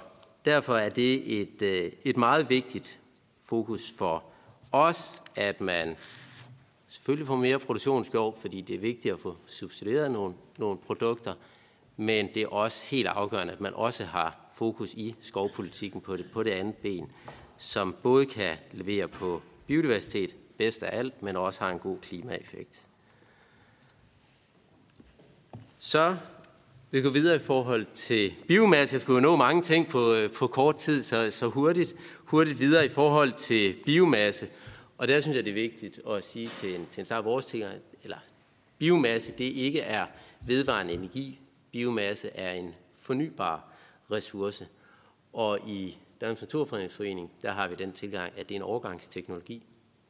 [0.45, 2.99] derfor er det et, øh, et meget vigtigt
[3.39, 4.23] fokus for
[4.71, 5.95] os, at man
[6.87, 11.33] selvfølgelig får mere produktionsskov, fordi det er vigtigt at få subsidieret nogle, nogle produkter,
[11.95, 16.25] men det er også helt afgørende, at man også har fokus i skovpolitikken på det,
[16.33, 17.11] på det andet ben,
[17.57, 22.81] som både kan levere på biodiversitet bedst af alt, men også har en god klimaeffekt.
[25.79, 26.17] Så
[26.91, 28.93] vi går videre i forhold til biomasse.
[28.93, 32.59] Jeg skulle jo nå mange ting på, øh, på kort tid, så, så hurtigt, hurtigt
[32.59, 34.47] videre i forhold til biomasse.
[34.97, 37.45] Og der synes jeg, det er vigtigt at sige til en, til en start vores
[37.45, 37.63] ting,
[38.03, 38.17] eller
[38.77, 40.05] biomasse, det ikke er
[40.45, 41.39] vedvarende energi.
[41.71, 43.76] Biomasse er en fornybar
[44.11, 44.67] ressource.
[45.33, 49.63] Og i Danmarks Naturfredningsforening, der har vi den tilgang, at det er en overgangsteknologi,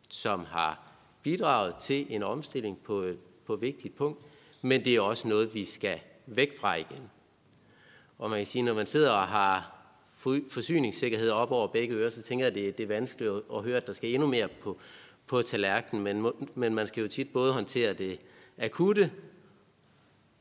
[0.09, 0.91] som har
[1.23, 3.09] bidraget til en omstilling på,
[3.45, 4.25] på et vigtigt punkt,
[4.61, 7.09] men det er også noget, vi skal væk fra igen.
[8.17, 9.73] Og man kan sige, når man sidder og har
[10.49, 13.77] forsyningssikkerhed op over begge ører, så tænker jeg, at det, det er vanskeligt at, høre,
[13.77, 14.77] at der skal endnu mere på,
[15.27, 18.19] på tallerkenen, men, men man skal jo tit både håndtere det
[18.57, 19.11] akutte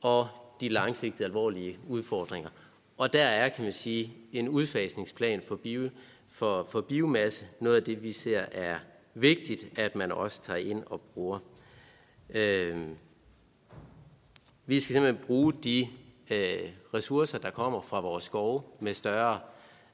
[0.00, 0.28] og
[0.60, 2.50] de langsigtede alvorlige udfordringer.
[2.97, 5.90] Og der er, kan man sige, en udfasningsplan for, bio,
[6.28, 8.78] for, for biomasse, noget af det, vi ser er
[9.14, 11.39] vigtigt, at man også tager ind og bruger.
[12.31, 12.89] Øh,
[14.66, 15.89] vi skal simpelthen bruge de
[16.31, 19.40] øh, ressourcer, der kommer fra vores skove med større,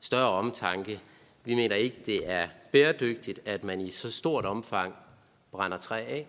[0.00, 1.00] større omtanke.
[1.44, 4.94] Vi mener ikke, det er bæredygtigt, at man i så stort omfang
[5.50, 6.26] brænder træ af.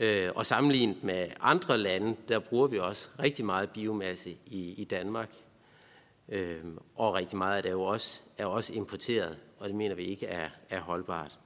[0.00, 4.84] Øh, og sammenlignet med andre lande, der bruger vi også rigtig meget biomasse i, i
[4.84, 5.30] Danmark.
[6.28, 6.64] Øh,
[6.96, 10.04] og rigtig meget af det er jo også, er også importeret, og det mener vi
[10.04, 11.38] ikke er, er holdbart.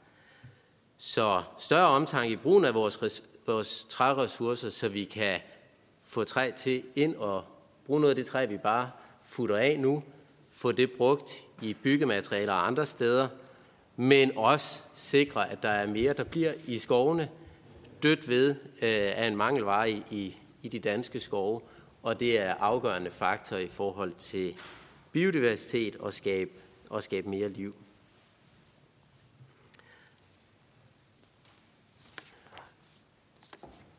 [0.99, 5.41] Så større omtanke i brugen af vores, vores træressourcer, så vi kan
[6.03, 7.45] få træ til ind og
[7.87, 8.91] bruge noget af det træ, vi bare
[9.23, 10.03] futter af nu,
[10.51, 13.29] få det brugt i byggematerialer og andre steder,
[13.97, 17.29] men også sikre, at der er mere, der bliver i skovene,
[18.03, 18.51] dødt ved
[18.83, 21.61] øh, af en mangelvare i, i, i de danske skove,
[22.03, 24.57] og det er afgørende faktor i forhold til
[25.13, 26.51] biodiversitet og skabe,
[26.91, 27.71] og skabe mere liv.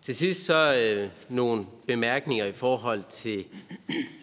[0.01, 3.45] Til sidst så øh, nogle bemærkninger i forhold til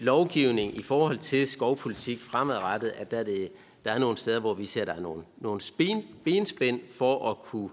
[0.01, 3.53] lovgivning, i forhold til skovpolitik fremadrettet, at der er, det,
[3.85, 7.31] der er nogle steder, hvor vi ser, at der er nogle, nogle spen, benspænd for
[7.31, 7.71] at kunne,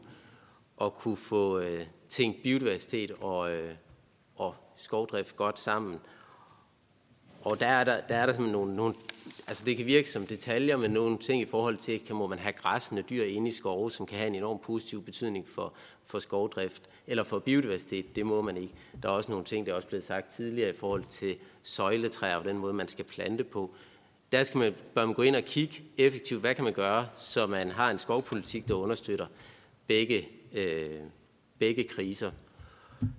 [0.82, 3.76] at kunne få øh, tænkt biodiversitet og, øh,
[4.36, 6.00] og skovdrift godt sammen.
[7.42, 8.96] Og der er der, der, er der simpelthen nogle, nogle,
[9.48, 12.40] altså det kan virke som detaljer, men nogle ting i forhold til, kan må man
[12.40, 15.74] have græssende dyr inde i skove, som kan have en enorm positiv betydning for,
[16.06, 18.74] for skovdrift eller for biodiversitet, det må man ikke.
[19.04, 22.36] Der er også nogle ting, der er også blevet sagt tidligere i forhold til søjletræer
[22.36, 23.72] og den måde, man skal plante på.
[24.32, 27.48] Der skal man, bør man gå ind og kigge effektivt, hvad kan man gøre, så
[27.48, 29.28] man har en skovpolitik, der understøtter
[29.88, 31.00] begge, øh,
[31.60, 32.32] begge kriser.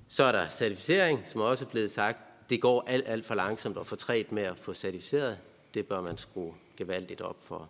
[0.08, 2.50] Så er der certificering, som også er blevet sagt.
[2.50, 5.38] Det går alt, alt for langsomt og for træt med at få certificeret.
[5.74, 7.68] Det bør man skrue gevaldigt op for.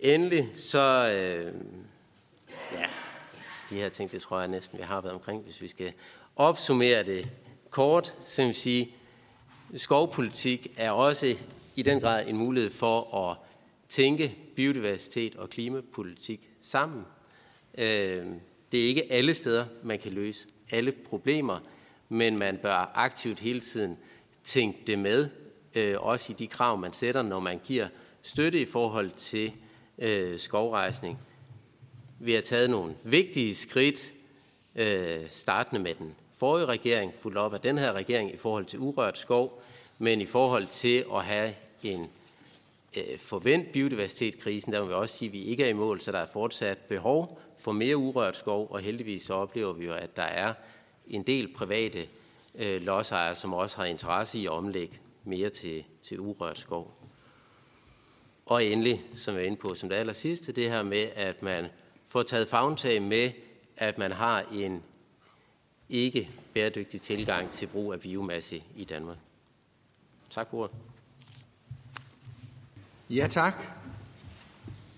[0.00, 1.54] Endelig så øh,
[2.72, 2.86] Ja,
[3.70, 5.42] de her ting, det tror jeg næsten, vi har været omkring.
[5.42, 5.92] Hvis vi skal
[6.36, 7.30] opsummere det
[7.70, 8.94] kort, så vil sige,
[9.76, 11.36] skovpolitik er også
[11.76, 13.36] i den grad en mulighed for at
[13.88, 17.04] tænke biodiversitet og klimapolitik sammen.
[17.78, 18.26] Øh,
[18.72, 21.58] det er ikke alle steder, man kan løse alle problemer,
[22.08, 23.98] men man bør aktivt hele tiden
[24.44, 25.28] tænke det med,
[25.74, 27.88] øh, også i de krav, man sætter, når man giver
[28.22, 29.52] støtte i forhold til
[29.98, 31.18] øh, skovrejsning.
[32.18, 34.12] Vi har taget nogle vigtige skridt,
[34.76, 38.78] øh, startende med den forrige regering, fuldt op af den her regering i forhold til
[38.78, 39.62] urørt skov,
[39.98, 42.10] men i forhold til at have en
[42.96, 46.12] øh, forvent biodiversitetskrisen, der må vi også sige, at vi ikke er i mål, så
[46.12, 50.16] der er fortsat behov for mere urørt skov, og heldigvis så oplever vi jo, at
[50.16, 50.54] der er
[51.06, 52.06] en del private
[52.54, 56.94] øh, lodsejere, som også har interesse i at omlægge mere til, til urørt skov.
[58.46, 61.42] Og endelig, som jeg er inde på som det aller sidste, det her med, at
[61.42, 61.68] man
[62.06, 63.30] får taget fagntag med,
[63.76, 64.82] at man har en
[65.88, 69.16] ikke bæredygtig tilgang til brug af biomasse i Danmark.
[70.30, 70.76] Tak for ordet.
[73.10, 73.54] Ja, tak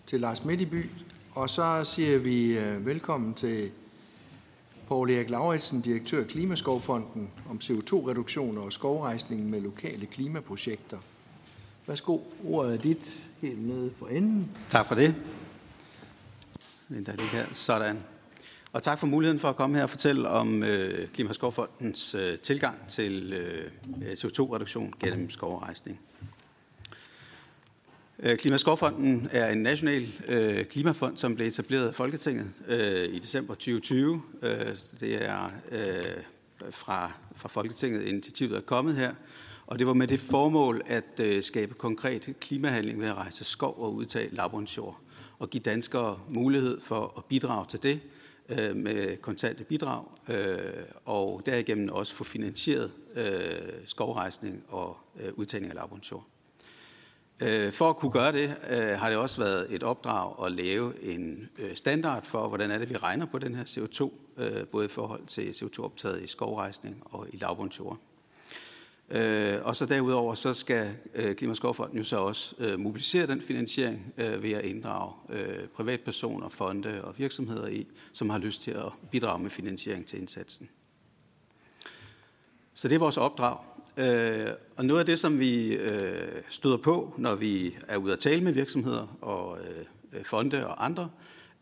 [0.07, 0.91] til Lars Midtiby.
[1.35, 3.70] Og så siger vi øh, velkommen til
[4.89, 10.98] Poul Erik Lauritsen, direktør af Klimaskovfonden, om CO2-reduktioner og skovrejsning med lokale klimaprojekter.
[11.86, 14.51] Værsgo, ordet er dit helt nede for enden.
[14.69, 15.15] Tak for det.
[16.89, 17.47] Linda, det her.
[17.52, 17.98] Sådan.
[18.73, 22.89] Og tak for muligheden for at komme her og fortælle om øh, Klimaskovfondens øh, tilgang
[22.89, 23.70] til øh,
[24.12, 26.01] CO2-reduktion gennem skovrejsning.
[28.19, 33.55] Øh, Klimaskovfonden er en national øh, klimafond, som blev etableret af Folketinget øh, i december
[33.55, 34.23] 2020.
[34.43, 34.51] Øh,
[35.01, 39.15] det er, øh, fra, fra Folketinget, initiativet er kommet her.
[39.66, 43.74] Og det var med det formål at øh, skabe konkret klimahandling ved at rejse skov
[43.78, 45.01] og udtage lavbundsjord.
[45.39, 48.01] Og give danskere mulighed for at bidrage til det
[48.49, 50.05] øh, med kontante bidrag.
[50.28, 50.57] Øh,
[51.05, 53.24] og derigennem også få finansieret øh,
[53.85, 56.34] skovrejsning og øh, udtagning af lavbundsjord.
[57.40, 61.05] Øh, for at kunne gøre det, øh, har det også været et opdrag at lave
[61.05, 64.12] en øh, standard for, hvordan er det, vi regner på den her CO2,
[64.73, 67.98] både i forhold til CO2-optaget i skovrejsning og i lavbundsjord.
[69.62, 70.94] Og så derudover, så skal
[71.36, 75.12] Klimaskovfonden jo så også mobilisere den finansiering ved at inddrage
[75.74, 80.69] privatpersoner, fonde og virksomheder i, som har lyst til at bidrage med finansiering til indsatsen.
[82.74, 83.59] Så det er vores opdrag.
[83.97, 84.47] Øh,
[84.77, 88.40] og noget af det, som vi øh, støder på, når vi er ude at tale
[88.40, 91.11] med virksomheder og øh, øh, fonde og andre,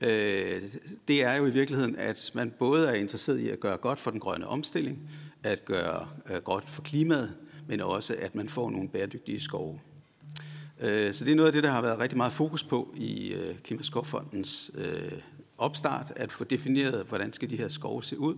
[0.00, 0.62] øh,
[1.08, 4.10] det er jo i virkeligheden, at man både er interesseret i at gøre godt for
[4.10, 5.10] den grønne omstilling,
[5.42, 7.32] at gøre øh, godt for klimaet,
[7.68, 9.80] men også at man får nogle bæredygtige skove.
[10.80, 13.32] Øh, så det er noget af det, der har været rigtig meget fokus på i
[13.34, 15.12] øh, Klimaskovfondens øh,
[15.58, 18.34] opstart, at få defineret, hvordan skal de her skove se ud,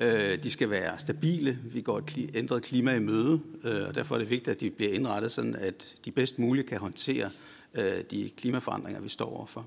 [0.00, 1.58] Øh, de skal være stabile.
[1.64, 4.70] Vi går et ændret klima i møde, øh, og derfor er det vigtigt, at de
[4.70, 7.30] bliver indrettet sådan, at de bedst muligt kan håndtere
[7.74, 9.66] øh, de klimaforandringer, vi står overfor.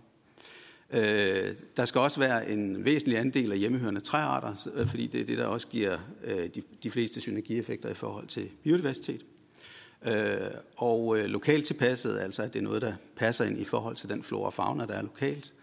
[0.94, 5.26] Øh, der skal også være en væsentlig andel af hjemmehørende træarter, øh, fordi det er
[5.26, 9.26] det, der også giver øh, de, de fleste synergieffekter i forhold til biodiversitet.
[10.78, 14.24] Og lokalt tilpasset, altså at det er noget, der passer ind i forhold til den
[14.24, 15.54] flora og fauna, der er lokalt.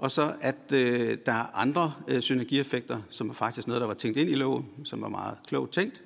[0.00, 3.94] Og så at øh, der er andre øh, synergieffekter, som er faktisk noget, der var
[3.94, 6.02] tænkt ind i loven, som var meget klogt tænkt.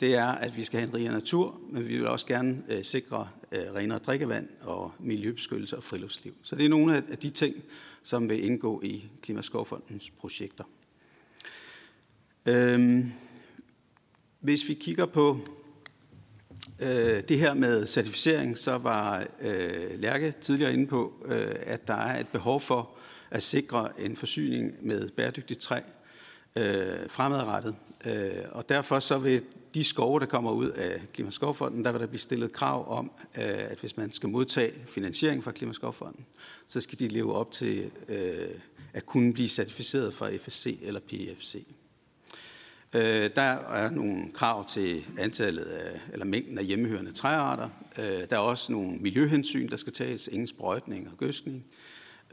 [0.00, 2.84] Det er, at vi skal have en rigere natur, men vi vil også gerne øh,
[2.84, 6.34] sikre øh, renere drikkevand og miljøbeskyttelse og friluftsliv.
[6.42, 7.54] Så det er nogle af de ting,
[8.02, 10.64] som vil indgå i Klimaskovfondens projekter.
[12.46, 13.12] Øhm,
[14.40, 15.38] hvis vi kigger på
[16.80, 21.94] øh, det her med certificering, så var øh, Lærke tidligere inde på, øh, at der
[21.94, 22.99] er et behov for
[23.30, 25.80] at sikre en forsyning med bæredygtigt træ
[26.56, 27.74] øh, fremadrettet.
[28.06, 29.42] Øh, og derfor så vil
[29.74, 33.44] de skove, der kommer ud af Klimaskovfonden, der vil der blive stillet krav om, øh,
[33.44, 36.26] at hvis man skal modtage finansiering fra Klimaskovfonden,
[36.66, 38.48] så skal de leve op til øh,
[38.92, 41.66] at kunne blive certificeret fra FSC eller PFC.
[42.94, 47.68] Øh, der er nogle krav til antallet af, eller mængden af hjemmehørende træarter.
[47.98, 51.64] Øh, der er også nogle miljøhensyn, der skal tages, ingen sprøjtning og gødskning.
[51.66, 51.79] Øh,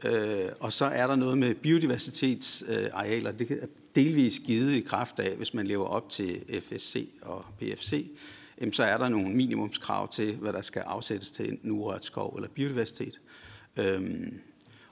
[0.04, 3.32] Øh, og så er der noget med biodiversitetsarealer.
[3.32, 8.06] Det er delvis givet i kraft af, hvis man lever op til FSC og PFC,
[8.72, 12.48] så er der nogle minimumskrav til, hvad der skal afsættes til en urørt skov eller
[12.48, 13.20] biodiversitet.
[13.76, 14.40] Øhm,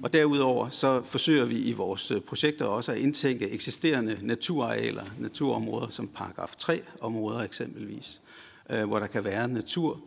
[0.02, 5.88] og derudover så forsøger vi i vores øh, projekter også at indtænke eksisterende naturarealer, naturområder
[5.88, 8.22] som paragraf 3 områder eksempelvis,
[8.70, 10.00] øh, hvor der kan være natur,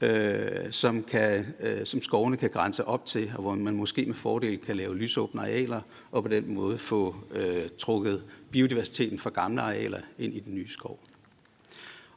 [0.00, 4.14] øh, som, kan, øh, som skovene kan grænse op til, og hvor man måske med
[4.14, 5.80] fordel kan lave lysåbne arealer,
[6.10, 10.68] og på den måde få øh, trukket biodiversiteten fra gamle arealer ind i den nye
[10.68, 11.00] skov.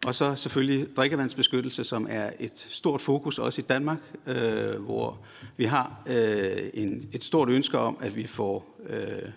[0.06, 3.98] Og så selvfølgelig drikkevandsbeskyttelse, som er et stort fokus også i Danmark,
[4.28, 5.20] øh, hvor
[5.58, 9.30] vi har øh, en, et stort ønske om, at vi får øh,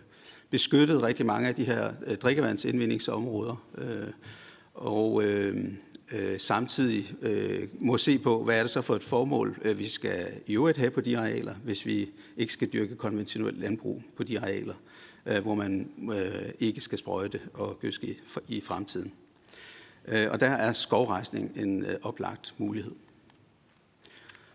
[0.51, 3.65] beskyttet rigtig mange af de her øh, drikkevandsindvindingsområder.
[3.79, 4.09] Øh,
[4.75, 5.65] og øh,
[6.12, 9.89] øh, samtidig øh, må se på, hvad er det så for et formål, øh, vi
[9.89, 14.24] skal i øvrigt have på de arealer, hvis vi ikke skal dyrke konventionelt landbrug på
[14.24, 14.74] de arealer,
[15.27, 18.16] øh, hvor man øh, ikke skal sprøjte og gødske
[18.49, 19.12] i fremtiden.
[20.09, 22.93] Øh, og der er skovrejsning en øh, oplagt mulighed.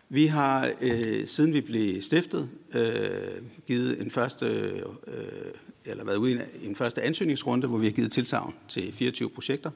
[0.08, 5.52] Vi har, øh, siden vi blev stiftet, øh, givet en første, øh,
[5.84, 9.70] eller været ude i en første ansøgningsrunde, hvor vi har givet tilsavn til 24 projekter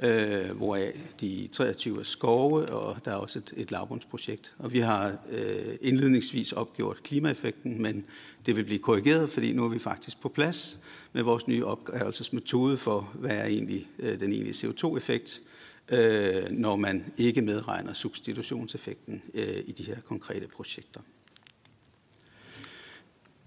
[0.00, 4.54] øh, hvoraf de 23 er skove, og der er også et, et lavbundsprojekt.
[4.58, 8.06] Og vi har øh, indledningsvis opgjort klimaeffekten, men
[8.46, 10.80] det vil blive korrigeret, fordi nu er vi faktisk på plads
[11.12, 15.42] med vores nye opgørelsesmetode for, hvad er egentlig øh, den egentlige CO2-effekt,
[15.88, 21.00] øh, når man ikke medregner substitutionseffekten øh, i de her konkrete projekter.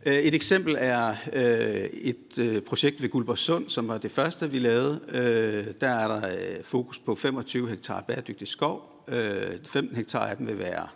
[0.06, 4.60] Øh, et eksempel er øh, et øh, projekt ved Guldborgsund, som var det første, vi
[4.60, 5.00] lavede.
[5.82, 9.06] Der er der fokus på 25 hektar bæredygtig skov.
[9.66, 10.88] 15 hektar af dem vil være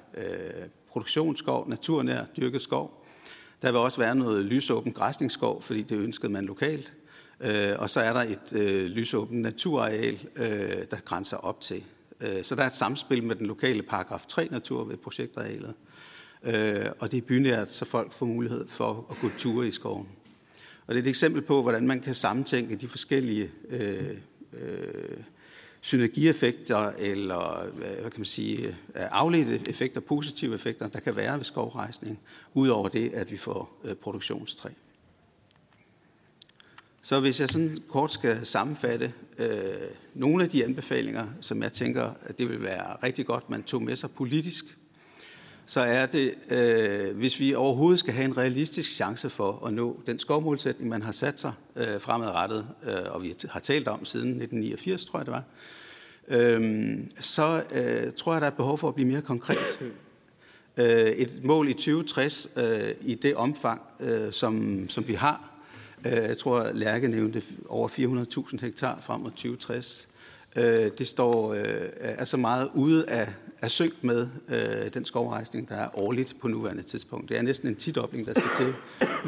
[0.90, 3.06] produktionsskov, naturnær dyrket skov.
[3.62, 6.94] Der vil også være noget lysåben græsningsskov, fordi det ønskede man lokalt.
[7.78, 8.52] Og så er der et
[8.90, 10.20] lysåbent naturareal,
[10.92, 11.84] der grænser op til.
[12.44, 15.74] Så der er et samspil med den lokale paragraf 3 natur ved projektarealet
[16.44, 20.08] øh, og det er bynært, så folk får mulighed for at gå ture i skoven.
[20.88, 24.18] Og det er et eksempel på, hvordan man kan samtænke de forskellige øh,
[24.54, 25.18] øh,
[25.82, 31.38] synergieffekter eller øh, hvad kan man sige, øh, afledte effekter, positive effekter, der kan være
[31.38, 32.20] ved skovrejsning,
[32.54, 34.70] udover det, at vi får øh, produktionstræ.
[37.02, 39.48] Så hvis jeg sådan kort skal sammenfatte øh,
[40.14, 43.84] nogle af de anbefalinger, som jeg tænker, at det vil være rigtig godt, man tog
[43.84, 44.78] med sig politisk,
[45.66, 50.00] så er det, øh, hvis vi overhovedet skal have en realistisk chance for at nå
[50.08, 54.30] den skovmålsætning, man har sat sig øh, fremadrettet, øh, og vi har talt om siden
[54.30, 55.44] 1989, tror jeg det var,
[56.28, 59.80] øh, så øh, tror jeg, der er behov for at blive mere konkret.
[60.78, 65.50] Øh, et mål i 2060 øh, i det omfang, øh, som, som vi har,
[66.06, 70.10] øh, jeg tror, Lærke nævnte over 400.000 hektar frem mod 2060.
[70.56, 73.34] Øh, det står øh, altså meget ude af,
[73.64, 77.30] er synk med øh, den skovrejsning, der er årligt på nuværende tidspunkt.
[77.30, 78.74] Det er næsten en tidobling, der skal til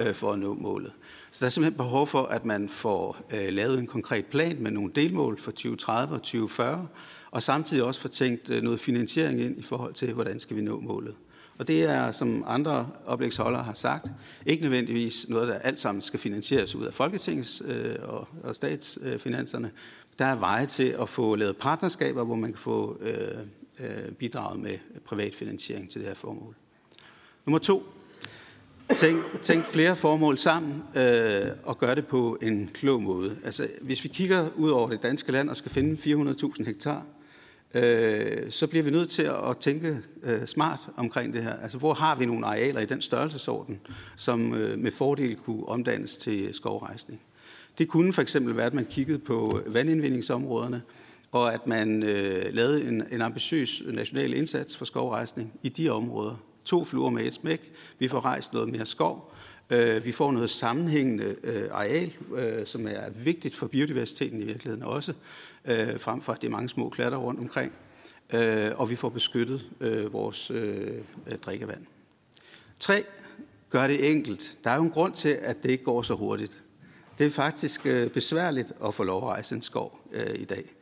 [0.07, 0.91] øh, for at nå målet.
[1.31, 4.71] Så der er simpelthen behov for, at man får øh, lavet en konkret plan med
[4.71, 6.87] nogle delmål for 2030 og 2040,
[7.31, 10.61] og samtidig også får tænkt øh, noget finansiering ind i forhold til, hvordan skal vi
[10.61, 11.15] nå målet.
[11.57, 14.07] Og det er, som andre oplægsholdere har sagt,
[14.45, 19.71] ikke nødvendigvis noget, der alt sammen skal finansieres ud af Folketingets øh, og, og statsfinanserne.
[20.19, 23.45] Der er veje til at få lavet partnerskaber, hvor man kan få øh,
[23.79, 26.55] øh, bidraget med privat finansiering til det her formål.
[27.45, 27.83] Nummer to.
[28.95, 33.37] Tænk, tænk flere formål sammen øh, og gør det på en klog måde.
[33.45, 37.05] Altså, hvis vi kigger ud over det danske land og skal finde 400.000 hektar,
[37.73, 41.53] øh, så bliver vi nødt til at tænke øh, smart omkring det her.
[41.53, 43.79] Altså, hvor har vi nogle arealer i den størrelsesorden,
[44.15, 47.21] som øh, med fordel kunne omdannes til skovrejsning?
[47.77, 50.81] Det kunne for eksempel være, at man kiggede på vandindvindingsområderne,
[51.35, 56.35] og at man øh, lavede en, en ambitiøs national indsats for skovrejsning i de områder.
[56.65, 57.71] To fluer med et smæk.
[57.99, 59.33] Vi får rejst noget mere skov.
[59.69, 64.83] Øh, vi får noget sammenhængende øh, areal, øh, som er vigtigt for biodiversiteten i virkeligheden
[64.83, 65.13] også,
[65.65, 67.71] øh, frem for at det er mange små klatter rundt omkring.
[68.33, 70.91] Øh, og vi får beskyttet øh, vores øh,
[71.27, 71.85] øh drikkevand.
[72.79, 73.03] Tre,
[73.69, 74.57] gør det enkelt.
[74.63, 76.61] Der er jo en grund til, at det ikke går så hurtigt.
[77.17, 80.75] Det er faktisk øh, besværligt at få lov at rejse en skov øh, i dag.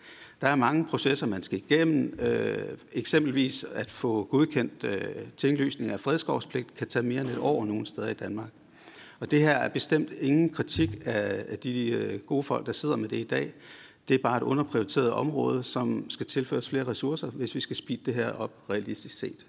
[0.43, 2.19] Der er mange processer, man skal igennem.
[2.19, 2.57] Øh,
[2.93, 5.01] eksempelvis at få godkendt øh,
[5.37, 8.49] tinglysning af fredskovspligt kan tage mere end et år nogle steder i Danmark.
[9.19, 12.95] Og det her er bestemt ingen kritik af, af de øh, gode folk, der sidder
[12.95, 13.53] med det i dag.
[14.07, 18.01] Det er bare et underprioriteret område, som skal tilføres flere ressourcer, hvis vi skal speede
[18.05, 19.45] det her op realistisk set.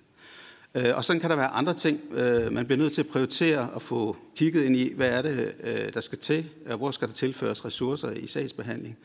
[0.75, 2.01] Øh, og sådan kan der være andre ting.
[2.12, 5.55] Øh, man bliver nødt til at prioritere og få kigget ind i, hvad er det,
[5.65, 8.99] øh, der skal til, og hvor skal der tilføres ressourcer i sagsbehandling,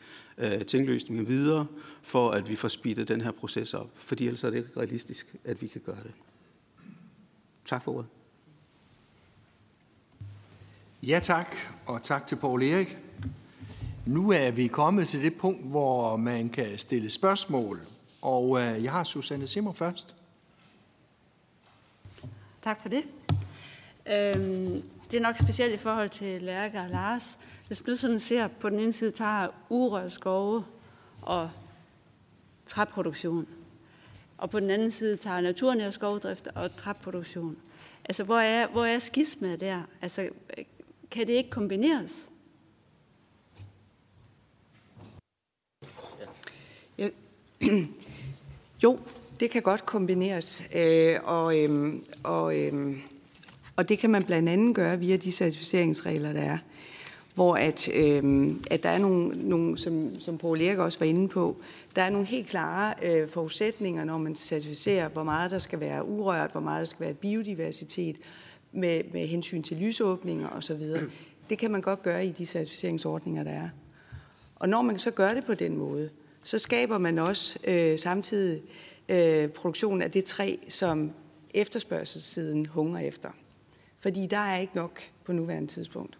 [0.66, 1.66] tingløsning videre,
[2.02, 3.90] for at vi får speedet den her proces op.
[3.94, 6.12] Fordi ellers er det ikke realistisk, at vi kan gøre det.
[7.66, 8.06] Tak for ordet.
[11.02, 11.54] Ja tak,
[11.86, 12.98] og tak til Paul Erik.
[14.06, 17.80] Nu er vi kommet til det punkt, hvor man kan stille spørgsmål,
[18.22, 20.14] og jeg har Susanne Simmer først.
[22.62, 23.02] Tak for det.
[24.06, 27.38] Øhm, det er nok specielt i forhold til Lærke og Lars.
[27.70, 30.64] Hvis man sådan ser, på den ene side tager urørt skove
[31.22, 31.50] og
[32.66, 33.46] træproduktion,
[34.38, 37.56] og på den anden side tager naturnær skovdrift og træproduktion.
[38.04, 39.82] Altså, hvor er, hvor er skismet der?
[40.02, 40.28] Altså,
[41.10, 42.28] kan det ikke kombineres?
[46.98, 47.08] Ja.
[48.84, 48.98] jo,
[49.40, 52.98] det kan godt kombineres, øh, og, øh, og, øh,
[53.76, 56.58] og det kan man blandt andet gøre via de certificeringsregler, der er.
[57.40, 61.28] Hvor at, øh, at der er nogle, nogle som, som Paul Erik også var inde
[61.28, 61.56] på,
[61.96, 66.04] der er nogle helt klare øh, forudsætninger, når man certificerer, hvor meget der skal være
[66.04, 68.16] urørt, hvor meget der skal være biodiversitet,
[68.72, 70.80] med, med hensyn til lysåbninger osv.
[71.50, 73.68] Det kan man godt gøre i de certificeringsordninger, der er.
[74.56, 76.10] Og når man så gør det på den måde,
[76.42, 78.62] så skaber man også øh, samtidig
[79.08, 81.10] øh, produktionen af det træ, som
[81.54, 83.30] efterspørgselssiden hungrer efter.
[83.98, 86.19] Fordi der er ikke nok på nuværende tidspunkt.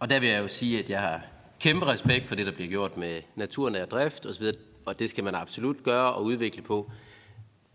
[0.00, 1.20] Og der vil jeg jo sige, at jeg har
[1.60, 4.46] kæmpe respekt for det, der bliver gjort med naturen og drift osv.,
[4.84, 6.90] og det skal man absolut gøre og udvikle på.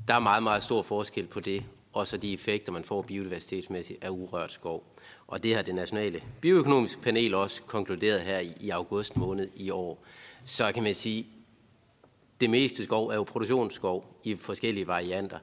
[0.08, 4.04] Der er meget, meget stor forskel på det, og så de effekter, man får biodiversitetsmæssigt
[4.04, 4.84] af urørt skov.
[5.28, 10.04] Og det har det nationale bioøkonomiske panel også konkluderet her i august måned i år
[10.46, 11.28] så kan man sige,
[12.42, 15.40] det meste skov er jo produktionsskov i forskellige varianter.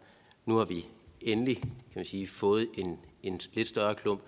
[0.46, 0.86] Nu har vi
[1.20, 4.20] endelig kan man sige, fået en, en lidt større klump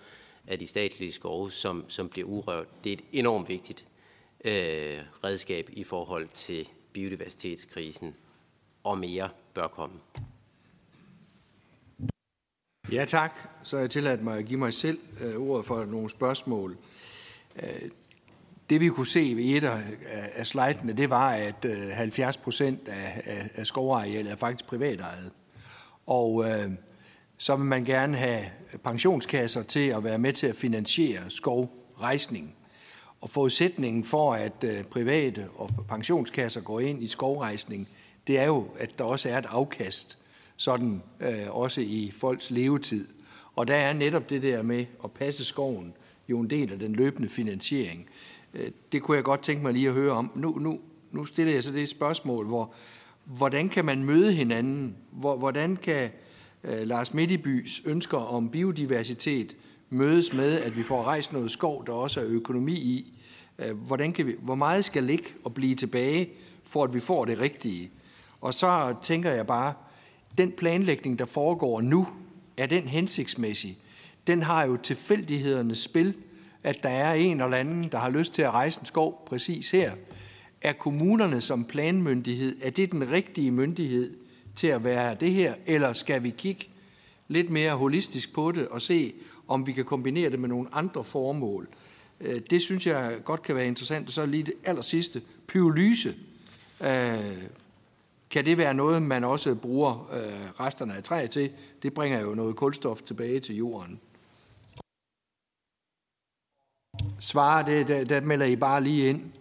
[0.51, 2.85] af de statlige skove, som, som bliver urørt.
[2.85, 3.87] Det er et enormt vigtigt
[4.45, 8.17] øh, redskab i forhold til biodiversitetskrisen,
[8.85, 9.97] og mere bør komme.
[12.93, 13.33] Ja, tak.
[13.63, 16.77] Så har jeg tilladt mig at give mig selv øh, ordet for nogle spørgsmål.
[17.63, 17.91] Øh,
[18.71, 22.89] det vi kunne se ved et af, af slidene, det var, at øh, 70 procent
[22.89, 25.31] af, af, af skovarealet er faktisk privatejet.
[26.07, 26.71] Og øh,
[27.41, 28.45] så vil man gerne have
[28.85, 32.55] pensionskasser til at være med til at finansiere skovrejsning.
[33.21, 37.89] Og forudsætningen for, at øh, private og pensionskasser går ind i skovrejsning,
[38.27, 40.19] det er jo, at der også er et afkast
[40.57, 43.09] sådan øh, også i folks levetid.
[43.57, 45.93] Og der er netop det der med at passe skoven
[46.29, 48.07] jo en del af den løbende finansiering.
[48.55, 50.33] Øh, det kunne jeg godt tænke mig lige at høre om.
[50.35, 50.81] Nu, nu,
[51.13, 52.75] nu stiller jeg så det spørgsmål, hvor
[53.25, 54.97] hvordan kan man møde hinanden?
[55.13, 56.11] Hvor, hvordan kan
[56.65, 59.57] Øh, Lars Midtibys ønsker om biodiversitet
[59.91, 63.19] mødes med, at vi får rejst noget skov, der også er økonomi i?
[63.59, 66.31] Øh, hvordan kan vi, hvor meget skal ligge og blive tilbage,
[66.65, 67.91] for at vi får det rigtige?
[68.41, 69.73] Og så tænker jeg bare,
[70.39, 72.09] den planlægning, der foregår nu,
[72.57, 73.79] er den hensigtsmæssig?
[74.27, 76.15] Den har jo tilfældighedernes spil,
[76.63, 79.71] at der er en eller anden, der har lyst til at rejse en skov præcis
[79.71, 79.93] her.
[80.63, 84.17] Er kommunerne som planmyndighed, er det den rigtige myndighed
[84.61, 86.69] til at være det her, eller skal vi kigge
[87.29, 89.13] lidt mere holistisk på det og se,
[89.49, 91.69] om vi kan kombinere det med nogle andre formål?
[92.21, 94.07] Øh, det synes jeg godt kan være interessant.
[94.07, 96.15] Og så lige det aller sidste, pyrolyse.
[96.81, 97.43] Øh,
[98.31, 101.53] kan det være noget, man også bruger øh, resterne af træ til?
[101.83, 104.01] Det bringer jo noget kulstof tilbage til jorden.
[107.21, 109.33] Svarer det, der, der melder I bare lige ind.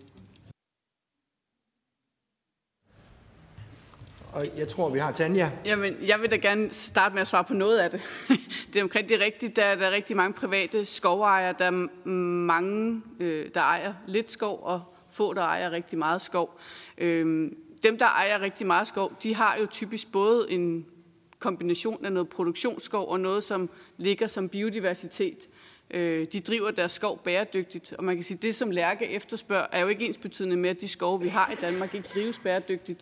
[4.33, 5.51] Og jeg tror, vi har Tanja.
[5.65, 8.01] Jamen, jeg vil da gerne starte med at svare på noget af det.
[8.73, 9.55] det er omkring det er rigtigt.
[9.55, 11.55] Der, der er rigtig mange private skovejere.
[11.59, 14.81] Der er mange, øh, der ejer lidt skov, og
[15.11, 16.59] få, der ejer rigtig meget skov.
[16.97, 17.51] Øh,
[17.83, 20.85] dem, der ejer rigtig meget skov, de har jo typisk både en
[21.39, 25.37] kombination af noget produktionsskov og noget, som ligger som biodiversitet.
[25.91, 29.65] Øh, de driver deres skov bæredygtigt, og man kan sige, at det, som Lærke efterspørger,
[29.71, 32.39] er jo ikke ens betydende med, at de skove, vi har i Danmark, ikke drives
[32.39, 33.01] bæredygtigt.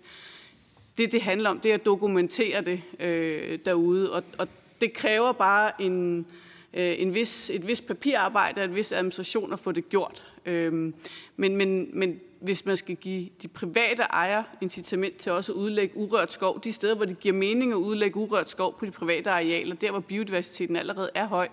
[0.97, 4.47] Det, det handler om, det er at dokumentere det øh, derude, og, og
[4.81, 6.25] det kræver bare en,
[6.73, 10.33] øh, en vis, et vis papirarbejde og en vis administration at få det gjort.
[10.45, 10.93] Øh,
[11.35, 15.97] men, men, men hvis man skal give de private ejere incitament til også at udlægge
[15.97, 19.29] urørt skov, de steder, hvor det giver mening at udlægge urørt skov på de private
[19.29, 21.47] arealer, der hvor biodiversiteten allerede er høj,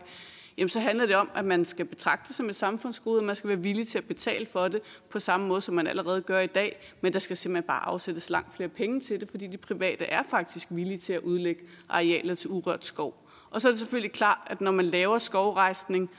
[0.59, 3.36] jamen så handler det om, at man skal betragte det som et samfundsgode, og man
[3.36, 6.40] skal være villig til at betale for det på samme måde, som man allerede gør
[6.40, 9.56] i dag, men der skal simpelthen bare afsættes langt flere penge til det, fordi de
[9.56, 13.28] private er faktisk villige til at udlægge arealer til urørt skov.
[13.51, 16.10] Og så er det selvfølgelig klart, at når man laver skovrejsning,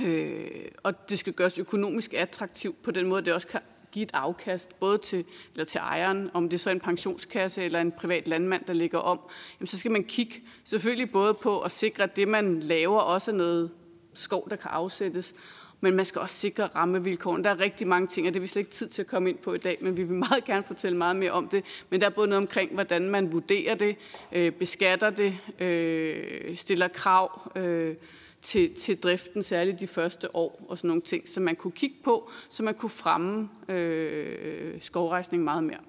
[0.00, 3.60] Øh, og det skal gøres økonomisk attraktivt på den måde, det også kan
[3.92, 7.80] give et afkast, både til, eller til ejeren, om det er så en pensionskasse eller
[7.80, 9.20] en privat landmand, der ligger om,
[9.60, 13.30] jamen så skal man kigge selvfølgelig både på at sikre, at det, man laver, også
[13.30, 13.70] er noget
[14.14, 15.34] skov, der kan afsættes,
[15.80, 17.44] men man skal også sikre rammevilkårene.
[17.44, 19.28] Der er rigtig mange ting, og det er vi slet ikke tid til at komme
[19.28, 21.64] ind på i dag, men vi vil meget gerne fortælle meget mere om det.
[21.90, 23.96] Men der er både noget omkring, hvordan man vurderer det,
[24.32, 27.96] øh, beskatter det, øh, stiller krav, øh,
[28.42, 31.96] til, til driften, særligt de første år og sådan nogle ting, som man kunne kigge
[32.04, 35.80] på, så man kunne fremme øh, skovrejsning meget mere.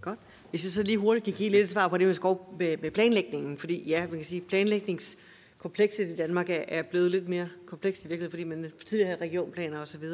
[0.00, 0.18] Godt.
[0.50, 2.90] Hvis jeg så lige hurtigt kan give lidt svar på det med, skov, med, med
[2.90, 8.04] planlægningen, fordi ja, man kan sige, planlægningskomplekset i Danmark er, er blevet lidt mere komplekst
[8.04, 10.04] i virkeligheden, fordi man tidligere havde regionplaner osv.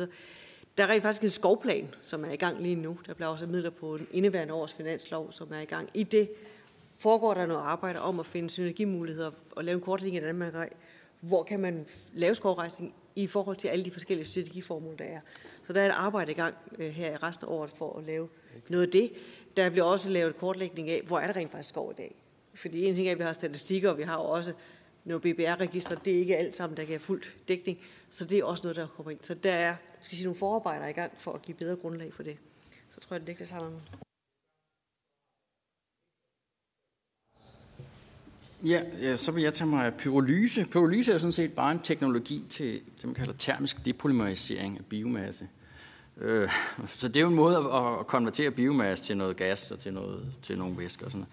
[0.78, 2.98] Der er rent faktisk en skovplan, som er i gang lige nu.
[3.06, 5.88] Der bliver også midler på en indeværende års finanslov, som er i gang.
[5.94, 6.28] I det
[6.98, 10.72] foregår der noget arbejde om at finde synergimuligheder og lave en kortlægning af Danmark,
[11.20, 15.20] hvor kan man lave skovrejsning i forhold til alle de forskellige strategiformål, der er.
[15.66, 18.04] Så der er et arbejde i gang øh, her i resten af året for at
[18.04, 18.28] lave
[18.68, 19.10] noget af det.
[19.56, 22.14] Der bliver også lavet kortlægning af, hvor er der rent faktisk skov i dag.
[22.54, 24.52] Fordi en ting er, at vi har statistikker, og vi har også
[25.04, 25.96] noget BBR-register.
[25.96, 27.78] Det er ikke alt sammen, der kan fuld fuldt dækning.
[28.10, 29.18] Så det er også noget, der kommer ind.
[29.22, 32.22] Så der er skal sige, nogle forarbejder i gang for at give bedre grundlag for
[32.22, 32.36] det.
[32.90, 33.80] Så tror jeg, det Niklas sammen.
[38.64, 40.66] Ja, ja, så vil jeg tage mig af pyrolyse.
[40.72, 45.48] Pyrolyse er sådan set bare en teknologi til det, man kalder termisk depolymerisering af biomasse.
[46.16, 46.48] Øh,
[46.86, 50.32] så det er jo en måde at, konvertere biomasse til noget gas og til, noget,
[50.42, 51.32] til nogle væsker og sådan noget.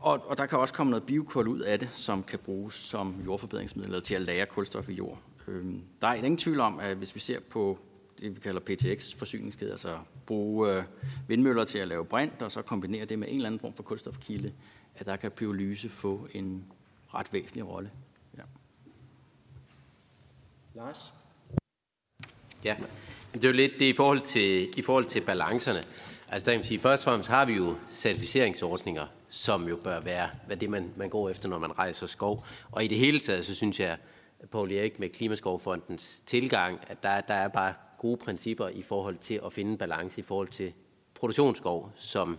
[0.00, 3.14] Og, og der kan også komme noget biokul ud af det, som kan bruges som
[3.26, 5.18] jordforbedringsmiddel eller til at lære kulstof i jord.
[5.48, 5.64] Øh,
[6.00, 7.78] der er ingen tvivl om, at hvis vi ser på
[8.20, 10.82] det, vi kalder PTX-forsyningskæde, altså bruge øh,
[11.28, 13.82] vindmøller til at lave brint, og så kombinere det med en eller anden form for
[13.82, 14.52] kulstofkilde,
[14.96, 16.64] at der kan pyrolyse få en
[17.14, 17.90] ret væsentlig rolle.
[18.38, 18.42] Ja.
[20.74, 21.14] Lars?
[22.64, 22.76] Ja,
[23.34, 25.82] det er jo lidt det i forhold til, i forhold til balancerne.
[26.28, 30.00] Altså der kan man sige, først og fremmest har vi jo certificeringsordninger, som jo bør
[30.00, 32.46] være hvad det, man, man går efter, når man rejser skov.
[32.70, 33.98] Og i det hele taget, så synes jeg,
[34.50, 39.40] Paul Erik med Klimaskovfondens tilgang, at der, der er bare gode principper i forhold til
[39.46, 40.72] at finde en balance i forhold til
[41.14, 42.38] produktionsskov, som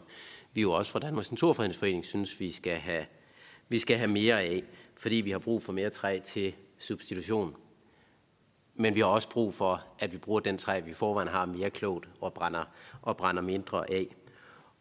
[0.54, 3.06] vi jo også fra Danmarks Naturfredningsforening synes, vi skal have,
[3.70, 4.64] vi skal have mere af,
[4.96, 7.56] fordi vi har brug for mere træ til substitution.
[8.76, 11.70] Men vi har også brug for, at vi bruger den træ, vi forvejen har mere
[11.70, 12.64] klogt og brænder,
[13.02, 14.16] og brænder mindre af.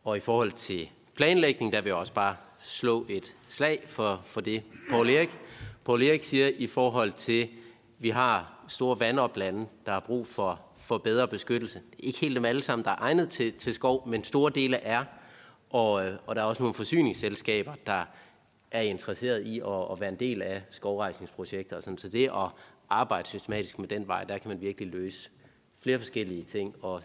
[0.04, 4.40] Og i forhold til planlægning, der vil jeg også bare slå et slag for, for
[4.40, 4.62] det.
[4.90, 5.38] Paul Erik,
[5.84, 7.48] Paul Erik siger i forhold til,
[7.98, 11.80] vi har store vandoplande, der har brug for, for bedre beskyttelse.
[11.98, 15.04] Ikke helt dem alle sammen, der er egnet til, til skov, men store dele er.
[15.72, 18.04] Og, øh, og der er også nogle forsyningsselskaber, der
[18.70, 21.76] er interesseret i at, at være en del af skovrejsningsprojekter.
[21.76, 21.98] Og sådan.
[21.98, 22.48] Så det at
[22.90, 25.30] arbejde systematisk med den vej, der kan man virkelig løse
[25.78, 27.02] flere forskellige ting, og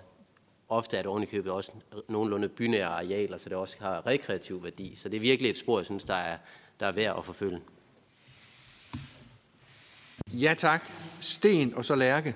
[0.70, 1.72] ofte er det ovenikøbet også
[2.08, 4.96] nogenlunde bynære arealer, så det også har rekreativ værdi.
[4.96, 6.38] Så det er virkelig et spor, jeg synes, der er,
[6.80, 7.62] der er værd at forfølge.
[10.28, 10.84] Ja tak.
[11.22, 12.36] Sten og så Lærke.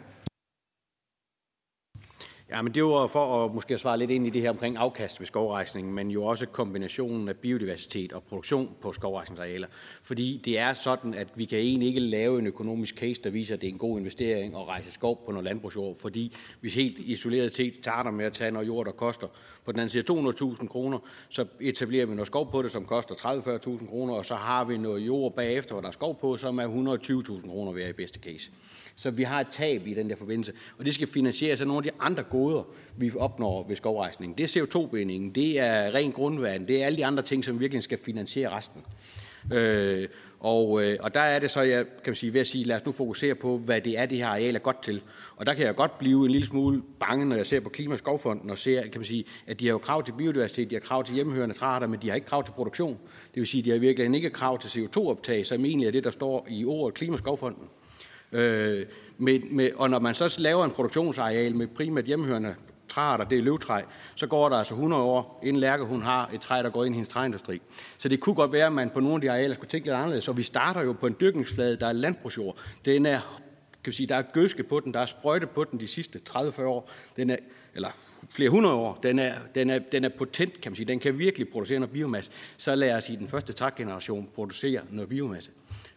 [2.52, 5.20] Ja, men det var for at måske svare lidt ind i det her omkring afkast
[5.20, 9.68] ved skovrejsning, men jo også kombinationen af biodiversitet og produktion på skovrejsningsarealer.
[10.04, 13.56] Fordi det er sådan, at vi kan egentlig ikke lave en økonomisk case, der viser,
[13.56, 17.00] at det er en god investering at rejse skov på noget landbrugsjord, fordi hvis helt
[17.00, 19.28] isoleret set starter med at tage noget jord, der koster
[19.66, 21.00] på den anden side 200.000 kroner,
[21.30, 24.78] så etablerer vi noget skov på det, som koster 30-40.000 kroner, og så har vi
[24.78, 28.20] noget jord bagefter, hvor der er skov på, som er 120.000 kroner værd i bedste
[28.20, 28.52] case.
[29.02, 31.78] Så vi har et tab i den der forbindelse, og det skal finansieres af nogle
[31.78, 32.64] af de andre goder,
[32.98, 34.38] vi opnår ved skovrejsningen.
[34.38, 37.84] Det er CO2-bindingen, det er ren grundvand, det er alle de andre ting, som virkelig
[37.84, 38.82] skal finansiere resten.
[39.54, 40.08] Øh,
[40.40, 42.76] og, øh, og der er det så, jeg kan man sige, ved at sige, lad
[42.76, 45.02] os nu fokusere på, hvad det er, det her areal er godt til.
[45.36, 48.50] Og der kan jeg godt blive en lille smule bange, når jeg ser på Klimaskovfonden
[48.50, 51.04] og ser, kan man sige, at de har jo krav til biodiversitet, de har krav
[51.04, 52.98] til hjemmehørende træer, men de har ikke krav til produktion.
[53.34, 56.04] Det vil sige, at de har virkelig ikke krav til CO2-optag, som egentlig er det,
[56.04, 57.64] der står i ordet Klimaskovfonden.
[57.64, 57.81] og
[58.32, 58.86] Øh,
[59.18, 62.56] med, med, og når man så laver en produktionsareal med primært hjemhørende
[62.90, 63.82] træer, det er løvtræ,
[64.16, 66.96] så går der altså 100 år, inden Lærke hun har et træ, der går ind
[66.96, 67.62] i hendes træindustri.
[67.98, 69.96] Så det kunne godt være, at man på nogle af de arealer skulle tænke lidt
[69.96, 70.28] anderledes.
[70.28, 72.58] Og vi starter jo på en dyrkningsflade, der er landbrugsjord.
[72.86, 73.42] Den er,
[73.84, 76.20] kan vi sige, der er gøske på den, der er sprøjte på den de sidste
[76.30, 76.92] 30-40 år.
[77.16, 77.38] Den er,
[77.76, 77.90] eller
[78.30, 79.00] flere hundrede år.
[79.04, 80.86] Den er, den, er, den er potent, kan man sige.
[80.86, 82.32] Den kan virkelig producere noget biomasse.
[82.58, 85.52] Så lad os i den første trækgeneration producere noget biomasse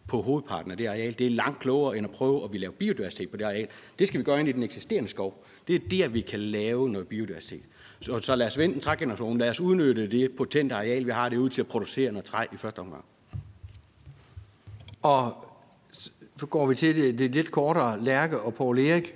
[0.07, 1.19] på hovedparten af det areal.
[1.19, 3.67] Det er langt klogere end at prøve at vi lave biodiversitet på det areal.
[3.99, 5.45] Det skal vi gøre ind i den eksisterende skov.
[5.67, 7.63] Det er der, vi kan lave noget biodiversitet.
[7.99, 9.37] Så, så lad os vente en trægeneration.
[9.37, 12.45] Lad os udnytte det potente areal, vi har det ud til at producere noget træ
[12.53, 13.05] i første omgang.
[15.01, 15.45] Og
[16.37, 19.15] så går vi til det, det lidt kortere Lærke og Paul Erik.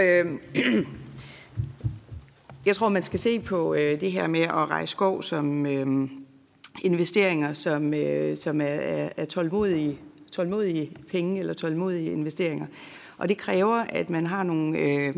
[0.00, 0.26] Øh,
[2.66, 6.10] jeg tror, man skal se på øh, det her med at rejse skov som øh,
[6.80, 9.98] investeringer, som, øh, som er, er, er tålmodige,
[10.32, 12.66] tålmodige penge eller tålmodige investeringer.
[13.18, 15.14] Og det kræver, at man har nogle øh,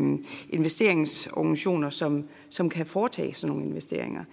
[0.49, 4.23] investeringsorganisationer, som, som kan foretage sådan nogle investeringer.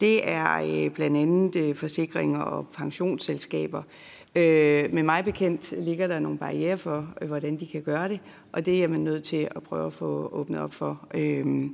[0.00, 3.78] Det er øh, blandt andet øh, forsikringer og pensionsselskaber.
[3.78, 8.08] Øh, Øh, med mig bekendt ligger der nogle barriere for, øh, hvordan de kan gøre
[8.08, 8.20] det,
[8.52, 11.64] og det er man nødt til at prøve at få åbnet op for øh,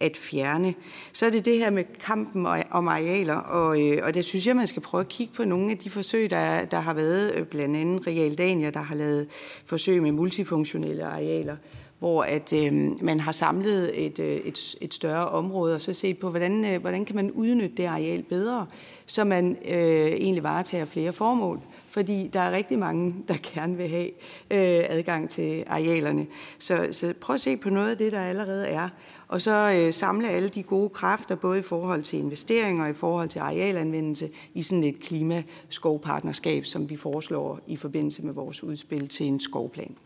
[0.00, 0.74] at fjerne.
[1.12, 4.56] Så er det det her med kampen om arealer, og, øh, og det synes jeg,
[4.56, 7.46] man skal prøve at kigge på nogle af de forsøg, der, der har været, øh,
[7.46, 9.26] blandt andet Realdania, der har lavet
[9.64, 11.56] forsøg med multifunktionelle arealer,
[11.98, 12.72] hvor at øh,
[13.04, 16.80] man har samlet et, øh, et, et større område, og så set på, hvordan, øh,
[16.80, 18.66] hvordan kan man udnytte det areal bedre,
[19.06, 21.60] så man øh, egentlig varetager flere formål
[21.92, 24.06] fordi der er rigtig mange, der gerne vil have
[24.50, 26.26] øh, adgang til arealerne.
[26.58, 28.88] Så, så prøv at se på noget af det, der allerede er,
[29.28, 32.94] og så øh, samle alle de gode kræfter, både i forhold til investeringer og i
[32.94, 39.08] forhold til arealanvendelse, i sådan et klimaskovpartnerskab, som vi foreslår i forbindelse med vores udspil
[39.08, 39.96] til en skovplan.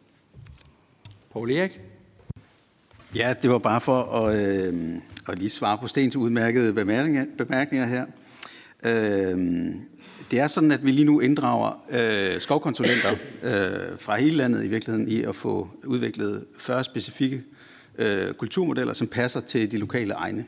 [1.33, 1.81] Poul Erik?
[3.15, 4.95] Ja, det var bare for at, øh,
[5.29, 8.07] at lige svare på Stens udmærkede bemærkninger, her.
[8.85, 9.75] Øh,
[10.31, 13.11] det er sådan, at vi lige nu inddrager øh, skovkonsulenter
[13.43, 17.43] øh, fra hele landet i virkeligheden i at få udviklet 40 specifikke
[17.99, 20.45] øh, kulturmodeller, som passer til de lokale egne.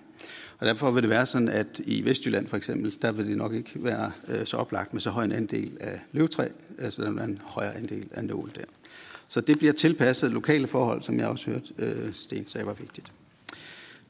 [0.58, 3.54] Og derfor vil det være sådan, at i Vestjylland for eksempel, der vil det nok
[3.54, 6.48] ikke være øh, så oplagt med så høj en andel af løvtræ,
[6.78, 8.64] altså der er en højere andel af nål der.
[9.28, 13.12] Så det bliver tilpasset lokale forhold, som jeg også hørte øh, Sten sagde var vigtigt.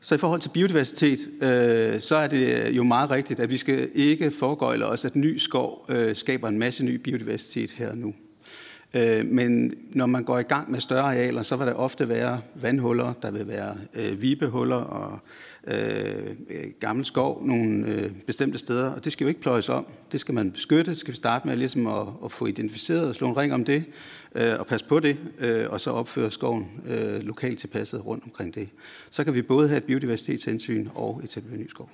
[0.00, 3.56] Så i forhold til biodiversitet, øh, så er det øh, jo meget rigtigt, at vi
[3.56, 7.98] skal ikke foregøjle os, at ny skov øh, skaber en masse ny biodiversitet her og
[7.98, 8.14] nu.
[8.94, 12.40] Øh, men når man går i gang med større arealer, så vil der ofte være
[12.54, 15.18] vandhuller, der vil være øh, vibehuller og
[15.66, 15.76] øh,
[16.50, 19.86] øh gammel skov nogle øh, bestemte steder, og det skal jo ikke pløjes om.
[20.12, 20.90] Det skal man beskytte.
[20.90, 23.64] Det skal vi starte med ligesom at, at få identificeret og slå en ring om
[23.64, 23.84] det,
[24.34, 28.54] øh, og passe på det, øh, og så opføre skoven øh, lokalt tilpasset rundt omkring
[28.54, 28.68] det.
[29.10, 31.90] Så kan vi både have et biodiversitetshensyn og etablere ny skov.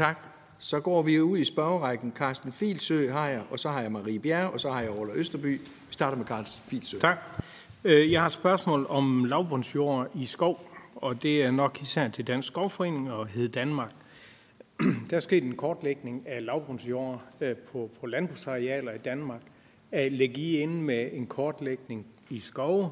[0.00, 0.26] Tak.
[0.58, 2.12] Så går vi ud i spørgerækken.
[2.16, 5.12] Carsten Filsø har jeg, og så har jeg Marie Bjerre, og så har jeg Ola
[5.14, 5.60] Østerby.
[5.88, 6.98] Vi starter med Carsten Filsø.
[6.98, 7.18] Tak.
[7.84, 12.26] Øh, jeg har et spørgsmål om lavbundsjord i skov, og det er nok især til
[12.26, 13.90] Dansk Skovforening og Hed Danmark.
[15.10, 19.40] Der er sket en kortlægning af lavbundsjord øh, på, på landbrugsarealer i Danmark.
[19.92, 22.90] At lægge I ind med en kortlægning i skove,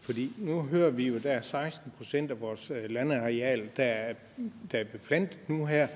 [0.00, 3.84] fordi nu hører vi jo, at der er 16 procent af vores øh, landareal, der
[3.84, 4.14] er,
[4.72, 5.88] der er beplantet nu her.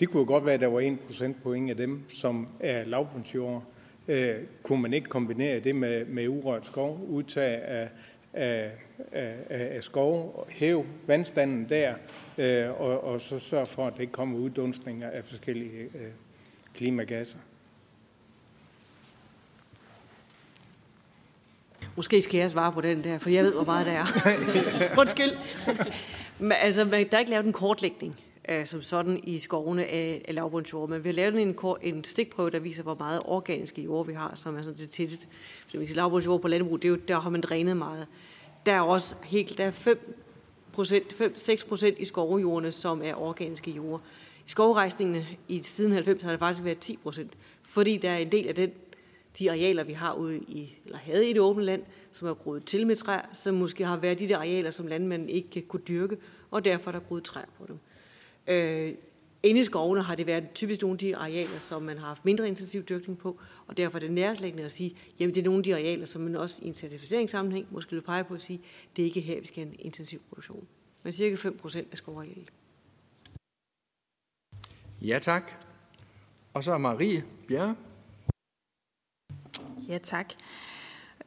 [0.00, 3.64] Det kunne jo godt være, at der var 1 procentpoint af dem, som er lavbundsjord.
[4.08, 7.88] Øh, kunne man ikke kombinere det med, med urørt skov, udtag af,
[8.32, 8.70] af,
[9.12, 11.94] af, af skov, hæve vandstanden der,
[12.38, 16.10] øh, og, og så sørge for, at det ikke kommer uddunstninger af forskellige øh,
[16.74, 17.38] klimagasser?
[21.98, 24.06] Måske skal jeg svare på den der, for jeg ved, hvor meget der er.
[25.00, 25.30] Undskyld.
[26.38, 28.16] Men, altså, der er ikke lavet en kortlægning
[28.48, 32.50] øh, som sådan i skovene af, af lavbundsjord, men vi har lavet en, en stikprøve,
[32.50, 35.26] der viser, hvor meget organiske jord vi har, som er sådan det tætteste.
[35.70, 38.06] Hvis vi siger lavbundsjord på landbrug, det er jo, der har man drænet meget.
[38.66, 44.00] Der er også helt, der er 5 6 procent i skovjordene, som er organiske jord.
[44.46, 48.32] I skovrejsningene i siden 90 har det faktisk været 10 procent, fordi der er en
[48.32, 48.70] del af den
[49.38, 51.82] de arealer, vi har ude i, eller havde i det åbne land,
[52.12, 55.28] som er groet til med træer, som måske har været de der arealer, som landmanden
[55.28, 56.16] ikke kunne dyrke,
[56.50, 57.78] og derfor er der groet træer på dem.
[58.46, 58.94] Øh,
[59.42, 62.24] inde i skovene har det været typisk nogle af de arealer, som man har haft
[62.24, 65.58] mindre intensiv dyrkning på, og derfor er det nærlæggende at sige, jamen det er nogle
[65.58, 68.60] af de arealer, som man også i en certificeringssammenhæng måske vil pege på at sige,
[68.96, 70.66] det er ikke her, vi skal have en intensiv produktion.
[71.02, 72.52] Men cirka 5 procent af skovarealet.
[75.02, 75.64] Ja, tak.
[76.54, 77.76] Og så er Marie Bjerre.
[79.88, 80.26] Ja, tak.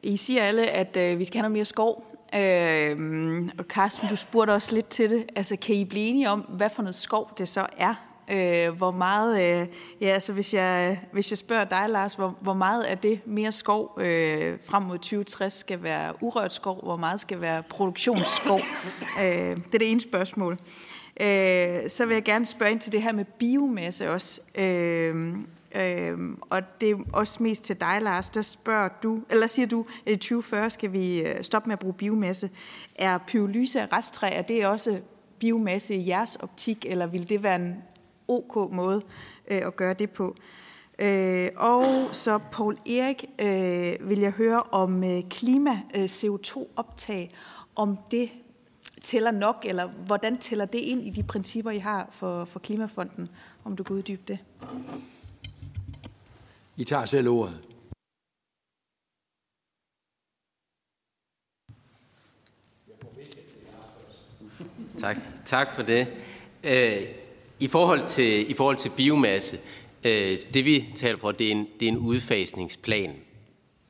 [0.02, 2.06] I siger alle, at øh, vi skal have noget mere skov.
[2.34, 5.26] Øh, og Carsten, du spurgte også lidt til det.
[5.36, 7.94] Altså, kan I blive enige om, hvad for noget skov det så er?
[8.30, 9.66] Øh, hvor meget, øh,
[10.00, 13.52] ja, altså hvis jeg, hvis jeg spørger dig, Lars, hvor, hvor meget af det mere
[13.52, 18.60] skov øh, frem mod 2060 skal være urørt skov, hvor meget skal være produktionsskov?
[19.22, 20.58] øh, det er det ene spørgsmål.
[21.20, 24.40] Øh, så vil jeg gerne spørge ind til det her med biomasse også.
[24.54, 25.36] Øh,
[25.74, 28.28] Øhm, og det er også mest til dig, Lars.
[28.28, 31.78] Der spørger du, eller siger du, at i 2040 skal vi øh, stoppe med at
[31.78, 32.50] bruge biomasse.
[32.94, 35.00] Er pyrolyse af resttræ, er det også
[35.38, 37.74] biomasse i jeres optik, eller vil det være en
[38.28, 39.02] ok måde
[39.48, 40.36] øh, at gøre det på?
[40.98, 47.34] Øh, og så Paul Erik øh, vil jeg høre om øh, klima øh, CO2-optag,
[47.76, 48.30] om det
[49.02, 53.28] tæller nok, eller hvordan tæller det ind i de principper, I har for, for Klimafonden,
[53.64, 54.38] om du kan uddybe det?
[56.76, 57.60] I tager selv ordet.
[64.98, 66.06] Tak, tak for det.
[66.64, 67.02] Øh,
[67.60, 69.58] I forhold til, i forhold til biomasse,
[70.04, 73.16] øh, det vi taler for, det er, en, det er en udfasningsplan.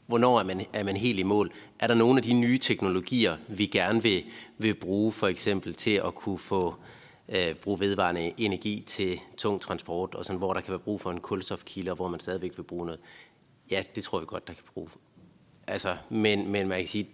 [0.07, 1.53] Hvornår er man, er man helt i mål?
[1.79, 4.25] Er der nogle af de nye teknologier, vi gerne vil,
[4.59, 6.92] vil bruge, for eksempel til at kunne få øh,
[7.35, 11.11] Øh, bruge vedvarende energi til tung transport, og sådan, hvor der kan være brug for
[11.11, 13.01] en kulstofkilde, og hvor man stadigvæk vil bruge noget.
[13.71, 14.89] Ja, det tror vi godt, der kan bruge.
[15.67, 17.09] Altså, men, men man kan sige,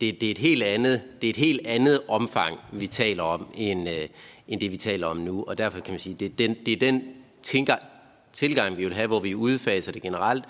[0.00, 3.46] det, det, er et helt andet, det er et helt andet omfang, vi taler om,
[3.54, 4.08] end, øh,
[4.48, 5.44] end det, vi taler om nu.
[5.44, 7.02] Og derfor kan man sige, det er den, det er den
[7.42, 7.76] tænker,
[8.32, 10.44] tilgang, vi vil have, hvor vi udfaser det generelt.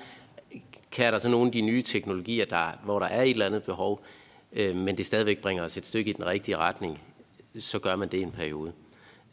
[0.91, 3.63] Kan der så nogle af de nye teknologier, der, hvor der er et eller andet
[3.63, 4.05] behov,
[4.53, 7.01] øh, men det stadigvæk bringer os et stykke i den rigtige retning,
[7.59, 8.73] så gør man det i en periode.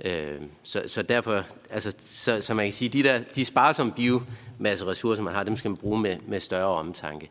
[0.06, 3.92] Øh, så, så derfor, altså, så, så man kan sige, de der, de sparer som
[3.92, 7.30] biomasse ressourcer, man har, dem skal man bruge med, med større omtanke.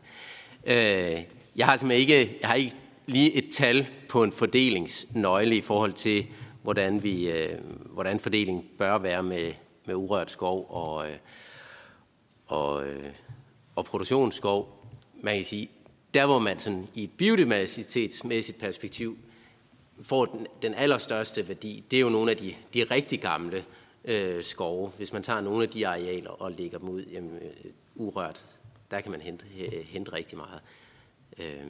[0.65, 1.23] Øh,
[1.55, 2.75] jeg har simpelthen ikke, jeg har ikke
[3.05, 6.25] lige et tal på en fordelingsnøgle i forhold til,
[6.63, 7.59] hvordan, vi, øh,
[7.93, 9.53] hvordan fordelingen bør være med,
[9.85, 11.17] med urørt skov og, øh,
[12.47, 13.03] og, øh,
[13.75, 14.87] og produktionsskov.
[15.21, 15.69] Man kan sige,
[16.13, 19.17] der hvor man sådan i et biodiversitetsmæssigt perspektiv
[20.01, 23.63] får den, den allerstørste værdi, det er jo nogle af de, de rigtig gamle
[24.05, 24.89] øh, skove.
[24.89, 28.45] Hvis man tager nogle af de arealer og lægger dem ud jamen, øh, urørt,
[28.91, 30.61] der kan man hente, øh, hente rigtig meget.
[31.37, 31.67] Øh,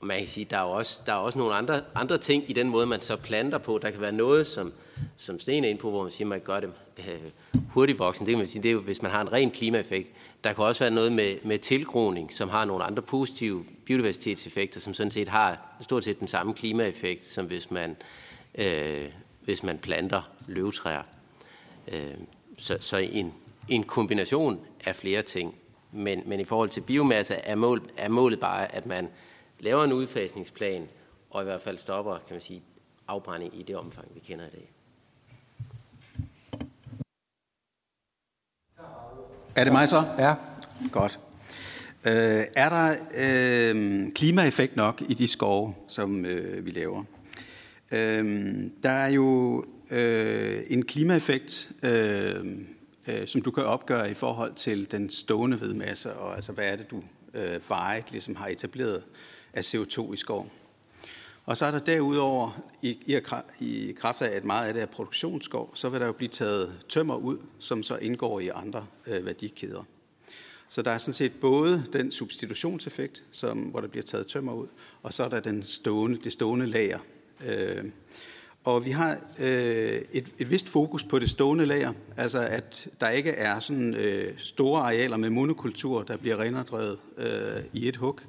[0.00, 2.68] man kan sige, der er også, der er også nogle andre, andre ting i den
[2.68, 3.78] måde, man så planter på.
[3.82, 4.72] Der kan være noget, som,
[5.16, 7.30] som Sten er inde på, hvor man siger, man gør det øh,
[7.68, 8.26] hurtigt voksen.
[8.26, 10.12] Det kan man sige, det er jo, hvis man har en ren klimaeffekt.
[10.44, 14.94] Der kan også være noget med, med tilgroning, som har nogle andre positive biodiversitetseffekter, som
[14.94, 17.96] sådan set har stort set den samme klimaeffekt, som hvis man,
[18.54, 19.04] øh,
[19.44, 21.02] hvis man planter løvtræer.
[21.92, 22.14] Øh,
[22.58, 23.32] så så en,
[23.68, 25.54] en kombination af flere ting.
[25.92, 29.08] Men, men i forhold til biomasse er, mål, er målet bare, at man
[29.58, 30.88] laver en udfasningsplan,
[31.30, 32.62] og i hvert fald stopper kan man sige,
[33.08, 34.70] afbrænding i det omfang, vi kender i dag.
[39.56, 40.04] Er det mig så?
[40.18, 40.34] Ja.
[40.92, 41.18] Godt.
[42.06, 47.04] Øh, er der øh, klimaeffekt nok i de skove, som øh, vi laver?
[47.92, 52.44] Øh, der er jo øh, en klimaeffekt, øh,
[53.06, 56.76] øh, som du kan opgøre i forhold til den stående vedmasse, og altså hvad er
[56.76, 57.02] det, du
[57.34, 59.04] øh, vejet ligesom har etableret
[59.56, 60.50] af CO2 i skoven.
[61.44, 63.20] Og så er der derudover, i, i,
[63.60, 66.72] i kraft af, at meget af det er produktionsskov, så vil der jo blive taget
[66.88, 69.84] tømmer ud, som så indgår i andre øh, værdikæder.
[70.68, 74.66] Så der er sådan set både den substitutionseffekt, som, hvor der bliver taget tømmer ud,
[75.02, 76.98] og så er der den stående, det stående lager.
[77.46, 77.84] Øh,
[78.64, 83.08] og vi har øh, et, et vist fokus på det stående lager, altså at der
[83.08, 88.20] ikke er sådan øh, store arealer med monokultur, der bliver renerdrevet øh, i et hug,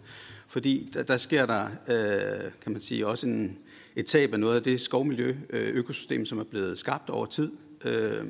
[0.48, 3.58] fordi der, der sker der, øh, kan man sige, også en,
[3.96, 7.52] et tab af noget af det skovmiljø, øh, økosystem, som er blevet skabt over tid.
[7.86, 8.26] Øh,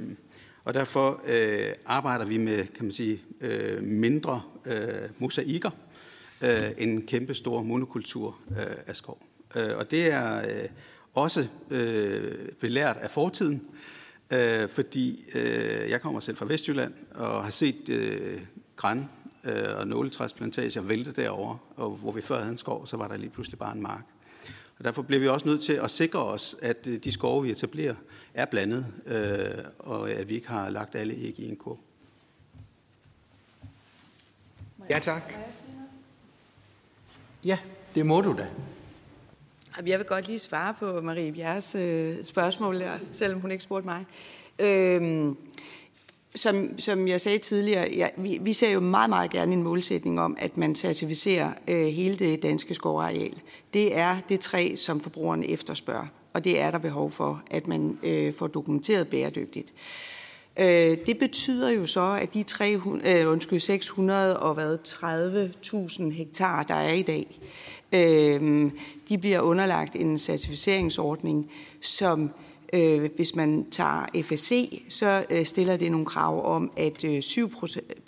[0.63, 5.69] og derfor øh, arbejder vi med, kan man sige, øh, mindre øh, mosaikker
[6.41, 9.21] øh, end kæmpe stor monokultur øh, af skov.
[9.55, 10.69] Øh, og det er øh,
[11.13, 13.61] også øh, belært af fortiden,
[14.31, 18.39] øh, fordi øh, jeg kommer selv fra Vestjylland og har set øh,
[18.75, 19.09] græn
[19.43, 23.17] øh, og nåletræsplantager vælte derovre, og hvor vi før havde en skov, så var der
[23.17, 24.03] lige pludselig bare en mark.
[24.79, 27.51] Og derfor bliver vi også nødt til at sikre os, at øh, de skove, vi
[27.51, 27.95] etablerer,
[28.33, 31.79] er blandet, øh, og at vi ikke har lagt alle æg i en kurv.
[34.89, 35.33] Ja, tak.
[37.45, 37.57] Ja,
[37.95, 38.47] det må du da.
[39.85, 44.05] Jeg vil godt lige svare på Marie Bjerres øh, spørgsmål selvom hun ikke spurgte mig.
[44.59, 45.37] Øhm,
[46.37, 50.21] som, som jeg sagde tidligere, ja, vi, vi ser jo meget, meget gerne en målsætning
[50.21, 53.33] om, at man certificerer øh, hele det danske skovareal.
[53.73, 57.99] Det er det træ, som forbrugerne efterspørger, og det er der behov for, at man
[58.03, 59.73] øh, får dokumenteret bæredygtigt.
[60.59, 66.63] Øh, det betyder jo så, at de 300, øh, undskyld, 600 og hvad, 30.000 hektar,
[66.63, 67.39] der er i dag,
[67.93, 68.71] øh,
[69.09, 71.51] de bliver underlagt en certificeringsordning,
[71.81, 77.03] som Øh, Øh, hvis man tager FSC, så øh, stiller det nogle krav om, at
[77.03, 77.51] øh, 7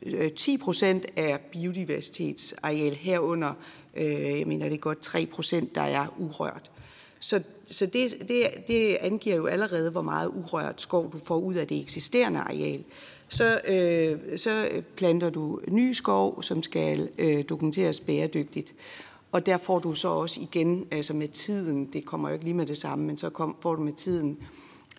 [0.04, 3.54] øh, 10 procent af biodiversitetsareal herunder,
[3.96, 6.72] øh, jeg mener det er godt 3 procent, der er urørt.
[7.20, 7.42] Så,
[7.72, 11.68] så det, det, det angiver jo allerede, hvor meget urørt skov du får ud af
[11.68, 12.84] det eksisterende areal.
[13.30, 18.74] Så, øh, så planter du ny skov, som skal øh, dokumenteres bæredygtigt.
[19.32, 22.56] Og der får du så også igen, altså med tiden, det kommer jo ikke lige
[22.56, 24.44] med det samme, men så kom, får du med tiden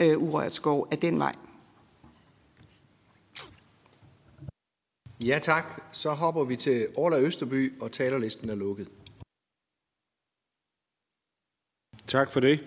[0.00, 1.36] øh, urørt skov af den vej.
[5.24, 5.82] Ja tak.
[5.92, 8.88] Så hopper vi til Orla Østerby, og talerlisten er lukket.
[12.06, 12.60] Tak for det.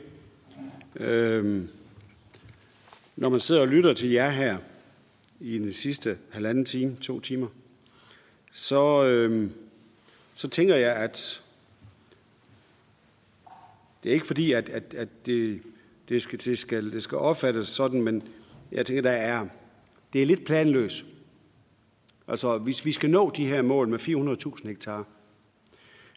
[0.95, 1.69] Øhm,
[3.15, 4.57] når man sidder og lytter til jer her
[5.39, 7.47] i den sidste halvanden time, to timer,
[8.51, 9.53] så, øhm,
[10.33, 11.43] så tænker jeg, at
[14.03, 15.61] det er ikke fordi, at, at, at det,
[16.09, 18.23] det, skal, det, skal, det skal opfattes sådan, men
[18.71, 19.47] jeg tænker, der er,
[20.13, 21.05] det er lidt planløst.
[22.27, 25.07] Altså, hvis vi skal nå de her mål med 400.000 hektar,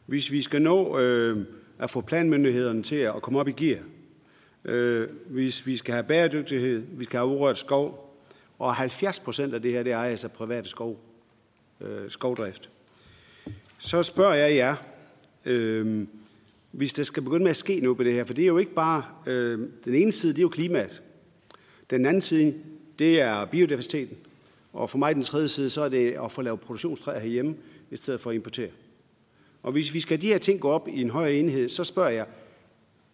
[0.06, 1.46] hvis vi skal nå øh,
[1.78, 3.80] at få planmyndighederne til at komme op i gear,
[4.64, 8.02] øh, hvis vi skal have bæredygtighed, vi skal have urørt skov,
[8.58, 11.00] og 70 procent af det her, det ejes af private skov,
[11.80, 12.70] øh, skovdrift.
[13.78, 14.76] Så spørger jeg jer,
[15.44, 16.06] øh,
[16.70, 18.24] hvis der skal begynde med at ske noget på det her.
[18.24, 21.02] For det er jo ikke bare, øh, den ene side, det er jo klimaet.
[21.90, 22.54] Den anden side,
[22.98, 24.16] det er biodiversiteten.
[24.72, 27.54] Og for mig den tredje side, så er det at få lavet produktionstræer herhjemme,
[27.90, 28.70] i stedet for at importere.
[29.62, 32.10] Og hvis vi skal de her ting gå op i en højere enhed, så spørger
[32.10, 32.26] jeg,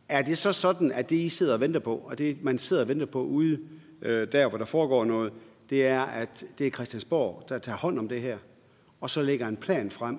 [0.08, 2.82] er det så sådan, at det I sidder og venter på, og det man sidder
[2.82, 3.58] og venter på ude
[4.02, 5.32] øh, der, hvor der foregår noget,
[5.70, 8.38] det er, at det er Christiansborg, der tager hånd om det her,
[9.00, 10.18] og så lægger en plan frem,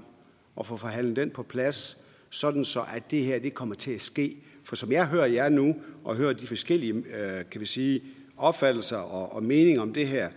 [0.55, 2.03] og får forhandlet den på plads,
[2.34, 4.38] sådan så at det her det kommer til at ske.
[4.64, 8.01] For som jeg hører jer nu, og hører de forskellige øh, kan vi sige,
[8.38, 10.30] opfattelser og, og meninger om det her,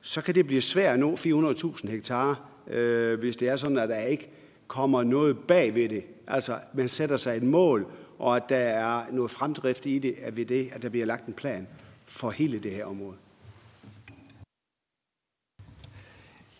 [0.00, 3.88] så kan det blive svært at nå 400.000 hektar, øh, hvis det er sådan, at
[3.88, 4.30] der ikke
[4.66, 6.04] kommer noget bag ved det.
[6.26, 7.86] Altså, man sætter sig et mål,
[8.18, 11.26] og at der er noget fremdrift i det, at ved det, at der bliver lagt
[11.26, 11.66] en plan
[12.04, 13.16] for hele det her område.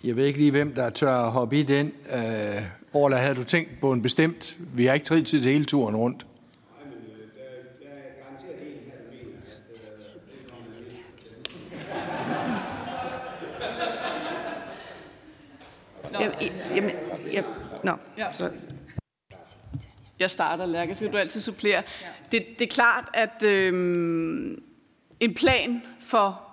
[0.05, 1.93] Jeg ved ikke lige, hvem der tør at hoppe i den.
[2.13, 2.63] Øh,
[2.93, 4.59] Orla, havde du tænkt på en bestemt?
[4.75, 6.27] Vi har ikke tid til hele turen rundt.
[16.21, 16.33] Jamen,
[16.75, 16.91] jamen,
[17.33, 17.51] jamen,
[17.85, 18.33] nå, Ja.
[18.33, 18.51] så,
[20.19, 21.83] Jeg starter, Lærke, så kan du altid supplere.
[22.33, 23.73] Det, det er klart, at øh,
[25.21, 26.50] en plan for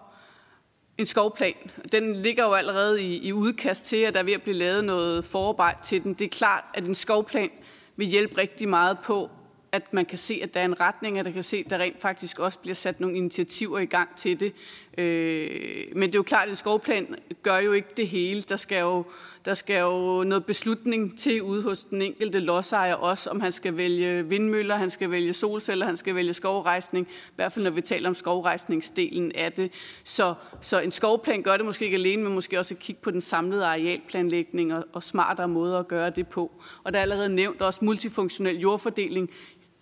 [0.98, 1.54] en skovplan,
[1.92, 4.86] den ligger jo allerede i, i udkast til, at der er ved at blive lavet
[4.86, 6.14] noget forarbejde til den.
[6.14, 7.50] Det er klart, at en skovplan
[7.96, 9.30] vil hjælpe rigtig meget på,
[9.72, 11.78] at man kan se, at der er en retning, at der kan se, at der
[11.78, 14.54] rent faktisk også bliver sat nogle initiativer i gang til det.
[14.98, 15.50] Øh,
[15.96, 18.42] men det er jo klart, at en skovplan gør jo ikke det hele.
[18.42, 19.06] Der skal jo,
[19.48, 23.78] der skal jo noget beslutning til ude hos den enkelte lodsejer også, om han skal
[23.78, 27.08] vælge vindmøller, han skal vælge solceller, han skal vælge skovrejsning.
[27.08, 29.72] I hvert fald når vi taler om skovrejsningsdelen af det.
[30.04, 33.12] Så, så en skovplan gør det måske ikke alene, men måske også at kigge på
[33.12, 36.52] den samlede arealplanlægning og, og smartere måder at gøre det på.
[36.84, 39.30] Og der er allerede nævnt også multifunktionel jordfordeling,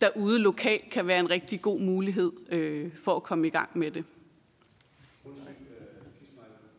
[0.02, 3.92] derude lokalt kan være en rigtig god mulighed øh, for at komme i gang med
[3.92, 4.06] det.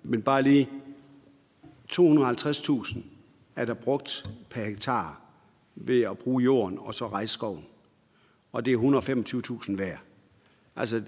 [0.02, 0.68] Men bare lige
[1.92, 2.98] 250.000
[3.56, 5.20] er der brugt per hektar
[5.74, 7.64] ved at bruge jorden og så rejse skoven.
[8.52, 8.78] Og det er
[9.68, 9.96] 125.000 hver.
[10.76, 11.02] Altså,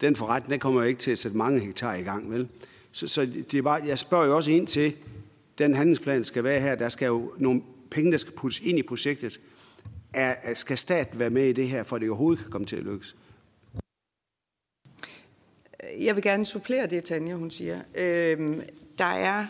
[0.00, 2.48] den forretning, den kommer jo ikke til at sætte mange hektar i gang, vel?
[2.92, 4.96] Så, så det er bare, jeg spørger jo også ind til,
[5.58, 8.82] den handlingsplan skal være her, der skal jo nogle penge, der skal puttes ind i
[8.82, 9.40] projektet.
[10.14, 12.76] Er, skal staten være med i det her, for at det overhovedet kan komme til
[12.76, 13.16] at lykkes?
[15.98, 17.80] Jeg vil gerne supplere det, Tanja hun siger.
[17.94, 18.62] Øhm,
[18.98, 19.46] der er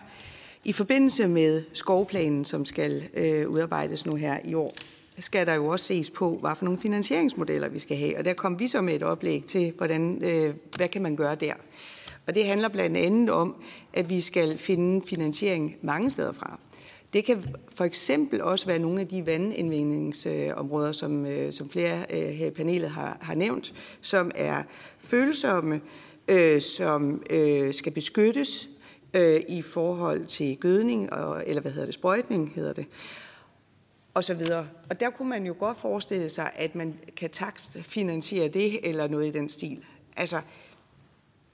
[0.68, 4.72] i forbindelse med skovplanen, som skal øh, udarbejdes nu her i år,
[5.18, 8.18] skal der jo også ses på, hvad for nogle finansieringsmodeller vi skal have.
[8.18, 11.34] Og der kom vi så med et oplæg til, hvordan, øh, hvad kan man gøre
[11.34, 11.52] der.
[12.26, 13.54] Og det handler blandt andet om,
[13.92, 16.58] at vi skal finde finansiering mange steder fra.
[17.12, 22.28] Det kan for eksempel også være nogle af de vandindvindingsområder, som, øh, som flere øh,
[22.28, 24.62] her i panelet har, har nævnt, som er
[24.98, 25.80] følsomme,
[26.28, 28.68] øh, som øh, skal beskyttes
[29.14, 32.86] øh, i forhold til gødning, og, eller hvad hedder det, sprøjtning hedder det,
[34.14, 34.68] og så videre.
[34.90, 39.26] Og der kunne man jo godt forestille sig, at man kan takstfinansiere det, eller noget
[39.26, 39.84] i den stil.
[40.16, 40.40] Altså,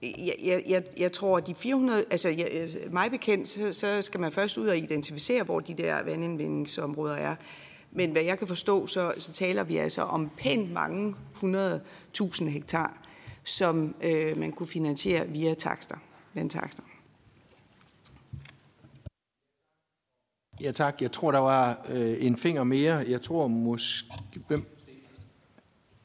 [0.02, 4.20] jeg, jeg, jeg, jeg tror, at de 400, altså jeg, mig bekendt, så, så skal
[4.20, 7.36] man først ud og identificere, hvor de der vandindvindingsområder er.
[7.92, 12.98] Men hvad jeg kan forstå, så, så taler vi altså om pænt mange 100.000 hektar,
[13.44, 15.96] som øh, man kunne finansiere via takster,
[16.34, 16.82] vandtakster.
[20.60, 23.04] Ja tak, jeg tror, der var øh, en finger mere.
[23.08, 24.08] Jeg tror måske...
[24.48, 24.64] Hvem?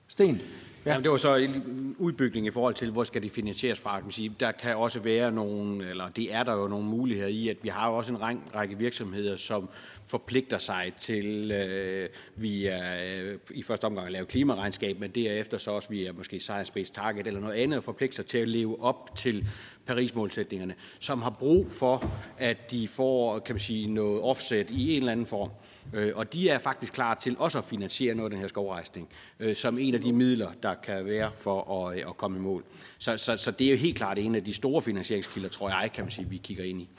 [0.08, 0.42] Sten?
[0.86, 0.92] Ja.
[0.92, 3.96] Jamen, det var så en udbygning i forhold til, hvor skal det finansieres fra.
[3.96, 4.36] Kan man sige.
[4.40, 7.70] Der kan også være nogle, eller det er der jo nogle muligheder i, at vi
[7.70, 9.70] har jo også en række- række virksomheder, som
[10.08, 15.72] forpligter sig til øh, via øh, i første omgang at lave klimaregnskab, men derefter så
[15.72, 19.48] også via måske science-based target eller noget andet, forpligter sig til at leve op til
[19.90, 24.98] Paris-målsætningerne, som har brug for, at de får kan man sige, noget offset i en
[24.98, 25.49] eller anden form.
[25.94, 29.10] Øh, Og de er faktisk klar til også at finansiere noget af den her skovrejsning,
[29.40, 32.41] øh, som en af de midler, der kan være for at, øh, at komme i
[32.41, 32.64] mål.
[32.98, 35.91] Så, så, så det er jo helt klart en af de store finansieringskilder, tror jeg,
[35.94, 36.90] kan man sige, vi kigger ind i.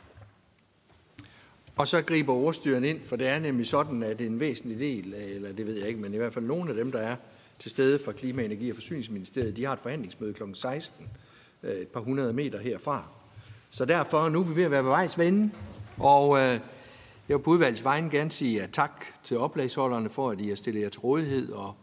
[1.76, 5.52] Og så griber ordstyren ind, for det er nemlig sådan, at en væsentlig del, eller
[5.52, 7.16] det ved jeg ikke, men i hvert fald nogle af dem, der er
[7.58, 10.42] til stede fra Klima-, Energi- og Forsyningsministeriet, de har et forhandlingsmøde kl.
[10.54, 11.06] 16,
[11.62, 13.04] Øh, et par hundrede meter herfra.
[13.70, 15.50] Så derfor nu er vi ved at være ved vejs vende,
[15.98, 16.60] og øh,
[17.28, 20.82] jeg vil på udvalgets vegne gerne sige tak til oplagsholderne for, at I har stillet
[20.82, 21.74] jer til rådighed og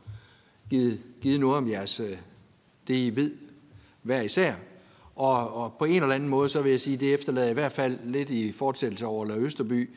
[0.69, 2.17] givet, givet noget om jeres, øh,
[2.87, 3.31] det I ved
[4.01, 4.53] hver især.
[5.15, 7.53] Og, og på en eller anden måde, så vil jeg sige, at det efterlader i
[7.53, 9.89] hvert fald lidt i fortsættelse over La Østerby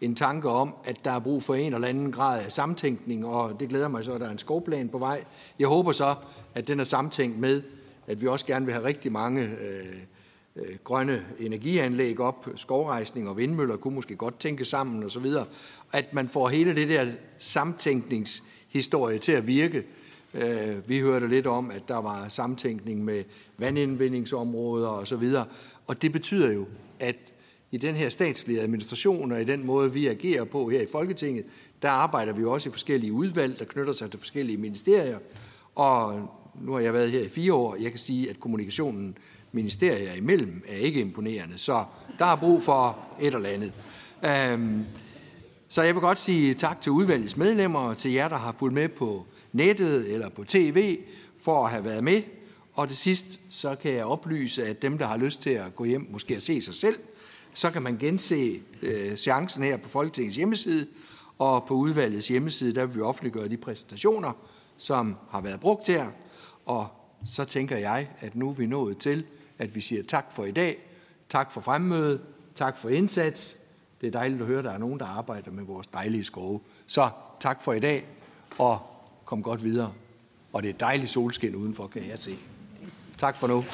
[0.00, 3.60] en tanke om, at der er brug for en eller anden grad af samtænkning, og
[3.60, 5.24] det glæder mig så, at der er en skovplan på vej.
[5.58, 6.14] Jeg håber så,
[6.54, 7.62] at den er samtænkt med,
[8.06, 9.96] at vi også gerne vil have rigtig mange øh,
[10.56, 15.26] øh, grønne energianlæg op, skovrejsning og vindmøller kunne måske godt tænke sammen osv.,
[15.92, 17.06] at man får hele det der
[17.38, 19.84] samtænkningshistorie til at virke.
[20.34, 23.24] Øh, Vi hørte lidt om, at der var samtænkning med
[23.58, 25.34] vandindvindingsområder osv.,
[25.86, 26.66] og det betyder jo,
[27.00, 27.16] at
[27.70, 31.44] i den her statslige administration og i den måde, vi agerer på her i Folketinget,
[31.82, 35.18] der arbejder vi jo også i forskellige udvalg, der knytter sig til forskellige ministerier.
[35.74, 36.28] Og
[36.60, 37.76] nu har jeg været her i fire år.
[37.80, 39.18] Jeg kan sige, at kommunikationen
[39.52, 41.58] ministerier imellem er ikke imponerende.
[41.58, 41.84] Så
[42.18, 43.72] der er brug for et eller andet.
[44.24, 44.84] Øhm,
[45.68, 48.74] Så jeg vil godt sige tak til udvalgets medlemmer og til jer, der har fulgt
[48.74, 50.98] med på nettet eller på tv
[51.42, 52.22] for at have været med.
[52.74, 55.84] Og til sidst, så kan jeg oplyse, at dem, der har lyst til at gå
[55.84, 56.98] hjem, måske at se sig selv,
[57.54, 60.86] så kan man gense øh, chancen her på Folketingets hjemmeside,
[61.38, 64.32] og på udvalgets hjemmeside, der vil vi offentliggøre de præsentationer,
[64.78, 66.06] som har været brugt her.
[66.66, 66.88] Og
[67.26, 69.26] så tænker jeg, at nu er vi nået til,
[69.58, 70.78] at vi siger tak for i dag,
[71.28, 72.20] tak for fremmødet,
[72.54, 73.56] tak for indsats.
[74.00, 76.60] Det er dejligt at høre, at der er nogen, der arbejder med vores dejlige skove.
[76.86, 77.10] Så
[77.40, 78.04] tak for i dag,
[78.58, 78.78] og
[79.24, 79.92] kom godt videre.
[80.52, 82.38] Og det er dejligt solskin udenfor, kan jeg se.
[83.18, 83.64] Tak for nu.